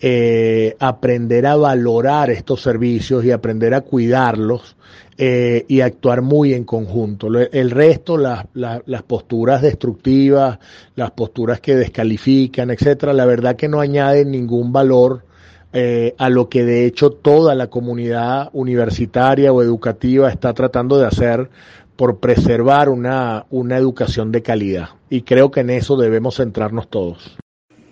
eh, 0.00 0.76
aprender 0.78 1.46
a 1.46 1.56
valorar 1.56 2.30
estos 2.30 2.60
servicios 2.60 3.24
y 3.24 3.30
aprender 3.30 3.74
a 3.74 3.80
cuidarlos 3.80 4.76
eh, 5.18 5.64
y 5.68 5.80
actuar 5.80 6.20
muy 6.20 6.52
en 6.52 6.64
conjunto. 6.64 7.28
El 7.28 7.70
resto, 7.70 8.18
las, 8.18 8.44
las 8.54 9.02
posturas 9.02 9.62
destructivas, 9.62 10.58
las 10.94 11.10
posturas 11.12 11.60
que 11.60 11.74
descalifican, 11.74 12.70
etcétera, 12.70 13.12
la 13.14 13.24
verdad 13.24 13.56
que 13.56 13.68
no 13.68 13.80
añaden 13.80 14.30
ningún 14.30 14.72
valor 14.72 15.24
eh, 15.72 16.14
a 16.18 16.28
lo 16.28 16.48
que 16.48 16.64
de 16.64 16.86
hecho 16.86 17.10
toda 17.10 17.54
la 17.54 17.68
comunidad 17.68 18.50
universitaria 18.52 19.52
o 19.52 19.62
educativa 19.62 20.30
está 20.30 20.54
tratando 20.54 20.98
de 20.98 21.06
hacer 21.06 21.50
por 21.96 22.18
preservar 22.18 22.88
una, 22.88 23.46
una 23.50 23.76
educación 23.76 24.32
de 24.32 24.42
calidad. 24.42 24.90
Y 25.10 25.22
creo 25.22 25.50
que 25.50 25.60
en 25.60 25.70
eso 25.70 25.96
debemos 25.96 26.36
centrarnos 26.36 26.88
todos. 26.88 27.36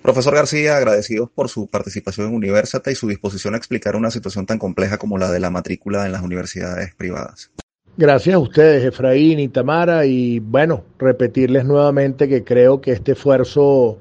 Profesor 0.05 0.35
García, 0.35 0.77
agradecidos 0.77 1.31
por 1.31 1.49
su 1.49 1.67
participación 1.67 2.27
en 2.27 2.35
Universate 2.35 2.93
y 2.93 2.95
su 2.95 3.09
disposición 3.09 3.55
a 3.55 3.57
explicar 3.57 3.97
una 3.97 4.11
situación 4.11 4.45
tan 4.45 4.59
compleja 4.59 4.99
como 4.99 5.17
la 5.17 5.31
de 5.31 5.41
la 5.41 5.49
matrícula 5.49 6.05
en 6.05 6.13
las 6.13 6.21
universidades 6.21 6.95
privadas. 6.95 7.51
Gracias 7.97 8.35
a 8.35 8.39
ustedes, 8.39 8.85
Efraín 8.85 9.41
y 9.41 9.49
Tamara, 9.49 10.05
y 10.05 10.41
bueno, 10.41 10.85
repetirles 10.99 11.65
nuevamente 11.65 12.29
que 12.29 12.45
creo 12.45 12.83
que 12.83 12.93
este 12.93 13.13
esfuerzo 13.13 13.97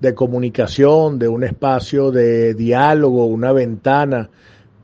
de 0.00 0.14
comunicación, 0.14 1.18
de 1.18 1.26
un 1.26 1.42
espacio 1.42 2.12
de 2.12 2.54
diálogo, 2.54 3.26
una 3.26 3.50
ventana 3.50 4.30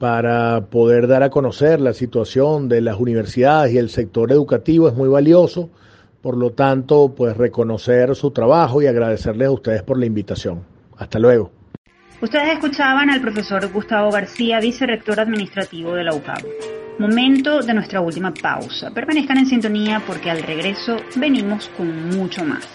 para 0.00 0.66
poder 0.66 1.06
dar 1.06 1.22
a 1.22 1.30
conocer 1.30 1.80
la 1.80 1.94
situación 1.94 2.68
de 2.68 2.80
las 2.80 2.98
universidades 2.98 3.72
y 3.72 3.78
el 3.78 3.88
sector 3.88 4.32
educativo 4.32 4.88
es 4.88 4.96
muy 4.96 5.08
valioso. 5.08 5.70
Por 6.26 6.38
lo 6.38 6.50
tanto, 6.50 7.14
pues 7.16 7.36
reconocer 7.36 8.16
su 8.16 8.32
trabajo 8.32 8.82
y 8.82 8.88
agradecerles 8.88 9.46
a 9.46 9.52
ustedes 9.52 9.84
por 9.84 9.96
la 9.96 10.06
invitación. 10.06 10.66
Hasta 10.98 11.20
luego. 11.20 11.52
Ustedes 12.20 12.54
escuchaban 12.54 13.10
al 13.10 13.20
profesor 13.20 13.70
Gustavo 13.72 14.10
García, 14.10 14.58
vicerrector 14.58 15.20
administrativo 15.20 15.94
de 15.94 16.02
la 16.02 16.16
UCAP. 16.16 16.42
Momento 16.98 17.60
de 17.60 17.72
nuestra 17.74 18.00
última 18.00 18.34
pausa. 18.34 18.90
Permanezcan 18.90 19.38
en 19.38 19.46
sintonía 19.46 20.02
porque 20.04 20.28
al 20.28 20.42
regreso 20.42 20.96
venimos 21.14 21.68
con 21.76 22.08
mucho 22.08 22.44
más. 22.44 22.66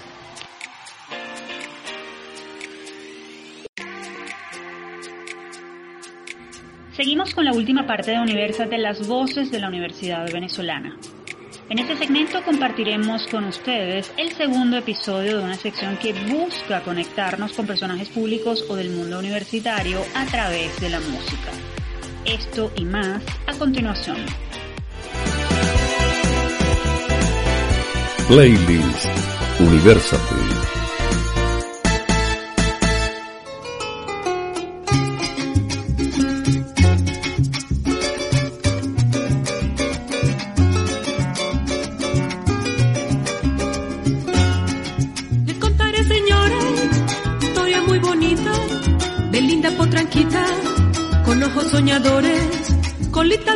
Seguimos 6.94 7.36
con 7.36 7.44
la 7.44 7.52
última 7.52 7.86
parte 7.86 8.12
de 8.12 8.20
Universate, 8.22 8.78
las 8.78 9.06
voces 9.10 9.52
de 9.52 9.60
la 9.60 9.68
Universidad 9.68 10.26
Venezolana. 10.32 10.96
En 11.72 11.80
este 11.80 11.96
segmento 11.96 12.44
compartiremos 12.44 13.28
con 13.28 13.46
ustedes 13.46 14.12
el 14.18 14.34
segundo 14.34 14.76
episodio 14.76 15.38
de 15.38 15.44
una 15.46 15.56
sección 15.56 15.96
que 15.96 16.12
busca 16.12 16.82
conectarnos 16.82 17.54
con 17.54 17.66
personajes 17.66 18.10
públicos 18.10 18.66
o 18.68 18.76
del 18.76 18.90
mundo 18.90 19.18
universitario 19.18 20.02
a 20.14 20.26
través 20.26 20.78
de 20.82 20.90
la 20.90 21.00
música. 21.00 21.50
Esto 22.26 22.74
y 22.76 22.84
más 22.84 23.24
a 23.48 23.54
continuación. 23.54 24.18
Playlist 28.28 29.08
Universate. 29.62 30.81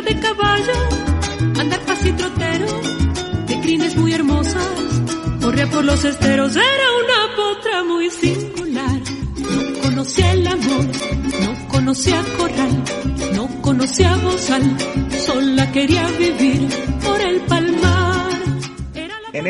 De 0.02 0.20
caballo, 0.20 0.72
andar 1.58 1.80
trotero, 2.16 2.66
de 3.46 3.60
crines 3.60 3.96
muy 3.96 4.12
hermosas, 4.12 4.68
corría 5.40 5.68
por 5.70 5.84
los 5.84 6.04
esteros, 6.04 6.54
era 6.54 6.88
una 7.02 7.36
potra 7.36 7.84
muy 7.84 8.10
singular. 8.10 9.00
No 9.38 9.80
conocía 9.82 10.32
el 10.32 10.46
amor, 10.46 10.86
no 11.42 11.68
conocía 11.68 12.22
corral, 12.36 12.84
no 13.34 13.62
conocía 13.62 14.16
bozal, 14.16 14.76
sola 15.24 15.72
quería 15.72 16.06
vivir 16.18 16.45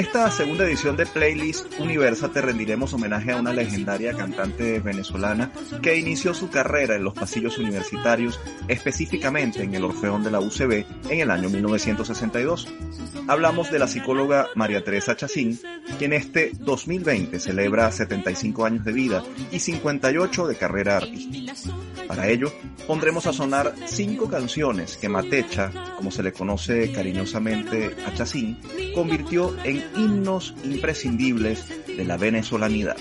esta 0.07 0.31
segunda 0.31 0.65
edición 0.65 0.97
de 0.97 1.05
Playlist 1.05 1.81
Universa 1.81 2.29
te 2.31 2.41
rendiremos 2.41 2.93
homenaje 2.93 3.33
a 3.33 3.39
una 3.39 3.53
legendaria 3.53 4.13
cantante 4.13 4.79
venezolana 4.79 5.51
que 5.83 5.99
inició 5.99 6.33
su 6.33 6.49
carrera 6.49 6.95
en 6.95 7.03
los 7.03 7.13
pasillos 7.13 7.59
universitarios, 7.59 8.39
específicamente 8.69 9.65
en 9.65 9.75
el 9.75 9.85
Orfeón 9.85 10.23
de 10.23 10.31
la 10.31 10.39
UCB 10.39 10.85
en 11.11 11.21
el 11.21 11.31
año 11.33 11.51
1962. 11.51 12.69
Hablamos 13.27 13.73
de 13.73 13.81
la 13.81 13.89
psicóloga 13.89 14.47
María 14.55 14.85
Teresa 14.85 15.17
Chacín, 15.17 15.59
quien 15.99 16.13
este 16.13 16.53
2020 16.61 17.41
celebra 17.41 17.91
75 17.91 18.65
años 18.65 18.85
de 18.85 18.93
vida 18.93 19.25
y 19.51 19.59
58 19.59 20.47
de 20.47 20.57
carrera 20.57 20.99
artística. 20.99 21.53
Para 22.07 22.29
ello, 22.29 22.53
pondremos 22.87 23.27
a 23.27 23.33
sonar 23.33 23.75
cinco 23.87 24.29
canciones 24.29 24.97
que 24.97 25.09
Matecha, 25.09 25.73
como 25.97 26.11
se 26.11 26.23
le 26.23 26.33
conoce 26.33 26.93
cariñosamente 26.93 27.97
a 28.07 28.15
Chacín, 28.15 28.59
convirtió 28.95 29.57
en 29.65 29.85
himnos 29.97 30.55
imprescindibles 30.65 31.67
de 31.87 32.05
la 32.05 32.17
venezolanidad. 32.17 32.97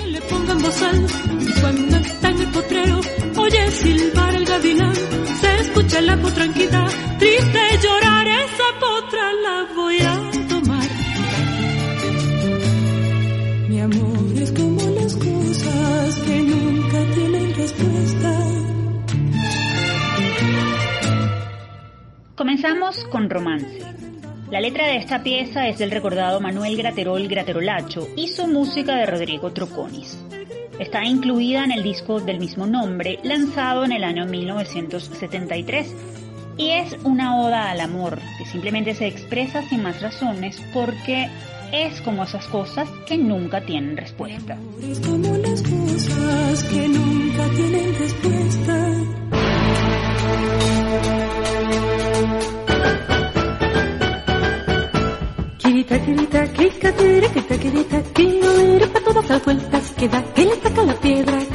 Comenzamos 22.35 23.05
con 23.05 23.29
romance. 23.29 23.79
La 24.51 24.59
letra 24.59 24.87
de 24.87 24.97
esta 24.97 25.23
pieza 25.23 25.69
es 25.69 25.77
del 25.77 25.89
recordado 25.89 26.41
Manuel 26.41 26.75
Graterol 26.75 27.29
Graterolacho 27.29 28.09
y 28.17 28.27
su 28.27 28.45
música 28.47 28.97
de 28.97 29.05
Rodrigo 29.05 29.53
Troconis. 29.53 30.21
Está 30.77 31.05
incluida 31.05 31.63
en 31.63 31.71
el 31.71 31.81
disco 31.81 32.19
del 32.19 32.39
mismo 32.39 32.67
nombre, 32.67 33.19
lanzado 33.23 33.85
en 33.85 33.93
el 33.93 34.03
año 34.03 34.25
1973, 34.25 35.95
y 36.57 36.71
es 36.71 36.97
una 37.05 37.39
oda 37.39 37.71
al 37.71 37.79
amor, 37.79 38.19
que 38.37 38.45
simplemente 38.45 38.95
se 38.95 39.07
expresa 39.07 39.61
sin 39.69 39.81
más 39.81 40.01
razones 40.01 40.61
porque 40.73 41.29
es 41.71 42.01
como 42.01 42.25
esas 42.25 42.45
cosas 42.47 42.89
que 43.07 43.17
nunca 43.17 43.61
tienen 43.61 43.95
respuesta. 43.95 44.57
Es 44.81 44.99
como 44.99 45.37
las 45.37 45.61
cosas 45.61 46.63
que 46.65 46.87
nunca 46.89 47.47
tienen 47.55 47.95
respuesta. 47.97 48.24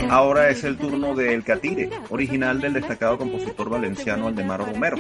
Ahora 0.09 0.49
es 0.49 0.65
el 0.65 0.79
turno 0.79 1.15
de 1.15 1.35
El 1.35 1.45
Catire, 1.45 1.91
original 2.09 2.61
del 2.61 2.73
destacado 2.73 3.19
compositor 3.19 3.69
valenciano 3.69 4.29
Aldemaro 4.29 4.65
Romero. 4.67 4.97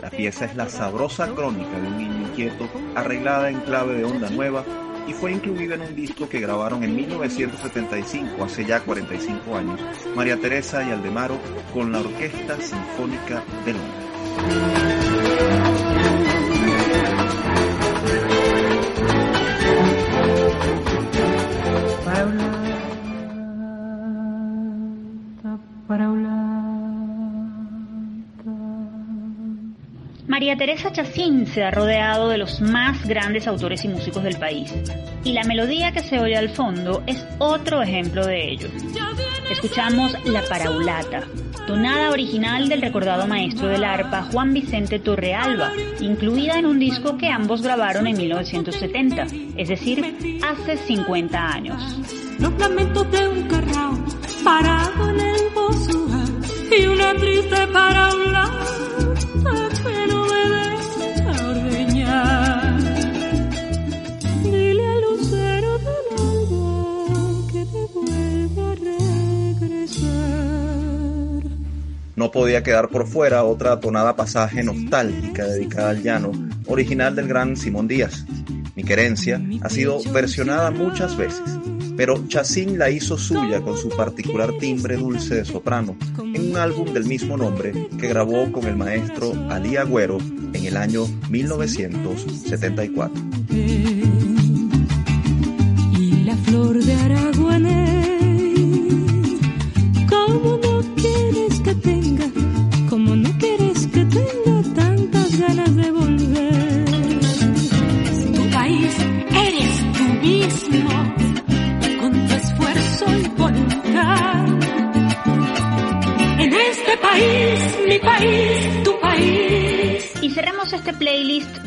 La 0.00 0.08
pieza 0.10 0.44
es 0.44 0.54
la 0.54 0.68
sabrosa 0.68 1.26
crónica 1.34 1.80
de 1.80 1.86
un 1.88 1.98
niño 1.98 2.28
inquieto, 2.28 2.68
arreglada 2.94 3.50
en 3.50 3.60
clave 3.60 3.94
de 3.94 4.04
onda 4.04 4.30
nueva 4.30 4.64
y 5.08 5.12
fue 5.12 5.32
incluida 5.32 5.74
en 5.74 5.82
un 5.82 5.96
disco 5.96 6.28
que 6.28 6.40
grabaron 6.40 6.82
en 6.82 6.94
1975, 6.94 8.44
hace 8.44 8.64
ya 8.64 8.80
45 8.80 9.56
años, 9.56 9.80
María 10.14 10.36
Teresa 10.36 10.86
y 10.86 10.90
Aldemaro 10.92 11.38
con 11.72 11.92
la 11.92 12.00
Orquesta 12.00 12.56
Sinfónica 12.60 13.42
de 13.64 13.72
Londres. 13.72 15.05
Teresa 30.56 30.90
Chacín 30.90 31.46
se 31.46 31.62
ha 31.62 31.70
rodeado 31.70 32.28
de 32.28 32.38
los 32.38 32.60
más 32.60 33.06
grandes 33.06 33.46
autores 33.46 33.84
y 33.84 33.88
músicos 33.88 34.22
del 34.22 34.38
país, 34.38 34.72
y 35.22 35.32
la 35.32 35.44
melodía 35.44 35.92
que 35.92 36.02
se 36.02 36.18
oye 36.18 36.36
al 36.36 36.48
fondo 36.48 37.02
es 37.06 37.26
otro 37.38 37.82
ejemplo 37.82 38.24
de 38.24 38.52
ello. 38.52 38.68
Escuchamos 39.50 40.16
La 40.24 40.42
Paraulata, 40.42 41.24
tonada 41.66 42.10
original 42.10 42.68
del 42.68 42.80
recordado 42.80 43.26
maestro 43.26 43.68
del 43.68 43.84
arpa 43.84 44.22
Juan 44.32 44.54
Vicente 44.54 44.98
Torrealba, 44.98 45.72
incluida 46.00 46.58
en 46.58 46.66
un 46.66 46.78
disco 46.78 47.18
que 47.18 47.28
ambos 47.28 47.60
grabaron 47.60 48.06
en 48.06 48.16
1970, 48.16 49.26
es 49.56 49.68
decir, 49.68 50.40
hace 50.42 50.76
50 50.78 51.52
años. 51.52 51.98
Los 52.38 52.58
lamentos 52.58 53.10
de 53.10 53.28
un 53.28 53.48
parado 54.42 55.10
en 55.10 55.20
el 55.20 55.36
y 56.78 56.86
una 56.86 57.14
triste 57.14 57.66
paraulata 57.72 58.95
No 72.16 72.30
podía 72.30 72.62
quedar 72.62 72.88
por 72.88 73.06
fuera 73.06 73.44
otra 73.44 73.78
tonada 73.78 74.16
pasaje 74.16 74.62
nostálgica 74.62 75.44
dedicada 75.46 75.90
al 75.90 76.02
llano, 76.02 76.32
original 76.66 77.14
del 77.14 77.28
gran 77.28 77.58
Simón 77.58 77.86
Díaz. 77.88 78.24
Mi 78.74 78.84
querencia 78.84 79.38
ha 79.60 79.68
sido 79.68 80.02
versionada 80.12 80.70
muchas 80.70 81.14
veces, 81.14 81.42
pero 81.94 82.26
Chacín 82.26 82.78
la 82.78 82.88
hizo 82.88 83.18
suya 83.18 83.60
con 83.60 83.76
su 83.76 83.90
particular 83.90 84.50
timbre 84.58 84.96
dulce 84.96 85.34
de 85.34 85.44
soprano 85.44 85.94
en 86.18 86.50
un 86.50 86.56
álbum 86.56 86.90
del 86.94 87.04
mismo 87.04 87.36
nombre 87.36 87.74
que 88.00 88.08
grabó 88.08 88.50
con 88.50 88.64
el 88.64 88.76
maestro 88.76 89.34
Ali 89.50 89.76
Agüero 89.76 90.16
en 90.54 90.64
el 90.64 90.78
año 90.78 91.06
1974. 91.28 93.22
Y 95.92 96.24
la 96.24 96.36
flor 96.36 96.82
de 96.82 96.94
Araguané 96.94 98.06
país, 100.46 100.75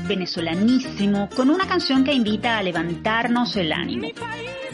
venezolanísimo 0.09 1.29
con 1.35 1.49
una 1.49 1.67
canción 1.67 2.03
que 2.03 2.11
invita 2.11 2.57
a 2.57 2.63
levantarnos 2.63 3.55
el 3.55 3.71
ánimo. 3.71 4.07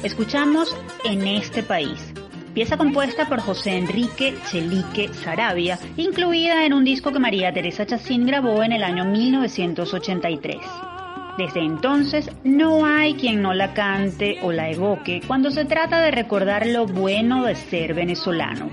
Escuchamos 0.01 0.75
En 1.03 1.27
este 1.27 1.61
país, 1.61 2.13
pieza 2.53 2.77
compuesta 2.77 3.27
por 3.27 3.41
José 3.41 3.77
Enrique 3.77 4.35
Chelique 4.49 5.09
Sarabia, 5.13 5.77
incluida 5.97 6.65
en 6.65 6.73
un 6.73 6.83
disco 6.83 7.11
que 7.11 7.19
María 7.19 7.53
Teresa 7.53 7.85
Chacín 7.85 8.25
grabó 8.25 8.63
en 8.63 8.71
el 8.71 8.83
año 8.83 9.05
1983. 9.05 10.94
Desde 11.37 11.59
entonces 11.59 12.31
no 12.45 12.85
hay 12.85 13.15
quien 13.15 13.41
no 13.41 13.53
la 13.53 13.73
cante 13.73 14.39
o 14.41 14.53
la 14.53 14.69
evoque 14.69 15.21
cuando 15.27 15.51
se 15.51 15.65
trata 15.65 15.99
de 15.99 16.11
recordar 16.11 16.65
lo 16.65 16.85
bueno 16.85 17.43
de 17.43 17.55
ser 17.55 17.93
venezolano. 17.93 18.69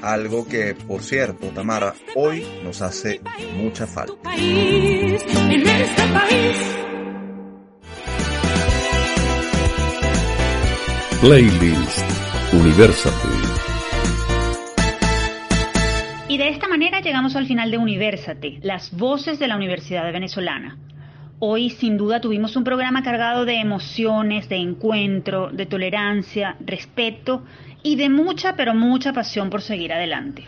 Algo 0.00 0.48
que, 0.48 0.74
por 0.74 1.02
cierto, 1.02 1.48
Tamara, 1.48 1.92
hoy 2.14 2.46
nos 2.64 2.80
hace 2.80 3.20
mucha 3.56 3.86
falta. 3.86 4.14
Playlist 11.20 12.04
Universate. 12.54 13.28
Y 16.28 16.38
de 16.38 16.48
esta 16.48 16.66
manera 16.66 17.00
llegamos 17.00 17.36
al 17.36 17.46
final 17.46 17.70
de 17.70 17.78
Universate, 17.78 18.58
las 18.62 18.96
voces 18.96 19.38
de 19.38 19.48
la 19.48 19.56
Universidad 19.56 20.10
Venezolana. 20.12 20.78
Hoy 21.38 21.68
sin 21.68 21.98
duda 21.98 22.22
tuvimos 22.22 22.56
un 22.56 22.64
programa 22.64 23.02
cargado 23.02 23.44
de 23.44 23.60
emociones, 23.60 24.48
de 24.48 24.56
encuentro, 24.56 25.50
de 25.52 25.66
tolerancia, 25.66 26.56
respeto 26.60 27.44
y 27.82 27.96
de 27.96 28.08
mucha 28.08 28.56
pero 28.56 28.74
mucha 28.74 29.12
pasión 29.12 29.50
por 29.50 29.60
seguir 29.60 29.92
adelante. 29.92 30.44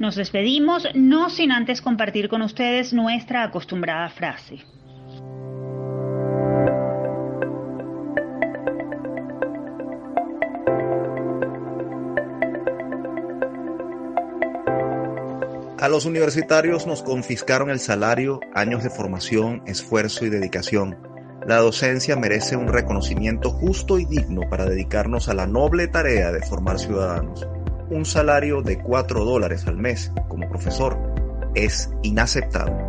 Nos 0.00 0.16
despedimos 0.16 0.88
no 0.94 1.30
sin 1.30 1.52
antes 1.52 1.80
compartir 1.80 2.28
con 2.28 2.42
ustedes 2.42 2.92
nuestra 2.92 3.44
acostumbrada 3.44 4.08
frase. 4.08 4.64
A 15.78 15.88
los 15.88 16.06
universitarios 16.06 16.86
nos 16.86 17.02
confiscaron 17.02 17.68
el 17.68 17.80
salario, 17.80 18.40
años 18.54 18.82
de 18.82 18.88
formación, 18.88 19.62
esfuerzo 19.66 20.24
y 20.24 20.30
dedicación. 20.30 20.96
La 21.46 21.58
docencia 21.58 22.16
merece 22.16 22.56
un 22.56 22.68
reconocimiento 22.68 23.50
justo 23.50 23.98
y 23.98 24.06
digno 24.06 24.48
para 24.48 24.64
dedicarnos 24.64 25.28
a 25.28 25.34
la 25.34 25.46
noble 25.46 25.86
tarea 25.86 26.32
de 26.32 26.40
formar 26.40 26.78
ciudadanos. 26.78 27.46
Un 27.90 28.06
salario 28.06 28.62
de 28.62 28.78
4 28.78 29.22
dólares 29.26 29.66
al 29.66 29.76
mes 29.76 30.10
como 30.28 30.48
profesor 30.48 30.98
es 31.54 31.90
inaceptable. 32.02 32.82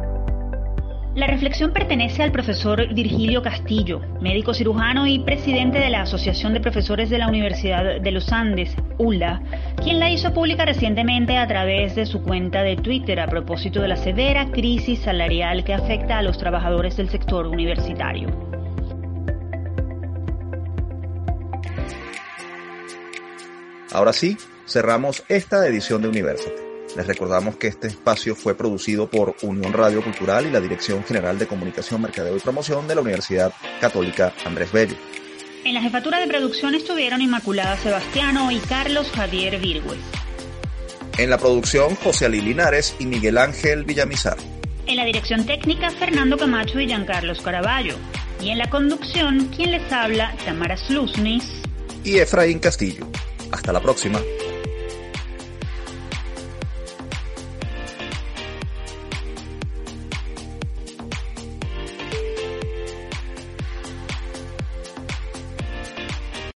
La 1.14 1.28
reflexión 1.28 1.74
pertenece 1.74 2.24
al 2.24 2.32
profesor 2.32 2.94
Virgilio 2.94 3.42
Castillo, 3.42 4.00
médico 4.22 4.54
cirujano 4.54 5.08
y 5.08 5.20
presidente 5.20 5.80
de 5.80 5.90
la 5.90 6.04
Asociación 6.04 6.54
de 6.54 6.62
Profesores 6.62 7.10
de 7.10 7.18
la 7.18 7.28
Universidad 7.28 8.00
de 8.00 8.12
los 8.12 8.32
Andes, 8.32 8.74
ULA, 8.98 9.42
quien 9.84 10.00
la 10.00 10.10
hizo 10.10 10.34
pública 10.34 10.66
recientemente 10.66 11.38
a 11.38 11.48
través 11.48 11.96
de 11.96 12.06
su 12.06 12.22
cuenta 12.22 12.64
de 12.64 12.76
Twitter 12.76 13.20
a 13.20 13.28
propósito 13.28 13.82
de 13.82 13.88
la 13.88 13.96
severa 13.96 14.52
crisis 14.52 15.00
salarial 15.00 15.64
que 15.64 15.74
afecta 15.74 16.18
a 16.18 16.22
los 16.22 16.38
trabajadores 16.38 16.98
del 16.98 17.10
sector 17.10 17.48
universitario. 17.48 18.30
Ahora 23.92 24.14
sí, 24.14 24.38
cerramos 24.68 25.24
esta 25.28 25.66
edición 25.66 26.02
de 26.02 26.10
University. 26.10 26.52
Les 26.96 27.06
recordamos 27.06 27.58
que 27.58 27.68
este 27.68 27.88
espacio 27.88 28.36
fue 28.36 28.56
producido 28.56 29.10
por 29.10 29.36
Unión 29.42 29.74
Radio 29.74 30.04
Cultural 30.04 30.46
y 30.46 30.52
la 30.52 30.60
Dirección 30.60 31.04
General 31.04 31.38
de 31.38 31.48
Comunicación, 31.48 32.02
Mercadeo 32.02 32.36
y 32.36 32.40
Promoción 32.40 32.88
de 32.88 32.96
la 32.96 33.02
Universidad 33.02 33.54
Católica 33.80 34.34
Andrés 34.46 34.72
Bello. 34.72 34.96
En 35.68 35.74
la 35.74 35.82
jefatura 35.82 36.22
de 36.22 36.28
producción 36.28 36.76
estuvieron 36.76 37.22
Inmaculada 37.22 37.76
Sebastiano 37.76 38.50
y 38.52 38.60
Carlos 38.60 39.12
Javier 39.14 39.60
Virgües. 39.60 40.00
En 41.18 41.30
la 41.30 41.38
producción, 41.38 41.94
José 41.96 42.28
Ali 42.28 42.40
Linares 42.40 42.96
y 43.00 43.06
Miguel 43.06 43.38
Ángel 43.38 43.84
Villamizar. 43.84 44.38
En 44.86 44.96
la 44.96 45.04
dirección 45.04 45.46
técnica, 45.46 45.92
Fernando 45.92 46.38
Camacho 46.38 46.80
y 46.80 46.88
Giancarlos 46.88 47.42
Caraballo. 47.42 47.96
Y 48.40 48.52
en 48.52 48.60
la 48.60 48.70
conducción, 48.70 49.50
quien 49.54 49.72
les 49.72 49.92
habla, 49.92 50.34
Tamara 50.46 50.78
Slusnis 50.78 51.44
y 52.06 52.20
Efraín 52.20 52.60
Castillo. 52.60 53.06
Hasta 53.52 53.74
la 53.74 53.82
próxima. 53.82 54.22